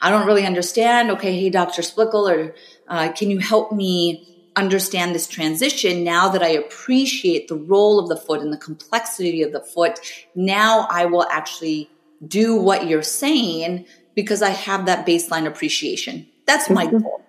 I 0.04 0.10
don't 0.10 0.26
really 0.26 0.46
understand. 0.46 1.10
Okay, 1.12 1.38
hey, 1.38 1.50
Dr. 1.50 1.82
Splichal, 1.82 2.30
or 2.30 2.54
uh, 2.88 3.12
can 3.12 3.30
you 3.30 3.38
help 3.38 3.72
me 3.72 4.50
understand 4.54 5.14
this 5.14 5.26
transition 5.26 6.04
now 6.04 6.28
that 6.28 6.42
I 6.42 6.50
appreciate 6.50 7.48
the 7.48 7.56
role 7.56 7.98
of 7.98 8.08
the 8.08 8.16
foot 8.16 8.40
and 8.40 8.52
the 8.52 8.58
complexity 8.58 9.42
of 9.42 9.52
the 9.52 9.60
foot? 9.60 9.98
Now 10.34 10.86
I 10.90 11.06
will 11.06 11.26
actually 11.30 11.90
do 12.26 12.54
what 12.54 12.86
you're 12.86 13.02
saying 13.02 13.86
because 14.14 14.42
I 14.42 14.50
have 14.50 14.86
that 14.86 15.06
baseline 15.06 15.46
appreciation. 15.46 16.26
That's 16.46 16.68
my 16.70 16.86
goal 16.86 17.24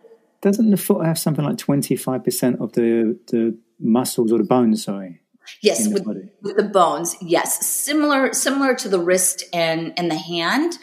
doesn't 0.46 0.70
the 0.70 0.78
foot 0.78 1.04
have 1.04 1.18
something 1.18 1.44
like 1.44 1.58
25% 1.58 2.62
of 2.62 2.74
the, 2.74 3.18
the 3.32 3.58
muscles 3.80 4.32
or 4.32 4.38
the 4.38 4.44
bones, 4.44 4.84
sorry? 4.84 5.20
Yes, 5.62 5.88
with, 5.88 6.06
with, 6.06 6.56
the 6.56 6.64
bones. 6.64 7.16
Yes, 7.20 7.66
similar 7.66 8.34
similar 8.34 8.74
to 8.76 8.90
the 8.90 9.00
wrist 9.00 9.44
and 9.54 9.94
and 9.96 10.10
the 10.10 10.18
hand, 10.18 10.74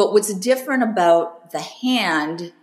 but 0.00 0.14
what's 0.14 0.32
different 0.32 0.82
about 0.82 1.50
the 1.50 1.60
hand, 1.60 2.54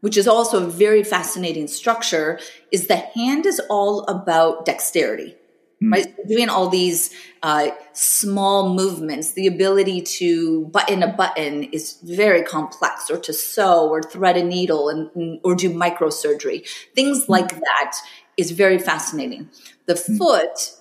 which 0.00 0.16
is 0.16 0.26
also 0.26 0.64
a 0.64 0.68
very 0.68 1.04
fascinating 1.04 1.68
structure, 1.68 2.40
is 2.72 2.88
the 2.88 2.96
hand 2.96 3.46
is 3.46 3.62
all 3.70 4.02
about 4.06 4.64
dexterity 4.64 5.36
mm. 5.80 5.92
right? 5.92 6.12
Doing 6.26 6.48
all 6.48 6.68
these 6.68 7.14
uh, 7.44 7.68
small 7.92 8.74
movements, 8.74 9.34
the 9.34 9.46
ability 9.46 10.02
to 10.18 10.64
button 10.66 11.04
a 11.04 11.12
button 11.12 11.62
is 11.62 12.00
very 12.02 12.42
complex, 12.42 13.08
or 13.08 13.18
to 13.18 13.32
sew, 13.32 13.88
or 13.88 14.02
thread 14.02 14.36
a 14.36 14.42
needle, 14.42 14.88
and 14.88 15.38
or 15.44 15.54
do 15.54 15.72
microsurgery. 15.72 16.68
Things 16.96 17.26
mm. 17.26 17.28
like 17.28 17.50
that 17.50 17.96
is 18.36 18.50
very 18.50 18.80
fascinating. 18.80 19.48
The 19.86 19.94
mm. 19.94 20.18
foot 20.18 20.72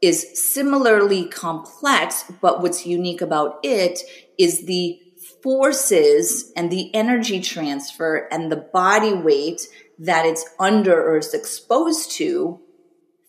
is 0.00 0.50
similarly 0.50 1.26
complex, 1.26 2.24
but 2.40 2.62
what's 2.62 2.86
unique 2.86 3.20
about 3.20 3.58
it 3.62 4.00
is 4.38 4.64
the 4.64 4.98
forces 5.42 6.52
and 6.56 6.70
the 6.70 6.94
energy 6.94 7.40
transfer 7.40 8.28
and 8.30 8.50
the 8.50 8.56
body 8.56 9.14
weight 9.14 9.66
that 9.98 10.26
it's 10.26 10.48
under 10.58 11.00
or 11.00 11.18
is 11.18 11.34
exposed 11.34 12.12
to 12.12 12.60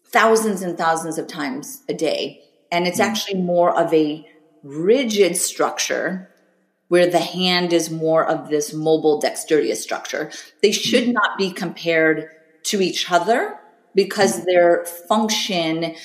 thousands 0.05 0.61
and 0.61 0.77
thousands 0.77 1.17
of 1.17 1.27
times 1.27 1.83
a 1.87 1.93
day. 1.93 2.41
And 2.71 2.87
it's 2.87 2.99
mm-hmm. 2.99 3.09
actually 3.09 3.41
more 3.41 3.77
of 3.77 3.93
a 3.93 4.27
rigid 4.63 5.37
structure 5.37 6.29
where 6.87 7.07
the 7.07 7.19
hand 7.19 7.71
is 7.71 7.89
more 7.89 8.25
of 8.25 8.49
this 8.49 8.73
mobile 8.73 9.19
dexterous 9.19 9.81
structure. 9.81 10.31
They 10.61 10.71
should 10.71 11.03
mm-hmm. 11.03 11.13
not 11.13 11.37
be 11.37 11.51
compared 11.51 12.29
to 12.63 12.81
each 12.81 13.11
other 13.11 13.59
because 13.95 14.37
mm-hmm. 14.37 14.45
their 14.45 14.85
function 14.85 15.95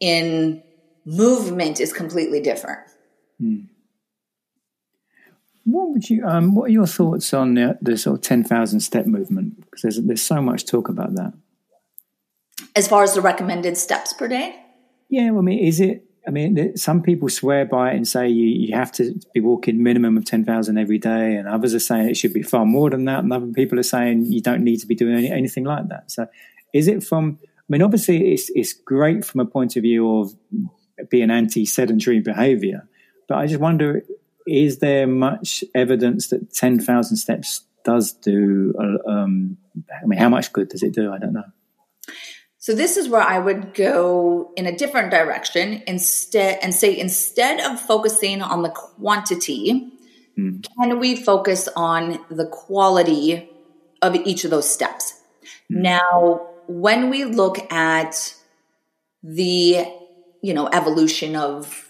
in 0.00 0.62
movement 1.04 1.80
is 1.80 1.92
completely 1.92 2.40
different. 2.40 2.80
Mm. 3.40 3.68
What 5.64 5.90
would 5.90 6.10
you? 6.10 6.26
Um, 6.26 6.54
what 6.54 6.64
are 6.64 6.72
your 6.72 6.86
thoughts 6.86 7.32
on 7.32 7.54
the, 7.54 7.78
the 7.80 7.96
sort 7.96 8.16
of 8.18 8.22
ten 8.22 8.44
thousand 8.44 8.80
step 8.80 9.06
movement? 9.06 9.60
Because 9.62 9.82
there's 9.82 10.00
there's 10.02 10.22
so 10.22 10.42
much 10.42 10.66
talk 10.66 10.88
about 10.88 11.14
that 11.14 11.32
as 12.76 12.88
far 12.88 13.02
as 13.02 13.14
the 13.14 13.20
recommended 13.20 13.76
steps 13.76 14.12
per 14.12 14.28
day? 14.28 14.60
Yeah, 15.08 15.30
well, 15.30 15.40
I 15.40 15.42
mean, 15.42 15.58
is 15.60 15.80
it? 15.80 16.04
I 16.26 16.30
mean, 16.30 16.74
some 16.76 17.02
people 17.02 17.28
swear 17.28 17.66
by 17.66 17.90
it 17.90 17.96
and 17.96 18.08
say 18.08 18.26
you, 18.28 18.46
you 18.46 18.74
have 18.74 18.90
to 18.92 19.20
be 19.34 19.40
walking 19.40 19.82
minimum 19.82 20.16
of 20.16 20.24
10,000 20.24 20.78
every 20.78 20.96
day, 20.98 21.36
and 21.36 21.46
others 21.46 21.74
are 21.74 21.78
saying 21.80 22.08
it 22.08 22.16
should 22.16 22.32
be 22.32 22.42
far 22.42 22.64
more 22.64 22.88
than 22.88 23.04
that, 23.04 23.18
and 23.22 23.32
other 23.32 23.46
people 23.48 23.78
are 23.78 23.84
saying 23.84 24.24
you 24.26 24.40
don't 24.40 24.64
need 24.64 24.78
to 24.78 24.86
be 24.86 24.94
doing 24.94 25.16
any, 25.16 25.30
anything 25.30 25.64
like 25.64 25.88
that. 25.88 26.10
So, 26.10 26.26
is 26.72 26.88
it 26.88 27.04
from? 27.04 27.38
I 27.42 27.66
mean, 27.68 27.82
obviously, 27.82 28.32
it's 28.32 28.50
it's 28.54 28.72
great 28.72 29.24
from 29.24 29.40
a 29.40 29.44
point 29.44 29.76
of 29.76 29.82
view 29.82 30.20
of 30.20 30.34
being 31.10 31.30
anti-sedentary 31.30 32.20
behaviour, 32.20 32.88
but 33.28 33.38
I 33.38 33.46
just 33.46 33.60
wonder: 33.60 34.02
is 34.46 34.78
there 34.78 35.06
much 35.06 35.64
evidence 35.74 36.28
that 36.28 36.52
10,000 36.52 37.16
steps 37.16 37.62
does 37.84 38.12
do? 38.12 38.74
Uh, 38.78 39.10
um, 39.10 39.56
I 39.90 40.06
mean, 40.06 40.18
how 40.18 40.28
much 40.28 40.52
good 40.52 40.68
does 40.68 40.82
it 40.82 40.92
do? 40.92 41.12
I 41.12 41.18
don't 41.18 41.32
know. 41.32 41.44
So 42.58 42.74
this 42.74 42.96
is 42.96 43.10
where 43.10 43.20
I 43.20 43.38
would 43.38 43.74
go 43.74 44.50
in 44.56 44.66
a 44.66 44.74
different 44.74 45.10
direction 45.10 45.82
instead 45.86 46.60
and 46.62 46.74
say 46.74 46.98
instead 46.98 47.60
of 47.60 47.78
focusing 47.78 48.40
on 48.40 48.62
the 48.62 48.70
quantity, 48.70 49.92
mm. 50.38 50.66
can 50.78 50.98
we 50.98 51.14
focus 51.14 51.68
on 51.76 52.24
the 52.30 52.46
quality 52.46 53.50
of 54.00 54.14
each 54.14 54.44
of 54.44 54.50
those 54.50 54.70
steps? 54.70 55.20
Mm. 55.70 55.82
Now, 55.82 56.46
when 56.66 57.10
we 57.10 57.26
look 57.26 57.70
at 57.70 58.34
the, 59.22 59.84
you 60.40 60.54
know, 60.54 60.66
evolution 60.68 61.36
of 61.36 61.83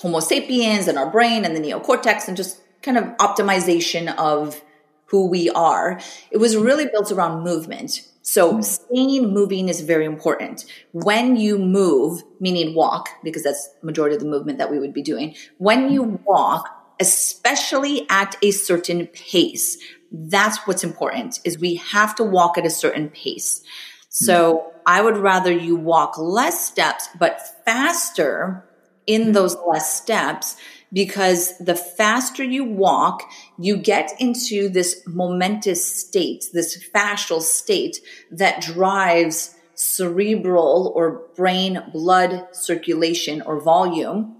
Homo 0.00 0.20
sapiens 0.20 0.88
and 0.88 0.98
our 0.98 1.10
brain 1.10 1.44
and 1.44 1.54
the 1.54 1.60
neocortex 1.60 2.28
and 2.28 2.36
just 2.36 2.60
kind 2.82 2.98
of 2.98 3.04
optimization 3.18 4.14
of 4.16 4.60
who 5.06 5.26
we 5.26 5.50
are, 5.50 6.00
it 6.30 6.38
was 6.38 6.56
really 6.56 6.86
built 6.86 7.10
around 7.10 7.42
movement 7.42 8.02
so 8.22 8.54
hmm. 8.54 8.62
staying 8.62 9.32
moving 9.32 9.68
is 9.68 9.80
very 9.80 10.04
important. 10.04 10.64
When 10.92 11.36
you 11.36 11.58
move, 11.58 12.22
meaning 12.38 12.74
walk, 12.74 13.08
because 13.24 13.42
that's 13.42 13.70
majority 13.82 14.16
of 14.16 14.22
the 14.22 14.28
movement 14.28 14.58
that 14.58 14.70
we 14.70 14.78
would 14.78 14.94
be 14.94 15.02
doing. 15.02 15.34
When 15.58 15.90
you 15.90 16.04
hmm. 16.04 16.16
walk, 16.24 16.68
especially 17.00 18.06
at 18.08 18.36
a 18.42 18.50
certain 18.50 19.06
pace, 19.08 19.78
that's 20.12 20.58
what's 20.66 20.84
important 20.84 21.40
is 21.44 21.58
we 21.58 21.76
have 21.76 22.14
to 22.16 22.24
walk 22.24 22.58
at 22.58 22.66
a 22.66 22.70
certain 22.70 23.08
pace. 23.08 23.62
So 24.08 24.58
hmm. 24.58 24.78
I 24.86 25.02
would 25.02 25.16
rather 25.16 25.52
you 25.52 25.76
walk 25.76 26.18
less 26.18 26.64
steps, 26.66 27.08
but 27.18 27.40
faster 27.64 28.64
in 29.06 29.32
those 29.32 29.56
less 29.66 30.00
steps 30.00 30.56
because 30.92 31.56
the 31.58 31.74
faster 31.74 32.42
you 32.42 32.64
walk, 32.64 33.22
you 33.58 33.76
get 33.76 34.12
into 34.18 34.68
this 34.68 35.02
momentous 35.06 35.84
state, 35.84 36.46
this 36.52 36.82
fascial 36.94 37.40
state 37.40 38.00
that 38.30 38.60
drives 38.60 39.54
cerebral 39.74 40.92
or 40.94 41.22
brain 41.36 41.82
blood 41.92 42.46
circulation 42.52 43.40
or 43.42 43.60
volume 43.60 44.36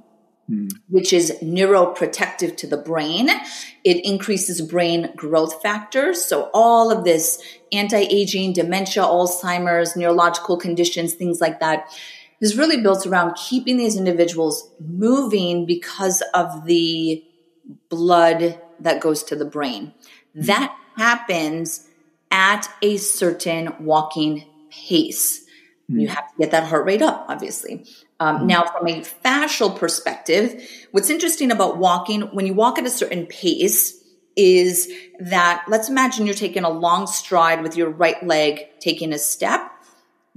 hmm. 0.46 0.68
which 0.88 1.12
is 1.14 1.32
neuroprotective 1.40 2.56
to 2.58 2.66
the 2.66 2.76
brain. 2.76 3.30
It 3.84 4.04
increases 4.04 4.60
brain 4.60 5.12
growth 5.16 5.62
factors. 5.62 6.22
So 6.22 6.50
all 6.52 6.90
of 6.90 7.04
this 7.04 7.40
anti-aging, 7.72 8.52
dementia, 8.52 9.02
Alzheimer's, 9.04 9.96
neurological 9.96 10.58
conditions, 10.58 11.14
things 11.14 11.40
like 11.40 11.60
that 11.60 11.88
is 12.40 12.56
really 12.56 12.80
built 12.80 13.06
around 13.06 13.34
keeping 13.34 13.76
these 13.76 13.96
individuals 13.96 14.70
moving 14.80 15.66
because 15.66 16.22
of 16.34 16.64
the 16.64 17.24
blood 17.88 18.60
that 18.80 19.00
goes 19.00 19.22
to 19.24 19.36
the 19.36 19.44
brain. 19.44 19.92
Hmm. 20.34 20.42
That 20.42 20.76
happens 20.96 21.86
at 22.30 22.68
a 22.82 22.96
certain 22.96 23.84
walking 23.84 24.44
pace. 24.70 25.44
Hmm. 25.88 26.00
You 26.00 26.08
have 26.08 26.28
to 26.28 26.34
get 26.38 26.50
that 26.52 26.64
heart 26.64 26.86
rate 26.86 27.02
up, 27.02 27.26
obviously. 27.28 27.84
Um, 28.18 28.38
hmm. 28.38 28.46
now, 28.46 28.64
from 28.64 28.88
a 28.88 29.00
fascial 29.00 29.76
perspective, 29.76 30.62
what's 30.92 31.10
interesting 31.10 31.50
about 31.50 31.78
walking, 31.78 32.22
when 32.22 32.46
you 32.46 32.54
walk 32.54 32.78
at 32.78 32.86
a 32.86 32.90
certain 32.90 33.26
pace, 33.26 33.96
is 34.36 34.90
that 35.18 35.64
let's 35.68 35.88
imagine 35.88 36.24
you're 36.24 36.34
taking 36.34 36.64
a 36.64 36.70
long 36.70 37.06
stride 37.06 37.62
with 37.62 37.76
your 37.76 37.90
right 37.90 38.24
leg 38.24 38.66
taking 38.78 39.12
a 39.12 39.18
step. 39.18 39.70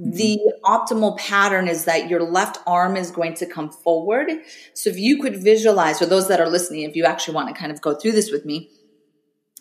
The 0.05 0.37
mm-hmm. 0.37 0.65
optimal 0.65 1.17
pattern 1.17 1.67
is 1.67 1.85
that 1.85 2.09
your 2.09 2.21
left 2.23 2.57
arm 2.67 2.97
is 2.97 3.09
going 3.09 3.35
to 3.35 3.45
come 3.45 3.69
forward. 3.69 4.29
So 4.73 4.89
if 4.89 4.97
you 4.97 5.21
could 5.21 5.41
visualize, 5.41 5.99
for 5.99 6.05
those 6.05 6.27
that 6.27 6.41
are 6.41 6.49
listening, 6.49 6.81
if 6.83 6.95
you 6.95 7.05
actually 7.05 7.35
want 7.35 7.49
to 7.49 7.55
kind 7.55 7.71
of 7.71 7.81
go 7.81 7.95
through 7.95 8.11
this 8.11 8.31
with 8.31 8.45
me, 8.45 8.69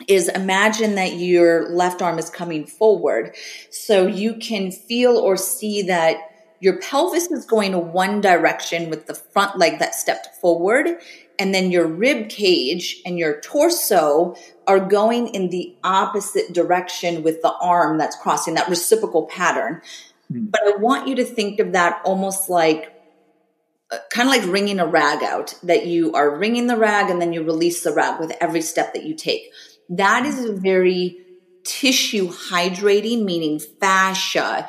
is 0.08 0.28
imagine 0.28 0.96
that 0.96 1.14
your 1.14 1.68
left 1.70 2.02
arm 2.02 2.18
is 2.18 2.28
coming 2.28 2.66
forward. 2.66 3.36
So 3.70 4.06
you 4.06 4.34
can 4.34 4.72
feel 4.72 5.16
or 5.16 5.36
see 5.36 5.82
that 5.82 6.16
your 6.60 6.78
pelvis 6.78 7.30
is 7.30 7.44
going 7.44 7.72
to 7.72 7.78
one 7.78 8.20
direction 8.20 8.88
with 8.88 9.06
the 9.06 9.14
front 9.14 9.58
leg 9.58 9.78
that 9.80 9.94
stepped 9.94 10.28
forward. 10.40 10.86
And 11.38 11.54
then 11.54 11.72
your 11.72 11.86
rib 11.86 12.28
cage 12.28 13.02
and 13.04 13.18
your 13.18 13.40
torso 13.40 14.36
are 14.66 14.78
going 14.78 15.28
in 15.34 15.50
the 15.50 15.76
opposite 15.82 16.52
direction 16.52 17.22
with 17.22 17.42
the 17.42 17.52
arm 17.60 17.98
that's 17.98 18.16
crossing 18.16 18.54
that 18.54 18.68
reciprocal 18.68 19.26
pattern. 19.26 19.82
Mm. 20.32 20.50
But 20.50 20.62
I 20.62 20.76
want 20.76 21.08
you 21.08 21.16
to 21.16 21.24
think 21.24 21.60
of 21.60 21.72
that 21.72 22.00
almost 22.04 22.48
like 22.48 22.92
uh, 23.90 23.98
kind 24.10 24.28
of 24.28 24.34
like 24.34 24.52
wringing 24.52 24.80
a 24.80 24.86
rag 24.86 25.22
out 25.22 25.54
that 25.62 25.86
you 25.86 26.12
are 26.14 26.38
wringing 26.38 26.66
the 26.66 26.76
rag 26.76 27.10
and 27.10 27.20
then 27.20 27.32
you 27.32 27.42
release 27.42 27.82
the 27.82 27.92
rag 27.92 28.18
with 28.18 28.32
every 28.40 28.62
step 28.62 28.94
that 28.94 29.04
you 29.04 29.14
take. 29.14 29.50
That 29.88 30.24
is 30.24 30.44
a 30.44 30.52
very 30.52 31.18
tissue 31.64 32.28
hydrating, 32.28 33.24
meaning 33.24 33.58
fascia 33.58 34.68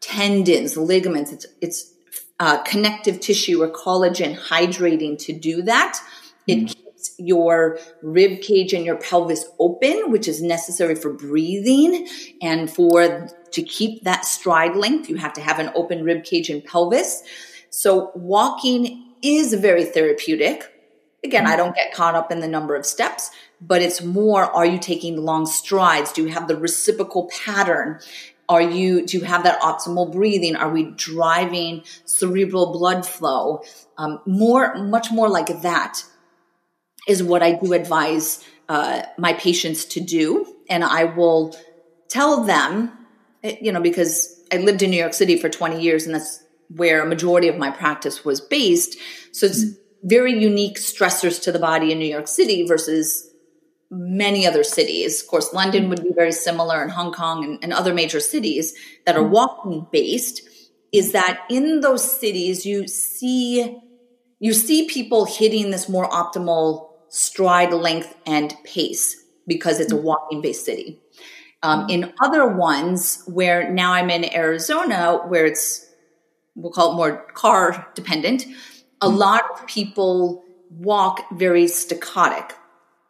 tendons, 0.00 0.76
ligaments. 0.76 1.32
It's, 1.32 1.46
it's 1.60 1.92
uh, 2.38 2.62
connective 2.62 3.20
tissue 3.20 3.62
or 3.62 3.70
collagen 3.70 4.38
hydrating 4.38 5.18
to 5.20 5.32
do 5.32 5.62
that. 5.62 6.00
It 6.46 6.58
mm. 6.58 6.85
Your 7.18 7.78
rib 8.02 8.40
cage 8.40 8.72
and 8.72 8.84
your 8.84 8.96
pelvis 8.96 9.44
open, 9.58 10.10
which 10.10 10.28
is 10.28 10.42
necessary 10.42 10.94
for 10.94 11.12
breathing 11.12 12.08
and 12.42 12.70
for 12.70 13.28
to 13.52 13.62
keep 13.62 14.04
that 14.04 14.24
stride 14.24 14.76
length. 14.76 15.08
You 15.08 15.16
have 15.16 15.32
to 15.34 15.40
have 15.40 15.58
an 15.58 15.70
open 15.74 16.04
rib 16.04 16.24
cage 16.24 16.50
and 16.50 16.64
pelvis. 16.64 17.22
So 17.70 18.10
walking 18.14 19.14
is 19.22 19.54
very 19.54 19.84
therapeutic. 19.84 20.72
Again, 21.24 21.46
I 21.46 21.56
don't 21.56 21.74
get 21.74 21.92
caught 21.92 22.14
up 22.14 22.30
in 22.30 22.40
the 22.40 22.46
number 22.46 22.76
of 22.76 22.86
steps, 22.86 23.30
but 23.60 23.82
it's 23.82 24.02
more 24.02 24.44
are 24.44 24.66
you 24.66 24.78
taking 24.78 25.16
long 25.16 25.46
strides? 25.46 26.12
Do 26.12 26.22
you 26.22 26.28
have 26.28 26.46
the 26.46 26.56
reciprocal 26.56 27.28
pattern? 27.44 27.98
Are 28.48 28.62
you, 28.62 29.04
do 29.04 29.18
you 29.18 29.24
have 29.24 29.42
that 29.42 29.60
optimal 29.60 30.12
breathing? 30.12 30.54
Are 30.54 30.70
we 30.70 30.84
driving 30.92 31.82
cerebral 32.04 32.72
blood 32.72 33.04
flow? 33.04 33.62
Um, 33.98 34.20
more, 34.24 34.76
much 34.76 35.10
more 35.10 35.28
like 35.28 35.62
that 35.62 36.04
is 37.06 37.22
what 37.22 37.42
I 37.42 37.52
do 37.52 37.72
advise 37.72 38.44
uh, 38.68 39.02
my 39.16 39.32
patients 39.34 39.84
to 39.86 40.00
do. 40.00 40.54
And 40.68 40.84
I 40.84 41.04
will 41.04 41.56
tell 42.08 42.44
them, 42.44 42.92
eh, 43.42 43.56
you 43.60 43.72
know, 43.72 43.80
because 43.80 44.42
I 44.52 44.58
lived 44.58 44.82
in 44.82 44.90
New 44.90 44.98
York 44.98 45.14
City 45.14 45.38
for 45.38 45.48
20 45.48 45.80
years 45.80 46.06
and 46.06 46.14
that's 46.14 46.42
where 46.68 47.02
a 47.02 47.06
majority 47.06 47.48
of 47.48 47.56
my 47.56 47.70
practice 47.70 48.24
was 48.24 48.40
based. 48.40 48.96
So 49.32 49.46
it's 49.46 49.64
mm-hmm. 49.64 50.08
very 50.08 50.32
unique 50.38 50.78
stressors 50.78 51.40
to 51.42 51.52
the 51.52 51.58
body 51.58 51.92
in 51.92 51.98
New 51.98 52.06
York 52.06 52.28
City 52.28 52.66
versus 52.66 53.30
many 53.90 54.46
other 54.46 54.64
cities. 54.64 55.22
Of 55.22 55.28
course, 55.28 55.52
London 55.52 55.88
would 55.88 56.02
be 56.02 56.12
very 56.12 56.32
similar 56.32 56.82
and 56.82 56.90
Hong 56.90 57.12
Kong 57.12 57.44
and, 57.44 57.58
and 57.62 57.72
other 57.72 57.94
major 57.94 58.18
cities 58.18 58.74
that 59.04 59.16
are 59.16 59.22
walking 59.22 59.86
based 59.92 60.42
is 60.92 61.12
that 61.12 61.44
in 61.50 61.80
those 61.80 62.18
cities 62.18 62.64
you 62.64 62.88
see 62.88 63.78
you 64.38 64.52
see 64.52 64.86
people 64.86 65.24
hitting 65.24 65.70
this 65.70 65.88
more 65.88 66.08
optimal 66.10 66.90
stride 67.16 67.72
length 67.72 68.14
and 68.26 68.54
pace 68.64 69.24
because 69.46 69.80
it's 69.80 69.92
a 69.92 69.96
walking 69.96 70.42
based 70.42 70.64
city. 70.64 71.00
Um, 71.62 71.88
in 71.88 72.12
other 72.20 72.46
ones 72.46 73.22
where 73.26 73.72
now 73.72 73.92
I'm 73.92 74.10
in 74.10 74.32
Arizona 74.34 75.22
where 75.26 75.46
it's 75.46 75.86
we'll 76.54 76.72
call 76.72 76.92
it 76.92 76.96
more 76.96 77.26
car 77.32 77.88
dependent, 77.94 78.44
a 79.00 79.08
lot 79.08 79.44
of 79.50 79.66
people 79.66 80.44
walk 80.70 81.24
very 81.32 81.66
staccatic 81.68 82.54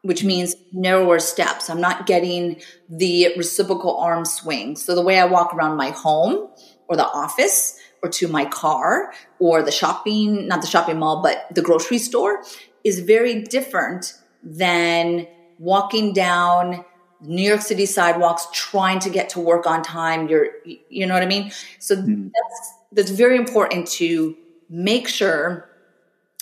which 0.02 0.22
means 0.22 0.54
narrower 0.72 1.18
steps. 1.18 1.68
I'm 1.68 1.80
not 1.80 2.06
getting 2.06 2.60
the 2.88 3.34
reciprocal 3.36 3.96
arm 3.98 4.24
swing. 4.24 4.76
So 4.76 4.94
the 4.94 5.02
way 5.02 5.18
I 5.18 5.24
walk 5.24 5.52
around 5.52 5.76
my 5.76 5.90
home 5.90 6.48
or 6.88 6.96
the 6.96 7.04
office 7.04 7.76
or 8.04 8.10
to 8.10 8.28
my 8.28 8.44
car 8.44 9.12
or 9.40 9.62
the 9.62 9.72
shopping, 9.72 10.46
not 10.46 10.60
the 10.60 10.68
shopping 10.68 11.00
mall, 11.00 11.22
but 11.22 11.46
the 11.52 11.60
grocery 11.60 11.98
store 11.98 12.44
is 12.86 13.00
very 13.00 13.42
different 13.42 14.14
than 14.44 15.26
walking 15.58 16.12
down 16.12 16.84
New 17.20 17.42
York 17.42 17.62
City 17.62 17.84
sidewalks 17.84 18.46
trying 18.52 19.00
to 19.00 19.10
get 19.10 19.30
to 19.30 19.40
work 19.40 19.66
on 19.66 19.82
time. 19.82 20.28
You're, 20.28 20.50
you 20.64 21.04
know 21.04 21.14
what 21.14 21.22
I 21.24 21.26
mean? 21.26 21.50
So 21.80 21.96
mm. 21.96 22.30
that's, 22.32 22.72
that's 22.92 23.10
very 23.10 23.36
important 23.36 23.88
to 23.98 24.36
make 24.70 25.08
sure 25.08 25.68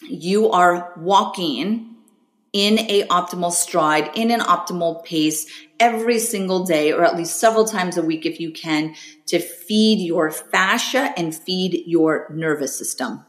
you 0.03 0.51
are 0.51 0.92
walking 0.99 1.95
in 2.53 2.78
a 2.90 3.07
optimal 3.09 3.51
stride, 3.51 4.11
in 4.14 4.30
an 4.30 4.40
optimal 4.40 5.03
pace 5.05 5.47
every 5.80 6.18
single 6.18 6.64
day, 6.64 6.92
or 6.92 7.05
at 7.05 7.16
least 7.16 7.40
several 7.40 7.64
times 7.64 7.97
a 7.97 8.03
week 8.03 8.26
if 8.26 8.38
you 8.38 8.53
can, 8.53 8.95
to 9.26 9.38
feed 9.38 10.05
your 10.05 10.30
fascia 10.30 11.14
and 11.16 11.34
feed 11.34 11.84
your 11.86 12.28
nervous 12.30 12.76
system. 12.78 13.24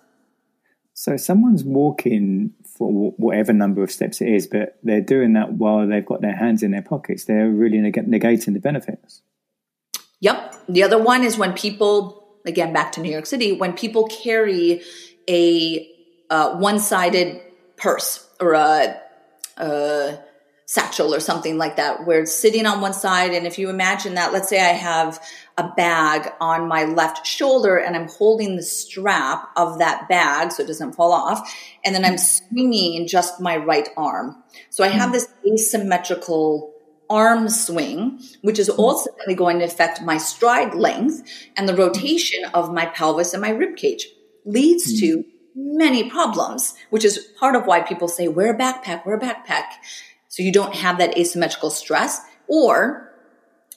So 0.93 1.17
someone's 1.17 1.63
walking 1.63 2.53
for 2.77 3.11
whatever 3.17 3.53
number 3.53 3.83
of 3.83 3.91
steps 3.91 4.21
it 4.21 4.29
is, 4.29 4.47
but 4.47 4.77
they're 4.83 5.01
doing 5.01 5.33
that 5.33 5.53
while 5.53 5.87
they've 5.87 6.05
got 6.05 6.21
their 6.21 6.35
hands 6.35 6.61
in 6.61 6.71
their 6.71 6.81
pockets. 6.81 7.25
They're 7.25 7.49
really 7.49 7.77
negating 7.77 8.53
the 8.53 8.59
benefits. 8.59 9.21
Yep. 10.19 10.65
The 10.67 10.83
other 10.83 11.01
one 11.01 11.23
is 11.23 11.37
when 11.37 11.53
people, 11.53 12.27
again, 12.45 12.73
back 12.73 12.91
to 12.93 13.01
New 13.01 13.11
York 13.11 13.25
City, 13.25 13.53
when 13.53 13.73
people 13.73 14.07
carry 14.07 14.81
a 15.29 15.89
uh, 16.29 16.57
one-sided 16.57 17.41
purse 17.77 18.27
or 18.39 18.53
a 18.53 19.01
a 19.57 20.17
satchel 20.65 21.13
or 21.13 21.19
something 21.19 21.57
like 21.59 21.75
that 21.75 22.05
where 22.05 22.21
it's 22.21 22.35
sitting 22.35 22.65
on 22.65 22.81
one 22.81 22.93
side. 22.93 23.33
And 23.33 23.45
if 23.45 23.59
you 23.59 23.69
imagine 23.69 24.15
that 24.15 24.33
let's 24.33 24.49
say 24.49 24.59
i 24.59 24.73
have 24.73 25.21
a 25.57 25.69
bag 25.77 26.31
on 26.41 26.67
my 26.67 26.85
left 26.85 27.25
shoulder 27.25 27.77
and 27.77 27.95
i'm 27.95 28.07
holding 28.09 28.55
the 28.55 28.63
strap 28.63 29.49
of 29.55 29.79
that 29.79 30.09
bag 30.09 30.51
so 30.51 30.63
it 30.63 30.67
doesn't 30.67 30.93
fall 30.93 31.11
off 31.11 31.55
and 31.85 31.93
then 31.93 32.03
i'm 32.03 32.17
swinging 32.17 33.07
just 33.07 33.39
my 33.39 33.57
right 33.57 33.89
arm. 33.95 34.43
So 34.69 34.83
i 34.83 34.87
have 34.87 35.09
hmm. 35.09 35.13
this 35.13 35.27
asymmetrical 35.47 36.73
arm 37.07 37.47
swing 37.47 38.19
which 38.41 38.57
is 38.57 38.67
hmm. 38.67 38.79
ultimately 38.79 39.35
going 39.35 39.59
to 39.59 39.65
affect 39.65 40.01
my 40.01 40.17
stride 40.17 40.73
length 40.73 41.21
and 41.55 41.69
the 41.69 41.73
hmm. 41.73 41.81
rotation 41.81 42.43
of 42.53 42.73
my 42.73 42.87
pelvis 42.87 43.33
and 43.33 43.41
my 43.41 43.49
rib 43.49 43.75
cage. 43.75 44.07
Leads 44.45 44.99
to 44.99 45.25
many 45.55 46.09
problems, 46.09 46.75
which 46.89 47.05
is 47.05 47.17
part 47.39 47.55
of 47.55 47.65
why 47.65 47.81
people 47.81 48.07
say, 48.07 48.27
wear 48.27 48.53
a 48.53 48.57
backpack, 48.57 49.05
wear 49.05 49.15
a 49.15 49.19
backpack. 49.19 49.63
So 50.35 50.43
you 50.43 50.51
don't 50.51 50.75
have 50.75 50.97
that 50.97 51.17
asymmetrical 51.17 51.69
stress 51.69 52.19
or 52.49 53.09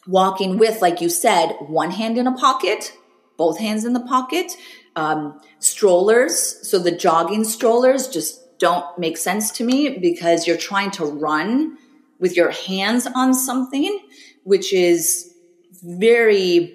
walking 0.08 0.58
with, 0.58 0.82
like 0.82 1.00
you 1.00 1.08
said, 1.08 1.52
one 1.60 1.92
hand 1.92 2.18
in 2.18 2.26
a 2.26 2.36
pocket, 2.36 2.92
both 3.36 3.60
hands 3.60 3.84
in 3.84 3.92
the 3.92 4.00
pocket, 4.00 4.56
um, 4.96 5.40
strollers. 5.60 6.68
So 6.68 6.80
the 6.80 6.90
jogging 6.90 7.44
strollers 7.44 8.08
just 8.08 8.58
don't 8.58 8.98
make 8.98 9.18
sense 9.18 9.52
to 9.52 9.62
me 9.62 9.98
because 9.98 10.48
you're 10.48 10.56
trying 10.56 10.90
to 10.92 11.04
run 11.04 11.78
with 12.18 12.36
your 12.36 12.50
hands 12.50 13.06
on 13.06 13.34
something, 13.34 13.96
which 14.42 14.72
is 14.72 15.32
very 15.84 16.74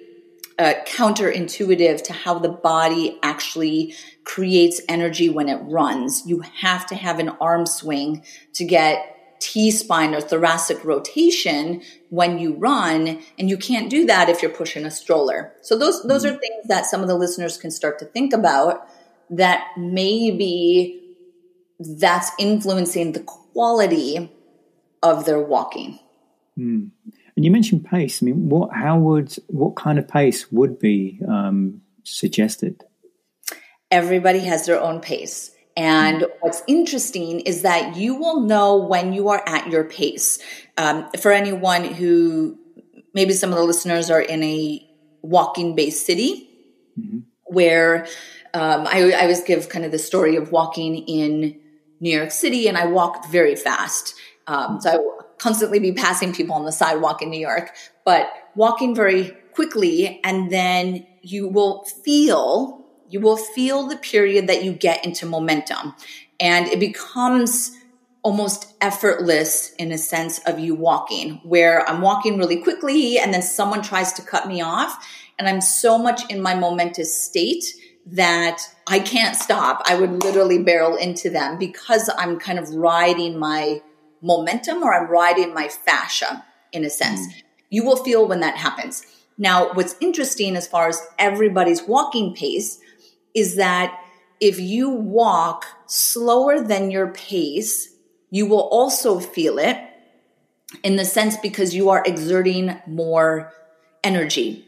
uh, 0.58 0.72
counterintuitive 0.86 2.02
to 2.04 2.14
how 2.14 2.38
the 2.38 2.48
body 2.48 3.18
actually 3.22 3.94
creates 4.24 4.80
energy 4.88 5.28
when 5.28 5.50
it 5.50 5.60
runs. 5.64 6.22
You 6.24 6.40
have 6.40 6.86
to 6.86 6.94
have 6.94 7.18
an 7.18 7.28
arm 7.38 7.66
swing 7.66 8.24
to 8.54 8.64
get 8.64 9.13
T 9.44 9.70
spine 9.70 10.14
or 10.14 10.22
thoracic 10.22 10.82
rotation 10.86 11.82
when 12.08 12.38
you 12.38 12.54
run, 12.54 13.18
and 13.38 13.50
you 13.50 13.58
can't 13.58 13.90
do 13.90 14.06
that 14.06 14.30
if 14.30 14.40
you're 14.40 14.50
pushing 14.50 14.86
a 14.86 14.90
stroller. 14.90 15.52
So 15.60 15.76
those 15.76 16.02
those 16.04 16.24
mm-hmm. 16.24 16.36
are 16.36 16.38
things 16.38 16.66
that 16.68 16.86
some 16.86 17.02
of 17.02 17.08
the 17.08 17.14
listeners 17.14 17.58
can 17.58 17.70
start 17.70 17.98
to 17.98 18.06
think 18.06 18.32
about 18.32 18.88
that 19.28 19.66
maybe 19.76 20.98
that's 21.78 22.30
influencing 22.38 23.12
the 23.12 23.20
quality 23.20 24.32
of 25.02 25.26
their 25.26 25.40
walking. 25.40 25.98
Mm. 26.58 26.90
And 27.36 27.44
you 27.44 27.50
mentioned 27.50 27.84
pace. 27.84 28.22
I 28.22 28.24
mean, 28.24 28.48
what 28.48 28.72
how 28.72 28.98
would 28.98 29.36
what 29.48 29.76
kind 29.76 29.98
of 29.98 30.08
pace 30.08 30.50
would 30.50 30.78
be 30.78 31.20
um, 31.28 31.82
suggested? 32.02 32.82
Everybody 33.90 34.38
has 34.40 34.64
their 34.64 34.80
own 34.80 35.00
pace. 35.00 35.50
And 35.76 36.26
what's 36.40 36.62
interesting 36.68 37.40
is 37.40 37.62
that 37.62 37.96
you 37.96 38.14
will 38.14 38.40
know 38.40 38.76
when 38.76 39.12
you 39.12 39.28
are 39.30 39.42
at 39.46 39.68
your 39.68 39.84
pace. 39.84 40.38
Um, 40.76 41.08
for 41.20 41.32
anyone 41.32 41.84
who 41.84 42.58
maybe 43.12 43.32
some 43.32 43.50
of 43.50 43.56
the 43.56 43.64
listeners 43.64 44.10
are 44.10 44.20
in 44.20 44.42
a 44.42 44.88
walking 45.22 45.74
based 45.74 46.04
city 46.04 46.48
mm-hmm. 46.98 47.20
where 47.44 48.06
um, 48.52 48.86
I, 48.86 49.12
I 49.12 49.22
always 49.22 49.42
give 49.42 49.68
kind 49.68 49.84
of 49.84 49.90
the 49.90 49.98
story 49.98 50.36
of 50.36 50.52
walking 50.52 50.96
in 50.96 51.60
New 52.00 52.16
York 52.16 52.30
City 52.30 52.68
and 52.68 52.76
I 52.76 52.86
walked 52.86 53.28
very 53.28 53.56
fast. 53.56 54.14
Um, 54.46 54.80
so 54.80 54.90
I 54.90 54.96
will 54.96 55.26
constantly 55.38 55.78
be 55.78 55.92
passing 55.92 56.32
people 56.32 56.54
on 56.54 56.64
the 56.64 56.72
sidewalk 56.72 57.22
in 57.22 57.30
New 57.30 57.40
York, 57.40 57.74
but 58.04 58.30
walking 58.54 58.94
very 58.94 59.30
quickly 59.54 60.20
and 60.22 60.50
then 60.50 61.06
you 61.22 61.48
will 61.48 61.84
feel 61.84 62.83
you 63.14 63.20
will 63.20 63.36
feel 63.36 63.86
the 63.86 63.96
period 63.96 64.48
that 64.48 64.64
you 64.64 64.72
get 64.72 65.04
into 65.04 65.24
momentum 65.24 65.94
and 66.40 66.66
it 66.66 66.80
becomes 66.80 67.78
almost 68.24 68.74
effortless 68.80 69.72
in 69.78 69.92
a 69.92 69.98
sense 69.98 70.40
of 70.48 70.58
you 70.58 70.74
walking 70.74 71.40
where 71.44 71.88
I'm 71.88 72.00
walking 72.00 72.38
really 72.38 72.56
quickly 72.56 73.16
and 73.20 73.32
then 73.32 73.40
someone 73.40 73.82
tries 73.82 74.14
to 74.14 74.22
cut 74.22 74.48
me 74.48 74.62
off 74.62 75.06
and 75.38 75.48
I'm 75.48 75.60
so 75.60 75.96
much 75.96 76.28
in 76.28 76.42
my 76.42 76.56
momentous 76.56 77.16
state 77.16 77.64
that 78.04 78.62
I 78.88 78.98
can't 78.98 79.36
stop. 79.36 79.82
I 79.86 79.94
would 79.94 80.24
literally 80.24 80.64
barrel 80.64 80.96
into 80.96 81.30
them 81.30 81.56
because 81.56 82.10
I'm 82.18 82.40
kind 82.40 82.58
of 82.58 82.68
riding 82.70 83.38
my 83.38 83.80
momentum 84.22 84.82
or 84.82 84.92
I'm 84.92 85.08
riding 85.08 85.54
my 85.54 85.68
fascia 85.68 86.44
in 86.72 86.84
a 86.84 86.90
sense. 86.90 87.28
Mm. 87.28 87.42
You 87.70 87.84
will 87.84 88.02
feel 88.02 88.26
when 88.26 88.40
that 88.40 88.56
happens. 88.56 89.06
Now, 89.38 89.72
what's 89.72 89.94
interesting 90.00 90.56
as 90.56 90.66
far 90.66 90.88
as 90.88 91.00
everybody's 91.16 91.84
walking 91.84 92.34
pace 92.34 92.80
is 93.34 93.56
that 93.56 93.98
if 94.40 94.58
you 94.58 94.90
walk 94.90 95.66
slower 95.86 96.60
than 96.60 96.90
your 96.90 97.08
pace, 97.08 97.94
you 98.30 98.46
will 98.46 98.68
also 98.68 99.20
feel 99.20 99.58
it 99.58 99.78
in 100.82 100.96
the 100.96 101.04
sense 101.04 101.36
because 101.36 101.74
you 101.74 101.90
are 101.90 102.02
exerting 102.04 102.76
more 102.86 103.52
energy. 104.02 104.66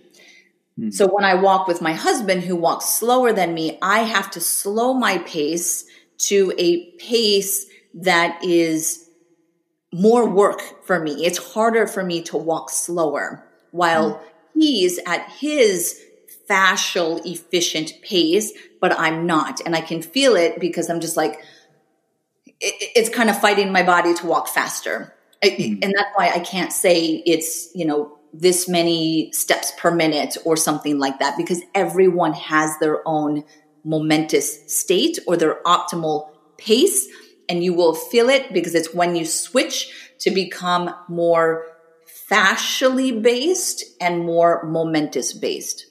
Mm. 0.79 0.93
So 0.93 1.07
when 1.07 1.25
I 1.25 1.35
walk 1.35 1.67
with 1.67 1.83
my 1.83 1.93
husband 1.93 2.43
who 2.43 2.57
walks 2.57 2.87
slower 2.87 3.33
than 3.33 3.55
me, 3.55 3.79
I 3.83 4.01
have 4.01 4.31
to 4.33 4.41
slow 4.41 4.95
my 4.95 5.19
pace 5.19 5.85
to 6.19 6.53
a 6.59 6.91
pace 6.93 7.67
that 7.95 8.43
is 8.45 9.09
more 9.93 10.29
work 10.29 10.85
for 10.85 11.01
me. 11.01 11.25
It's 11.25 11.39
harder 11.39 11.87
for 11.87 12.05
me 12.05 12.23
to 12.23 12.37
walk 12.37 12.71
slower 12.71 13.47
while 13.71 14.15
mm. 14.15 14.21
he's 14.55 14.99
at 15.07 15.29
his 15.31 16.01
fascial 16.49 17.25
efficient 17.25 17.93
pace, 18.03 18.53
but 18.81 18.99
I'm 18.99 19.27
not. 19.27 19.61
And 19.65 19.75
I 19.75 19.81
can 19.81 20.03
feel 20.03 20.37
it 20.37 20.61
because 20.61 20.89
I'm 20.89 21.01
just 21.01 21.17
like, 21.17 21.41
it, 22.61 22.93
it's 22.95 23.09
kind 23.09 23.31
of 23.31 23.39
fighting 23.41 23.73
my 23.73 23.83
body 23.83 24.15
to 24.15 24.27
walk 24.27 24.49
faster. 24.49 25.15
Mm. 25.43 25.79
And 25.83 25.95
that's 25.97 26.11
why 26.15 26.31
I 26.31 26.41
can't 26.41 26.73
say 26.73 27.23
it's, 27.27 27.71
you 27.75 27.85
know, 27.85 28.19
this 28.33 28.69
many 28.69 29.31
steps 29.33 29.73
per 29.79 29.91
minute 29.91 30.37
or 30.45 30.57
something 30.57 30.99
like 30.99 31.19
that 31.21 31.37
because 31.37 31.63
everyone 31.75 32.35
has 32.35 32.79
their 32.79 33.07
own 33.07 33.45
momentous 33.85 34.73
state 34.73 35.19
or 35.27 35.37
their 35.37 35.63
optimal 35.65 36.31
pace 36.59 37.09
and 37.49 37.63
you 37.63 37.73
will 37.73 37.95
feel 37.95 38.29
it 38.29 38.53
because 38.53 38.75
it's 38.75 38.93
when 38.93 39.15
you 39.15 39.25
switch 39.25 40.13
to 40.19 40.31
become 40.31 40.95
more 41.09 41.65
fascially 42.31 43.23
based 43.23 43.85
and 44.01 44.25
more 44.25 44.65
momentous 44.65 45.33
based. 45.33 45.86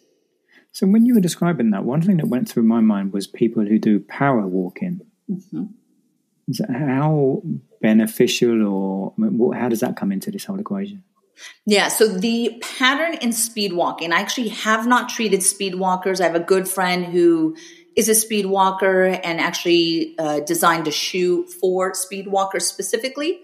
So 0.75 0.85
when 0.85 1.05
you 1.05 1.15
were 1.15 1.21
describing 1.21 1.69
that, 1.69 1.85
one 1.85 2.01
thing 2.01 2.17
that 2.17 2.27
went 2.27 2.49
through 2.49 2.63
my 2.63 2.81
mind 2.81 3.13
was 3.13 3.27
people 3.27 3.63
who 3.63 3.79
do 3.79 4.01
power 4.01 4.45
walking. 4.45 4.99
Mm-hmm. 5.31 6.73
How 6.73 7.41
beneficial 7.81 8.67
or 8.67 9.13
how 9.55 9.69
does 9.69 9.79
that 9.79 9.95
come 9.95 10.11
into 10.11 10.31
this 10.31 10.43
whole 10.43 10.59
equation? 10.59 11.01
Yeah, 11.65 11.87
so 11.87 12.09
the 12.09 12.61
pattern 12.61 13.13
in 13.21 13.31
speed 13.31 13.71
walking, 13.71 14.11
I 14.11 14.19
actually 14.19 14.49
have 14.49 14.85
not 14.85 15.07
treated 15.07 15.43
speed 15.43 15.75
walkers. 15.75 16.19
I 16.19 16.25
have 16.25 16.35
a 16.35 16.41
good 16.41 16.67
friend 16.67 17.05
who 17.05 17.55
is 17.95 18.09
a 18.09 18.15
speed 18.15 18.47
walker 18.47 19.05
and 19.05 19.39
actually 19.39 20.13
uh, 20.19 20.41
designed 20.41 20.89
a 20.89 20.91
shoe 20.91 21.45
for 21.45 21.93
speed 21.93 22.27
walkers 22.27 22.67
specifically. 22.67 23.39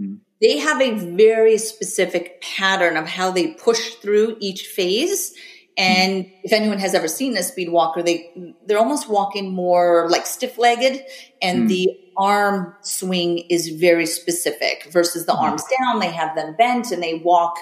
Mm. 0.00 0.18
They 0.40 0.58
have 0.58 0.82
a 0.82 0.98
very 0.98 1.58
specific 1.58 2.42
pattern 2.42 2.96
of 2.96 3.06
how 3.06 3.30
they 3.30 3.52
push 3.52 3.94
through 3.94 4.36
each 4.40 4.66
phase 4.66 5.32
and 5.76 6.30
if 6.42 6.52
anyone 6.52 6.78
has 6.78 6.94
ever 6.94 7.08
seen 7.08 7.36
a 7.36 7.42
speed 7.42 7.70
walker, 7.70 8.02
they 8.02 8.30
they're 8.66 8.78
almost 8.78 9.08
walking 9.08 9.52
more 9.52 10.06
like 10.10 10.26
stiff 10.26 10.58
legged, 10.58 11.02
and 11.40 11.64
mm. 11.64 11.68
the 11.68 11.88
arm 12.16 12.74
swing 12.82 13.38
is 13.38 13.68
very 13.68 14.06
specific. 14.06 14.88
Versus 14.90 15.24
the 15.24 15.32
mm. 15.32 15.40
arms 15.40 15.64
down, 15.78 16.00
they 16.00 16.10
have 16.10 16.36
them 16.36 16.54
bent 16.56 16.90
and 16.90 17.02
they 17.02 17.14
walk 17.14 17.56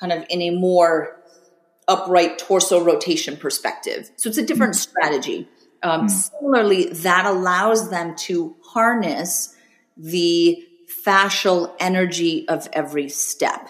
kind 0.00 0.12
of 0.12 0.24
in 0.30 0.40
a 0.40 0.50
more 0.50 1.20
upright 1.88 2.38
torso 2.38 2.82
rotation 2.82 3.36
perspective. 3.36 4.10
So 4.16 4.30
it's 4.30 4.38
a 4.38 4.46
different 4.46 4.74
mm. 4.74 4.78
strategy. 4.78 5.48
Um, 5.84 6.02
hmm. 6.02 6.08
similarly, 6.08 6.90
that 6.90 7.26
allows 7.26 7.90
them 7.90 8.14
to 8.14 8.54
harness 8.64 9.52
the 9.96 10.64
fascial 11.04 11.74
energy 11.80 12.46
of 12.48 12.68
every 12.72 13.08
step. 13.08 13.68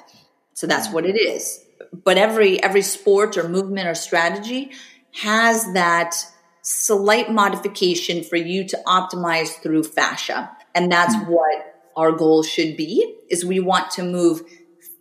So 0.52 0.66
that's 0.66 0.88
hmm. 0.88 0.92
what 0.92 1.06
it 1.06 1.16
is 1.16 1.61
but 1.92 2.16
every 2.16 2.62
every 2.62 2.82
sport 2.82 3.36
or 3.36 3.48
movement 3.48 3.88
or 3.88 3.94
strategy 3.94 4.72
has 5.12 5.72
that 5.74 6.14
slight 6.62 7.30
modification 7.30 8.22
for 8.22 8.36
you 8.36 8.66
to 8.68 8.80
optimize 8.86 9.48
through 9.62 9.82
fascia. 9.84 10.50
And 10.74 10.90
that's 10.90 11.14
mm-hmm. 11.14 11.32
what 11.32 11.90
our 11.96 12.12
goal 12.12 12.42
should 12.42 12.76
be 12.76 13.16
is 13.28 13.44
we 13.44 13.60
want 13.60 13.90
to 13.92 14.02
move 14.02 14.42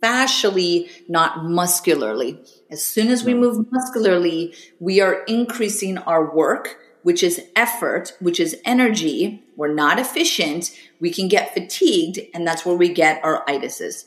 fascially 0.02 0.90
not 1.08 1.44
muscularly. 1.44 2.38
As 2.70 2.84
soon 2.84 3.08
as 3.08 3.24
we 3.24 3.34
move 3.34 3.66
muscularly 3.70 4.54
we 4.80 5.00
are 5.00 5.22
increasing 5.24 5.98
our 5.98 6.34
work 6.34 6.78
which 7.02 7.22
is 7.22 7.40
effort 7.56 8.12
which 8.20 8.38
is 8.38 8.60
energy. 8.64 9.42
We're 9.56 9.72
not 9.72 9.98
efficient. 9.98 10.76
We 11.00 11.10
can 11.10 11.28
get 11.28 11.54
fatigued 11.54 12.18
and 12.34 12.46
that's 12.46 12.66
where 12.66 12.76
we 12.76 12.92
get 12.92 13.24
our 13.24 13.44
itises. 13.46 14.04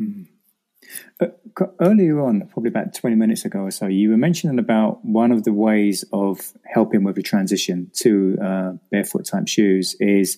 Mm-hmm. 0.00 1.26
Earlier 1.80 2.20
on, 2.20 2.48
probably 2.48 2.68
about 2.68 2.94
20 2.94 3.14
minutes 3.14 3.44
ago 3.44 3.60
or 3.60 3.70
so, 3.70 3.86
you 3.86 4.10
were 4.10 4.16
mentioning 4.16 4.58
about 4.58 5.04
one 5.04 5.30
of 5.30 5.44
the 5.44 5.52
ways 5.52 6.04
of 6.12 6.52
helping 6.64 7.04
with 7.04 7.14
the 7.14 7.22
transition 7.22 7.92
to 7.98 8.36
uh, 8.42 8.72
barefoot 8.90 9.26
type 9.26 9.46
shoes 9.46 9.94
is 10.00 10.36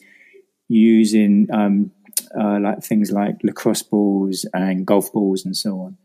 using 0.69 1.49
um, 1.53 1.91
uh, 2.39 2.59
like 2.61 2.83
things 2.83 3.11
like 3.13 3.37
lacrosse 3.43 3.83
balls 3.83 4.45
and 4.53 4.87
golf 4.87 5.11
balls 5.11 5.47
and 5.47 5.57
so 5.57 5.81
on. 5.81 5.97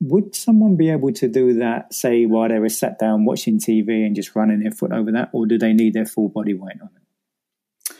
Would 0.00 0.34
someone 0.34 0.74
be 0.74 0.90
able 0.90 1.12
to 1.12 1.28
do 1.28 1.54
that, 1.54 1.94
say, 1.94 2.26
while 2.26 2.48
they 2.48 2.58
were 2.58 2.68
sat 2.68 2.98
down 2.98 3.24
watching 3.24 3.60
TV 3.60 4.04
and 4.04 4.16
just 4.16 4.34
running 4.34 4.58
their 4.58 4.72
foot 4.72 4.90
over 4.90 5.12
that, 5.12 5.30
or 5.32 5.46
do 5.46 5.56
they 5.56 5.72
need 5.72 5.94
their 5.94 6.06
full 6.06 6.28
body 6.28 6.54
weight 6.54 6.80
on 6.82 6.90
it? 6.96 7.94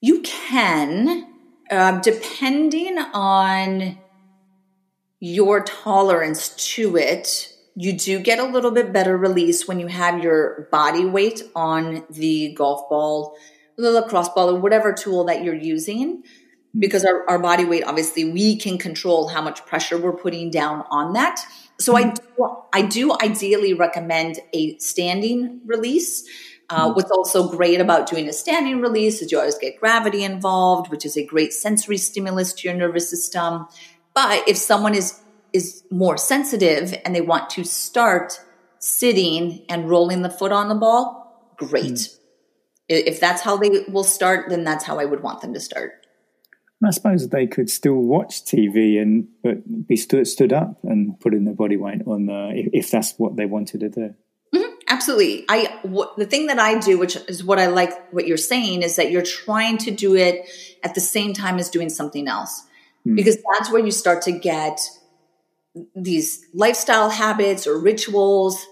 You 0.00 0.22
can, 0.22 1.26
uh, 1.70 2.00
depending 2.00 2.96
on 2.98 3.98
your 5.24 5.62
tolerance 5.62 6.50
to 6.50 6.98
it, 6.98 7.50
you 7.74 7.94
do 7.94 8.20
get 8.20 8.38
a 8.38 8.44
little 8.44 8.70
bit 8.70 8.92
better 8.92 9.16
release 9.16 9.66
when 9.66 9.80
you 9.80 9.86
have 9.86 10.22
your 10.22 10.68
body 10.70 11.06
weight 11.06 11.40
on 11.56 12.04
the 12.10 12.52
golf 12.52 12.90
ball, 12.90 13.34
the 13.78 13.90
lacrosse 13.90 14.28
ball, 14.28 14.54
or 14.54 14.60
whatever 14.60 14.92
tool 14.92 15.24
that 15.24 15.42
you're 15.42 15.54
using. 15.54 16.24
Because 16.78 17.06
our, 17.06 17.26
our 17.26 17.38
body 17.38 17.64
weight, 17.64 17.84
obviously, 17.84 18.30
we 18.30 18.56
can 18.56 18.76
control 18.76 19.28
how 19.28 19.40
much 19.40 19.64
pressure 19.64 19.96
we're 19.96 20.12
putting 20.12 20.50
down 20.50 20.84
on 20.90 21.14
that. 21.14 21.40
So 21.80 21.96
I 21.96 22.12
do, 22.12 22.56
I 22.74 22.82
do 22.82 23.16
ideally 23.22 23.72
recommend 23.72 24.40
a 24.52 24.76
standing 24.76 25.62
release. 25.64 26.28
Uh, 26.70 26.88
hmm. 26.88 26.94
what's 26.94 27.10
also 27.10 27.48
great 27.48 27.80
about 27.80 28.08
doing 28.08 28.28
a 28.28 28.32
standing 28.32 28.80
release 28.80 29.20
is 29.20 29.30
you 29.30 29.38
always 29.38 29.58
get 29.58 29.78
gravity 29.78 30.24
involved, 30.24 30.90
which 30.90 31.04
is 31.04 31.16
a 31.16 31.24
great 31.24 31.52
sensory 31.52 31.96
stimulus 31.98 32.52
to 32.52 32.68
your 32.68 32.76
nervous 32.76 33.08
system. 33.08 33.66
But 34.14 34.48
if 34.48 34.56
someone 34.56 34.94
is 34.94 35.20
is 35.52 35.84
more 35.90 36.16
sensitive 36.16 36.94
and 37.04 37.14
they 37.14 37.20
want 37.20 37.48
to 37.48 37.64
start 37.64 38.40
sitting 38.80 39.64
and 39.68 39.88
rolling 39.88 40.22
the 40.22 40.30
foot 40.30 40.50
on 40.50 40.68
the 40.68 40.74
ball, 40.74 41.54
great. 41.56 41.84
Mm. 41.84 42.18
If 42.88 43.20
that's 43.20 43.42
how 43.42 43.56
they 43.56 43.84
will 43.88 44.04
start, 44.04 44.50
then 44.50 44.64
that's 44.64 44.84
how 44.84 44.98
I 44.98 45.04
would 45.04 45.22
want 45.22 45.40
them 45.40 45.54
to 45.54 45.60
start. 45.60 46.04
I 46.84 46.90
suppose 46.90 47.28
they 47.28 47.46
could 47.46 47.70
still 47.70 47.94
watch 47.94 48.44
TV 48.44 49.00
and 49.00 49.28
but 49.42 49.86
be 49.86 49.96
stood 49.96 50.26
stood 50.26 50.52
up 50.52 50.80
and 50.84 51.18
put 51.18 51.34
in 51.34 51.44
their 51.44 51.54
body 51.54 51.76
weight 51.76 52.02
on 52.06 52.26
the, 52.26 52.52
if, 52.54 52.84
if 52.84 52.90
that's 52.90 53.14
what 53.16 53.36
they 53.36 53.46
wanted 53.46 53.80
to 53.80 53.88
do. 53.88 54.14
Mm-hmm. 54.54 54.74
Absolutely. 54.88 55.44
I 55.48 55.78
what, 55.82 56.16
the 56.16 56.26
thing 56.26 56.46
that 56.48 56.58
I 56.58 56.78
do, 56.78 56.98
which 56.98 57.16
is 57.28 57.42
what 57.42 57.58
I 57.58 57.66
like, 57.68 58.12
what 58.12 58.26
you're 58.26 58.36
saying, 58.36 58.82
is 58.82 58.96
that 58.96 59.10
you're 59.10 59.22
trying 59.22 59.78
to 59.78 59.90
do 59.90 60.14
it 60.14 60.46
at 60.82 60.94
the 60.94 61.00
same 61.00 61.32
time 61.32 61.58
as 61.58 61.70
doing 61.70 61.88
something 61.88 62.28
else, 62.28 62.64
mm. 63.06 63.16
because 63.16 63.38
that's 63.52 63.70
where 63.70 63.84
you 63.84 63.90
start 63.90 64.22
to 64.22 64.32
get 64.32 64.80
these 65.94 66.44
lifestyle 66.54 67.10
habits 67.10 67.66
or 67.66 67.78
rituals. 67.78 68.66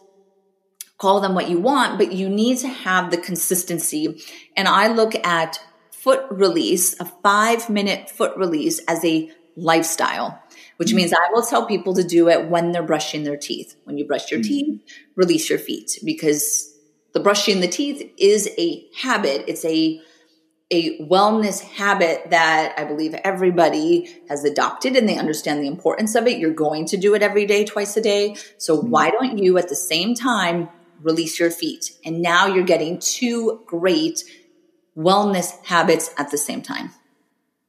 Call 0.99 1.21
them 1.21 1.35
what 1.35 1.49
you 1.49 1.59
want, 1.59 1.99
but 1.99 2.13
you 2.13 2.29
need 2.29 2.59
to 2.59 2.69
have 2.69 3.11
the 3.11 3.17
consistency. 3.17 4.23
And 4.57 4.69
I 4.69 4.89
look 4.89 5.15
at 5.27 5.61
foot 5.91 6.25
release, 6.31 6.99
a 7.01 7.05
five 7.05 7.69
minute 7.69 8.09
foot 8.09 8.37
release, 8.37 8.79
as 8.87 9.05
a 9.05 9.31
lifestyle 9.57 10.43
which 10.83 10.89
mm-hmm. 10.89 10.97
means 10.97 11.13
I 11.13 11.29
will 11.31 11.43
tell 11.43 11.65
people 11.65 11.95
to 11.95 12.03
do 12.03 12.29
it 12.29 12.49
when 12.49 12.73
they're 12.73 12.83
brushing 12.83 13.23
their 13.23 13.37
teeth. 13.37 13.77
When 13.85 13.99
you 13.99 14.05
brush 14.05 14.33
your 14.33 14.41
mm-hmm. 14.41 14.49
teeth, 14.49 14.81
release 15.15 15.49
your 15.49 15.61
feet 15.61 15.99
because 16.05 16.77
the 17.13 17.21
brushing 17.21 17.61
the 17.61 17.69
teeth 17.69 18.13
is 18.19 18.51
a 18.59 18.85
habit. 18.97 19.45
It's 19.47 19.65
a 19.65 20.01
a 20.73 20.99
wellness 21.01 21.61
habit 21.61 22.31
that 22.31 22.75
I 22.79 22.85
believe 22.85 23.15
everybody 23.23 24.11
has 24.31 24.43
adopted 24.43 24.97
and 24.97 25.07
they 25.07 25.19
understand 25.19 25.63
the 25.63 25.67
importance 25.67 26.15
of 26.15 26.27
it. 26.27 26.39
You're 26.39 26.55
going 26.55 26.87
to 26.87 26.97
do 26.97 27.15
it 27.15 27.23
every 27.23 27.45
day, 27.45 27.67
twice 27.67 27.95
a 27.99 28.01
day. 28.01 28.37
So 28.57 28.79
mm-hmm. 28.79 28.89
why 28.89 29.11
don't 29.11 29.37
you 29.37 29.59
at 29.59 29.69
the 29.69 29.77
same 29.77 30.15
time 30.15 30.71
release 31.03 31.39
your 31.39 31.51
feet? 31.51 31.93
And 32.07 32.23
now 32.23 32.47
you're 32.47 32.65
getting 32.65 32.99
two 32.99 33.63
great 33.67 34.25
wellness 34.97 35.63
habits 35.67 36.11
at 36.17 36.31
the 36.31 36.39
same 36.39 36.63
time. 36.63 36.91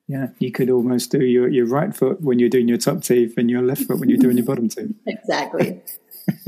Yeah, 0.07 0.27
you 0.39 0.51
could 0.53 0.69
almost 0.69 1.11
do 1.11 1.23
your, 1.23 1.49
your 1.49 1.65
right 1.65 1.93
foot 1.93 2.21
when 2.21 2.39
you're 2.39 2.49
doing 2.49 2.69
your 2.69 2.77
top 2.77 3.03
teeth 3.03 3.33
and 3.37 3.49
your 3.49 3.61
left 3.61 3.83
foot 3.83 3.99
when 3.99 4.09
you're 4.09 4.17
doing 4.17 4.37
your 4.37 4.45
bottom 4.45 4.69
teeth. 4.69 4.95
Exactly. 5.05 5.81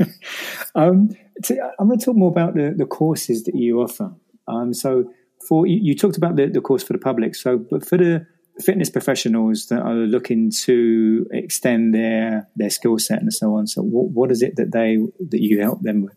um, 0.74 1.10
I'm 1.78 1.88
going 1.88 1.98
to 1.98 2.04
talk 2.04 2.16
more 2.16 2.30
about 2.30 2.54
the, 2.54 2.72
the 2.74 2.86
courses 2.86 3.44
that 3.44 3.54
you 3.54 3.82
offer. 3.82 4.14
Um, 4.48 4.72
so, 4.72 5.12
for 5.46 5.66
you, 5.66 5.78
you 5.82 5.94
talked 5.94 6.16
about 6.16 6.36
the, 6.36 6.46
the 6.46 6.60
course 6.60 6.82
for 6.82 6.92
the 6.92 6.98
public. 6.98 7.34
So, 7.34 7.58
but 7.58 7.86
for 7.86 7.98
the 7.98 8.26
fitness 8.60 8.88
professionals 8.88 9.66
that 9.66 9.82
are 9.82 9.94
looking 9.94 10.50
to 10.50 11.26
extend 11.30 11.94
their 11.94 12.48
their 12.56 12.70
skill 12.70 12.98
set 12.98 13.20
and 13.20 13.32
so 13.32 13.54
on, 13.54 13.66
so 13.66 13.82
what, 13.82 14.10
what 14.10 14.30
is 14.30 14.42
it 14.42 14.56
that 14.56 14.72
they 14.72 14.98
that 15.30 15.40
you 15.42 15.60
help 15.60 15.82
them 15.82 16.02
with? 16.02 16.16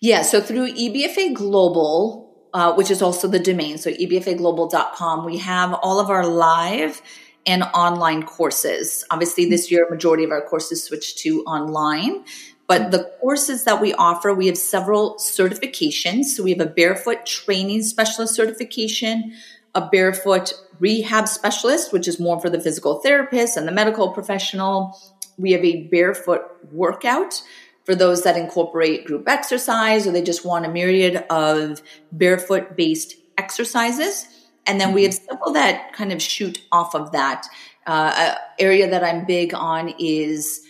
Yeah, 0.00 0.22
so 0.22 0.40
through 0.40 0.72
EBFA 0.72 1.32
Global, 1.32 2.48
uh, 2.52 2.74
which 2.74 2.90
is 2.90 3.02
also 3.02 3.28
the 3.28 3.38
domain. 3.38 3.78
So 3.78 3.90
ebfaglobal.com. 3.90 5.24
We 5.24 5.38
have 5.38 5.74
all 5.74 6.00
of 6.00 6.10
our 6.10 6.26
live 6.26 7.00
and 7.46 7.62
online 7.74 8.22
courses. 8.24 9.04
Obviously, 9.10 9.48
this 9.48 9.70
year, 9.70 9.86
majority 9.88 10.24
of 10.24 10.30
our 10.30 10.42
courses 10.42 10.82
switched 10.84 11.18
to 11.18 11.42
online. 11.44 12.24
But 12.72 12.90
the 12.90 13.04
courses 13.20 13.64
that 13.64 13.82
we 13.82 13.92
offer, 13.92 14.32
we 14.32 14.46
have 14.46 14.56
several 14.56 15.16
certifications. 15.16 16.24
So 16.24 16.42
we 16.42 16.52
have 16.52 16.60
a 16.60 16.64
barefoot 16.64 17.26
training 17.26 17.82
specialist 17.82 18.34
certification, 18.34 19.34
a 19.74 19.86
barefoot 19.86 20.54
rehab 20.78 21.28
specialist, 21.28 21.92
which 21.92 22.08
is 22.08 22.18
more 22.18 22.40
for 22.40 22.48
the 22.48 22.58
physical 22.58 23.00
therapist 23.00 23.58
and 23.58 23.68
the 23.68 23.72
medical 23.72 24.10
professional. 24.12 24.98
We 25.36 25.52
have 25.52 25.62
a 25.62 25.82
barefoot 25.88 26.40
workout 26.72 27.42
for 27.84 27.94
those 27.94 28.22
that 28.22 28.38
incorporate 28.38 29.04
group 29.04 29.28
exercise 29.28 30.06
or 30.06 30.12
they 30.12 30.22
just 30.22 30.46
want 30.46 30.64
a 30.64 30.70
myriad 30.70 31.26
of 31.28 31.82
barefoot 32.10 32.74
based 32.74 33.16
exercises. 33.36 34.26
And 34.66 34.80
then 34.80 34.94
we 34.94 35.02
have 35.02 35.12
several 35.12 35.52
that 35.52 35.92
kind 35.92 36.10
of 36.10 36.22
shoot 36.22 36.62
off 36.72 36.94
of 36.94 37.12
that. 37.12 37.46
Uh, 37.86 38.36
area 38.58 38.88
that 38.88 39.04
I'm 39.04 39.26
big 39.26 39.52
on 39.52 39.92
is 39.98 40.66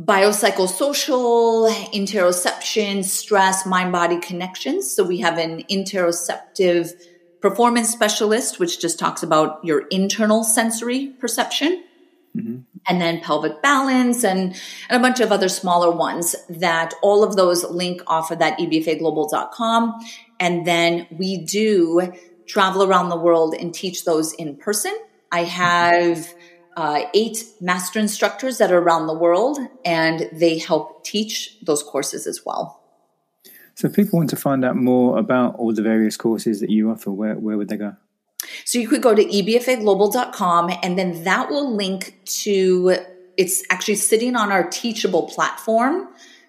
biopsychosocial, 0.00 1.70
interoception, 1.92 3.04
stress, 3.04 3.66
mind 3.66 3.92
body 3.92 4.18
connections. 4.20 4.90
So 4.90 5.04
we 5.04 5.18
have 5.18 5.38
an 5.38 5.62
interoceptive 5.64 6.92
performance 7.40 7.90
specialist, 7.90 8.58
which 8.58 8.80
just 8.80 8.98
talks 8.98 9.22
about 9.22 9.64
your 9.64 9.86
internal 9.88 10.44
sensory 10.44 11.08
perception. 11.08 11.84
Mm-hmm 12.36 12.60
and 12.86 13.00
then 13.00 13.20
pelvic 13.20 13.62
balance 13.62 14.24
and, 14.24 14.54
and 14.88 14.96
a 14.96 14.98
bunch 15.00 15.20
of 15.20 15.32
other 15.32 15.48
smaller 15.48 15.90
ones 15.90 16.34
that 16.48 16.94
all 17.02 17.24
of 17.24 17.36
those 17.36 17.64
link 17.64 18.02
off 18.06 18.30
of 18.30 18.38
that 18.40 18.58
ebfaglobal.com. 18.58 19.94
And 20.40 20.66
then 20.66 21.06
we 21.10 21.38
do 21.38 22.12
travel 22.46 22.82
around 22.82 23.08
the 23.08 23.16
world 23.16 23.54
and 23.54 23.72
teach 23.72 24.04
those 24.04 24.32
in 24.34 24.56
person. 24.56 24.94
I 25.30 25.44
have 25.44 26.34
uh, 26.76 27.02
eight 27.14 27.44
master 27.60 27.98
instructors 27.98 28.58
that 28.58 28.72
are 28.72 28.78
around 28.78 29.06
the 29.06 29.14
world 29.14 29.58
and 29.84 30.28
they 30.32 30.58
help 30.58 31.04
teach 31.04 31.58
those 31.60 31.82
courses 31.82 32.26
as 32.26 32.44
well. 32.44 32.80
So 33.74 33.88
if 33.88 33.94
people 33.94 34.18
want 34.18 34.30
to 34.30 34.36
find 34.36 34.64
out 34.64 34.76
more 34.76 35.18
about 35.18 35.56
all 35.56 35.72
the 35.72 35.82
various 35.82 36.16
courses 36.16 36.60
that 36.60 36.70
you 36.70 36.90
offer, 36.90 37.10
where, 37.10 37.34
where 37.34 37.56
would 37.56 37.68
they 37.68 37.76
go? 37.76 37.96
So 38.64 38.78
you 38.78 38.88
could 38.88 39.02
go 39.02 39.14
to 39.14 39.24
ebfaglobal.com 39.24 40.70
and 40.82 40.98
then 40.98 41.24
that 41.24 41.48
will 41.48 41.74
link 41.74 42.18
to, 42.24 42.96
it's 43.36 43.62
actually 43.70 43.94
sitting 43.96 44.36
on 44.36 44.52
our 44.52 44.68
Teachable 44.68 45.28
platform, 45.28 46.08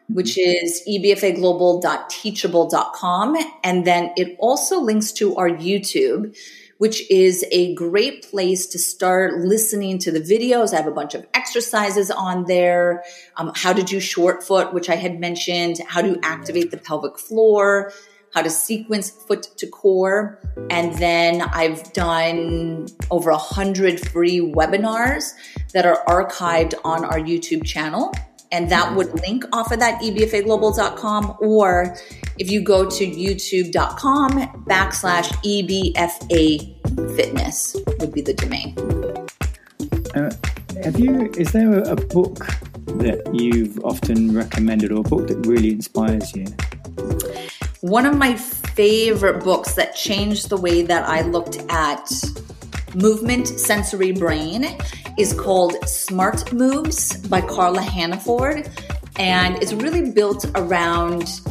which 0.10 0.36
mm-hmm. 0.36 0.66
is 0.66 0.84
ebfaglobal.teachable.com. 0.88 3.38
And 3.64 3.86
then 3.86 4.12
it 4.18 4.36
also 4.40 4.82
links 4.82 5.12
to 5.14 5.36
our 5.36 5.50
YouTube, 5.50 6.36
which 6.78 7.10
is 7.10 7.46
a 7.52 7.74
great 7.76 8.30
place 8.30 8.68
to 8.68 8.80
start 8.80 9.40
listening 9.40 10.00
to 10.00 10.12
the 10.12 10.20
videos. 10.20 10.74
I 10.74 10.78
have 10.78 10.88
a 10.88 10.92
bunch 10.92 11.14
of 11.14 11.26
exercises 11.34 12.12
on 12.12 12.46
there. 12.46 13.04
Um, 13.38 13.52
how 13.56 13.74
to 13.74 13.84
do 13.84 14.00
short 14.00 14.44
foot, 14.44 14.74
which 14.74 14.90
I 14.90 14.96
had 14.96 15.20
mentioned, 15.20 15.80
how 15.88 16.02
to 16.02 16.20
activate 16.24 16.72
the 16.72 16.78
pelvic 16.78 17.18
floor, 17.20 17.92
how 18.34 18.42
to 18.42 18.50
sequence 18.50 19.10
foot 19.10 19.44
to 19.58 19.68
core. 19.68 20.40
And 20.70 20.94
then 20.96 21.42
I've 21.42 21.94
done 21.94 22.88
over 23.12 23.30
a 23.30 23.38
hundred 23.38 24.00
free 24.10 24.40
webinars 24.40 25.34
that 25.74 25.86
are 25.86 26.04
archived 26.08 26.74
on 26.84 27.06
our 27.06 27.20
YouTube 27.20 27.66
channel. 27.66 28.12
And 28.54 28.70
that 28.70 28.96
would 28.96 29.20
link 29.22 29.46
off 29.52 29.72
of 29.72 29.80
that 29.80 30.00
ebfaglobal.com. 30.02 31.38
Or 31.42 31.98
if 32.38 32.52
you 32.52 32.62
go 32.62 32.88
to 32.88 33.06
youtube.com 33.06 34.30
backslash 34.68 35.28
EBFA 35.44 37.16
fitness 37.16 37.76
would 38.00 38.14
be 38.14 38.22
the 38.22 38.36
domain. 38.36 38.78
Uh, 40.14 40.32
have 40.84 41.00
you, 41.00 41.32
is 41.36 41.52
there 41.52 41.80
a 41.80 41.96
book 41.96 42.46
that 43.00 43.28
you've 43.34 43.84
often 43.84 44.36
recommended 44.36 44.92
or 44.92 45.00
a 45.00 45.04
book 45.04 45.28
that 45.30 45.48
really 45.48 45.72
inspires 45.72 46.36
you? 46.36 46.46
One 47.82 48.06
of 48.06 48.16
my 48.16 48.36
favorite 48.36 49.44
books 49.44 49.74
that 49.74 49.96
changed 49.96 50.50
the 50.50 50.58
way 50.58 50.84
that 50.84 51.10
I 51.10 51.22
looked 51.22 51.58
at 51.70 52.08
movement, 52.96 53.48
sensory 53.48 54.12
brain 54.12 54.78
is 55.18 55.34
called 55.34 55.88
Smart 55.88 56.52
Moves 56.54 57.18
by 57.28 57.42
Carla 57.42 57.82
Hannaford. 57.82 58.70
And 59.18 59.62
it's 59.62 59.74
really 59.74 60.12
built 60.12 60.46
around 60.56 61.42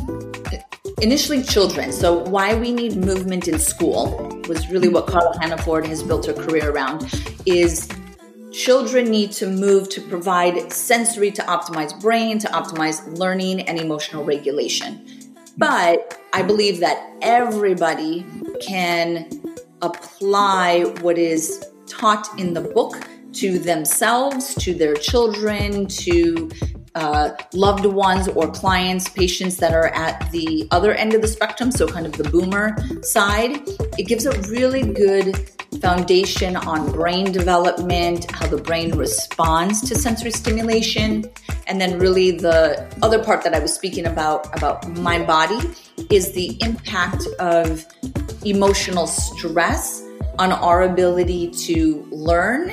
initially 1.01 1.43
children. 1.43 1.93
So, 1.93 2.19
why 2.25 2.55
we 2.55 2.73
need 2.73 2.97
movement 2.97 3.49
in 3.49 3.59
school 3.59 4.41
was 4.49 4.69
really 4.69 4.89
what 4.89 5.07
Carla 5.07 5.39
Hannaford 5.41 5.87
has 5.87 6.03
built 6.03 6.27
her 6.27 6.33
career 6.33 6.71
around 6.71 7.13
is 7.47 7.89
children 8.53 9.11
need 9.11 9.33
to 9.33 9.47
move 9.47 9.89
to 9.91 10.01
provide 10.01 10.73
sensory 10.73 11.31
to 11.33 11.43
optimize 11.43 11.99
brain, 12.01 12.39
to 12.39 12.49
optimize 12.49 13.19
learning 13.19 13.63
and 13.63 13.81
emotional 13.81 14.25
regulation. 14.25 15.07
But 15.57 16.19
I 16.33 16.43
believe 16.43 16.81
that 16.81 17.11
everybody 17.21 18.25
can 18.61 19.29
apply 19.83 20.85
what 21.01 21.19
is 21.19 21.65
taught 21.87 22.29
in 22.39 22.55
the 22.55 22.61
book 22.61 22.97
to 23.33 23.59
themselves, 23.59 24.55
to 24.57 24.75
their 24.75 24.95
children, 24.95 25.87
to 25.87 26.51
uh, 26.95 27.31
loved 27.55 27.87
ones 27.87 28.29
or 28.29 28.51
clients, 28.51 29.09
patients 29.09 29.57
that 29.57 29.73
are 29.73 29.89
at 29.89 30.31
the 30.31 30.69
other 30.71 30.93
end 30.93 31.15
of 31.15 31.23
the 31.23 31.29
spectrum, 31.29 31.71
so 31.71 31.87
kind 31.87 32.05
of 32.05 32.13
the 32.13 32.25
boomer 32.25 32.77
side. 33.03 33.63
It 33.99 34.07
gives 34.07 34.27
a 34.27 34.39
really 34.51 34.93
good 34.93 35.51
foundation 35.81 36.57
on 36.57 36.93
brain 36.93 37.33
development, 37.33 38.31
how 38.31 38.47
the 38.47 38.59
brain 38.59 38.97
responds 38.97 39.81
to 39.89 39.95
sensory 39.95 40.31
stimulation, 40.31 41.25
and 41.67 41.81
then 41.81 41.99
really 41.99 42.33
the 42.33 42.87
other 43.01 43.23
part 43.25 43.43
that 43.45 43.55
I 43.55 43.59
was 43.59 43.73
speaking 43.73 44.07
about 44.07 44.55
about 44.55 44.87
mind 44.99 45.27
body 45.27 45.61
is 46.11 46.33
the 46.33 46.59
impact 46.63 47.27
of 47.39 47.87
emotional 48.45 49.07
stress 49.07 50.03
on 50.39 50.53
our 50.53 50.83
ability 50.83 51.51
to 51.51 52.07
learn 52.11 52.73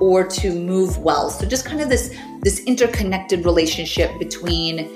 or 0.00 0.26
to 0.26 0.52
move 0.52 0.98
well. 0.98 1.30
So 1.30 1.46
just 1.46 1.64
kind 1.66 1.80
of 1.80 1.88
this 1.88 2.14
this 2.42 2.60
interconnected 2.60 3.44
relationship 3.44 4.18
between 4.18 4.90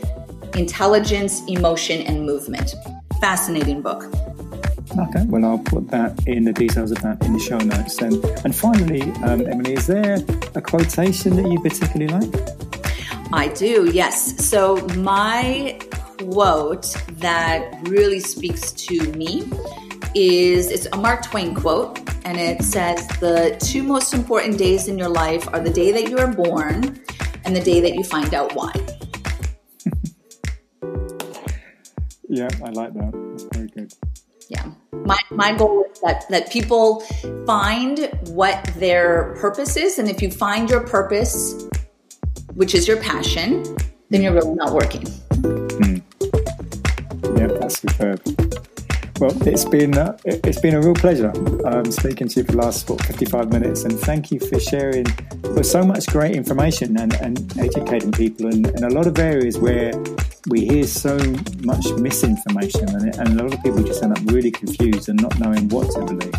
intelligence, 0.55 1.43
emotion 1.47 2.01
and 2.03 2.25
movement. 2.25 2.75
Fascinating 3.21 3.83
book. 3.83 4.05
Okay, 4.99 5.25
well, 5.27 5.45
I'll 5.45 5.59
put 5.59 5.89
that 5.89 6.27
in 6.27 6.45
the 6.45 6.53
details 6.53 6.91
of 6.93 7.03
that 7.03 7.23
in 7.25 7.33
the 7.33 7.39
show 7.39 7.59
notes. 7.59 8.01
And, 8.01 8.25
and 8.45 8.55
finally, 8.55 9.03
um, 9.25 9.47
Emily, 9.47 9.75
is 9.75 9.87
there 9.89 10.19
a 10.55 10.63
quotation 10.63 11.37
that 11.37 11.51
you 11.51 11.61
particularly 11.61 12.13
like? 12.13 13.33
I 13.33 13.49
do, 13.49 13.91
yes. 13.93 14.45
So, 14.45 14.77
my 14.97 15.81
quote 16.19 16.97
that 17.19 17.89
really 17.89 18.21
speaks 18.21 18.71
to 18.73 19.13
me 19.13 19.51
is 20.15 20.71
it's 20.71 20.87
a 20.93 20.97
Mark 20.97 21.25
Twain 21.25 21.55
quote, 21.55 21.99
and 22.25 22.39
it 22.39 22.63
says, 22.63 23.07
The 23.19 23.57
two 23.61 23.83
most 23.83 24.15
important 24.15 24.59
days 24.59 24.89
in 24.89 24.99
your 24.99 25.09
life 25.09 25.47
are 25.53 25.61
the 25.61 25.71
day 25.71 25.93
that 25.93 26.09
you 26.09 26.19
are 26.19 26.33
born 26.33 27.01
and 27.45 27.55
the 27.55 27.61
day 27.61 27.81
that 27.81 27.95
you 27.95 28.05
find 28.05 28.33
out 28.35 28.55
why. 28.55 28.73
yeah, 32.29 32.49
I 32.65 32.71
like 32.71 32.95
that. 32.95 33.13
That's 33.13 33.45
very 33.57 33.69
good. 33.69 33.93
Yeah. 34.49 34.71
My, 34.93 35.19
my 35.31 35.57
goal 35.57 35.85
is 35.91 36.01
that, 36.01 36.29
that 36.29 36.51
people 36.51 37.01
find 37.47 38.11
what 38.29 38.65
their 38.77 39.35
purpose 39.41 39.77
is. 39.77 39.99
And 39.99 40.09
if 40.09 40.23
you 40.23 40.31
find 40.31 40.69
your 40.71 40.81
purpose, 40.81 41.67
which 42.55 42.75
is 42.75 42.87
your 42.87 42.99
passion, 42.99 43.65
then 44.11 44.23
you're 44.23 44.35
really 44.35 44.55
not 44.55 44.73
working. 44.73 45.03
Mm. 45.03 46.03
Yeah, 47.39 47.49
that's 47.59 47.81
superb. 47.81 48.23
Well, 49.21 49.31
it's 49.47 49.65
been 49.65 49.97
uh, 49.97 50.17
it's 50.25 50.61
been 50.61 50.75
a 50.75 50.81
real 50.81 50.95
pleasure 50.95 51.33
um, 51.67 51.91
speaking 51.93 52.27
to 52.29 52.41
you 52.41 52.45
for 52.45 52.53
the 52.53 52.59
last 52.59 52.91
what, 52.91 53.01
55 53.05 53.53
minutes, 53.53 53.85
and 53.85 53.99
thank 53.99 54.33
you 54.33 54.41
for 54.41 54.59
sharing 54.59 55.07
for 55.55 55.63
so 55.63 55.85
much 55.85 56.07
great 56.09 56.35
information 56.35 56.99
and, 56.99 57.15
and 57.15 57.57
educating 57.59 58.11
people 58.11 58.47
in, 58.53 58.67
in 58.77 58.83
a 58.83 58.91
lot 58.91 59.07
of 59.07 59.17
areas 59.19 59.57
where 59.57 59.93
we 60.49 60.67
hear 60.67 60.85
so 60.85 61.17
much 61.63 61.87
misinformation, 61.93 62.89
and, 62.89 63.15
and 63.15 63.41
a 63.41 63.45
lot 63.45 63.55
of 63.55 63.63
people 63.63 63.85
just 63.85 64.03
end 64.03 64.19
up 64.19 64.33
really 64.33 64.51
confused 64.51 65.09
and 65.09 65.23
not 65.23 65.39
knowing 65.39 65.69
what 65.69 65.91
to 65.93 66.05
believe. 66.05 66.35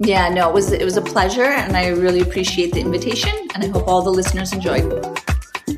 Yeah, 0.00 0.28
no, 0.30 0.48
it 0.48 0.52
was 0.52 0.72
it 0.72 0.84
was 0.84 0.96
a 0.96 1.02
pleasure, 1.02 1.44
and 1.44 1.76
I 1.76 1.88
really 1.88 2.20
appreciate 2.20 2.72
the 2.72 2.80
invitation, 2.80 3.30
and 3.54 3.62
I 3.62 3.68
hope 3.68 3.86
all 3.86 4.02
the 4.02 4.10
listeners 4.10 4.52
enjoyed. 4.52 4.84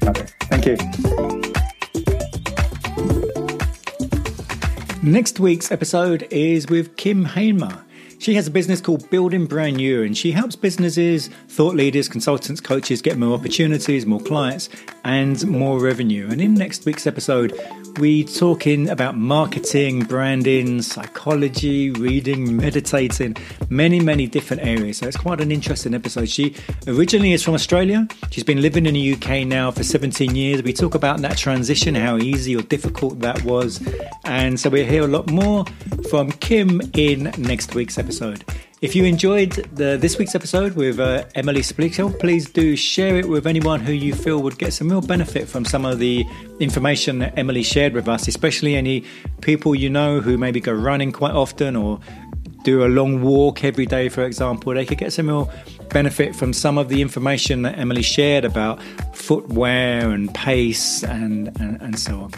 Okay, 0.03 0.27
thank 0.49 0.65
you. 0.65 1.26
Next 5.07 5.39
week's 5.39 5.71
episode 5.71 6.27
is 6.33 6.67
with 6.67 6.97
Kim 6.97 7.27
Hamer. 7.27 7.85
She 8.19 8.35
has 8.35 8.49
a 8.49 8.51
business 8.51 8.81
called 8.81 9.09
Building 9.09 9.47
Brand 9.47 9.77
New, 9.77 10.03
and 10.03 10.19
she 10.19 10.33
helps 10.33 10.57
businesses, 10.57 11.29
thought 11.47 11.77
leaders, 11.77 12.09
consultants, 12.09 12.61
coaches 12.61 13.01
get 13.01 13.17
more 13.17 13.39
opportunities, 13.39 14.05
more 14.05 14.19
clients, 14.19 14.69
and 15.05 15.47
more 15.47 15.79
revenue. 15.79 16.27
And 16.29 16.41
in 16.41 16.55
next 16.55 16.87
week's 16.87 17.07
episode, 17.07 17.57
we 17.99 18.25
talking 18.25 18.89
about 18.89 19.17
marketing, 19.17 20.01
branding, 20.01 20.83
psychology, 20.83 21.91
reading, 21.91 22.57
meditating, 22.57 23.37
many, 23.69 24.01
many 24.01 24.27
different 24.27 24.63
areas. 24.63 24.99
So 24.99 25.07
it's 25.07 25.17
quite 25.17 25.41
an 25.41 25.51
interesting 25.51 25.95
episode. 25.95 26.29
She 26.29 26.55
originally 26.87 27.33
is 27.33 27.43
from 27.43 27.55
Australia. 27.55 28.07
She's 28.31 28.45
been 28.45 28.61
living 28.61 28.87
in 28.87 28.95
the 28.95 29.15
UK 29.15 29.47
now 29.47 29.71
for 29.71 29.83
17 29.83 30.35
years. 30.35 30.63
We 30.63 30.73
talk 30.73 30.95
about 30.95 31.21
that 31.23 31.39
transition, 31.39 31.95
how 31.95 32.19
easy 32.19 32.57
or 32.57 32.63
difficult 32.63 33.21
that 33.21 33.43
was. 33.45 33.81
And 34.25 34.59
so 34.59 34.71
we'll 34.71 34.87
hear 34.87 35.05
a 35.05 35.09
lot 35.09 35.31
more 35.31 35.65
from 36.11 36.33
Kim 36.33 36.81
in 36.95 37.33
next 37.39 37.75
week's 37.75 37.99
episode. 37.99 38.45
If 38.83 38.95
you 38.95 39.05
enjoyed 39.05 39.53
the, 39.73 39.97
this 39.97 40.19
week's 40.19 40.35
episode 40.35 40.75
with 40.75 41.01
uh, 41.01 41.25
Emily 41.35 41.63
Splichal, 41.63 42.19
please 42.21 42.51
do 42.51 42.77
share 42.77 43.17
it 43.17 43.27
with 43.27 43.47
anyone 43.47 43.81
who 43.81 43.93
you 43.93 44.15
feel 44.15 44.43
would 44.43 44.59
get 44.59 44.75
some 44.75 44.91
real 44.91 45.01
benefit 45.01 45.49
from 45.49 45.65
some 45.65 45.87
of 45.87 45.99
the 45.99 46.27
information 46.61 47.21
that 47.21 47.39
Emily 47.39 47.63
shared 47.63 47.95
with 47.95 48.07
us, 48.07 48.29
especially 48.29 48.77
any 48.77 49.03
people 49.41 49.75
you 49.75 49.89
know 49.89 50.21
who 50.21 50.37
maybe 50.37 50.61
go 50.61 50.75
running 50.75 51.11
quite 51.11 51.33
often 51.33 51.75
or 51.75 52.01
do 52.65 52.85
a 52.85 52.89
long 52.89 53.23
walk 53.23 53.65
every 53.65 53.87
day, 53.87 54.11
for 54.11 54.25
example. 54.25 54.75
They 54.75 54.85
could 54.85 54.99
get 54.99 55.15
some 55.15 55.29
real 55.29 55.51
benefit 55.89 56.37
from 56.37 56.53
some 56.53 56.77
of 56.77 56.91
the 56.91 57.01
information 57.01 57.63
that 57.63 57.79
Emily 57.79 58.03
shared 58.03 58.45
about 58.45 58.83
footwear 59.15 60.11
and 60.11 60.35
pace 60.35 61.03
and, 61.03 61.49
and, 61.59 61.81
and 61.81 61.99
so 61.99 62.21
on. 62.25 62.33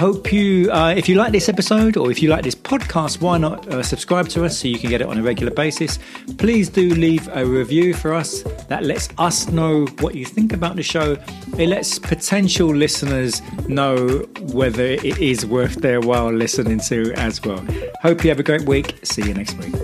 Hope 0.00 0.32
you, 0.32 0.72
uh, 0.72 0.94
if 0.96 1.10
you 1.10 1.16
like 1.16 1.30
this 1.30 1.50
episode 1.50 1.98
or 1.98 2.10
if 2.10 2.22
you 2.22 2.30
like 2.30 2.42
this 2.42 2.54
podcast, 2.54 3.20
why 3.20 3.36
not 3.36 3.68
uh, 3.68 3.82
subscribe 3.82 4.30
to 4.30 4.46
us 4.46 4.58
so 4.58 4.66
you 4.66 4.78
can 4.78 4.88
get 4.88 5.02
it 5.02 5.06
on 5.06 5.18
a 5.18 5.22
regular 5.22 5.52
basis? 5.52 5.98
Please 6.38 6.70
do 6.70 6.94
leave 6.94 7.28
a 7.34 7.44
review 7.44 7.92
for 7.92 8.14
us. 8.14 8.40
That 8.68 8.84
lets 8.84 9.10
us 9.18 9.48
know 9.48 9.84
what 9.98 10.14
you 10.14 10.24
think 10.24 10.54
about 10.54 10.76
the 10.76 10.82
show. 10.82 11.18
It 11.58 11.68
lets 11.68 11.98
potential 11.98 12.68
listeners 12.68 13.42
know 13.68 14.20
whether 14.54 14.86
it 14.86 15.18
is 15.18 15.44
worth 15.44 15.74
their 15.74 16.00
while 16.00 16.32
listening 16.32 16.80
to 16.88 17.12
as 17.16 17.44
well. 17.44 17.62
Hope 18.00 18.24
you 18.24 18.30
have 18.30 18.40
a 18.40 18.42
great 18.42 18.62
week. 18.62 19.00
See 19.02 19.24
you 19.24 19.34
next 19.34 19.58
week. 19.58 19.74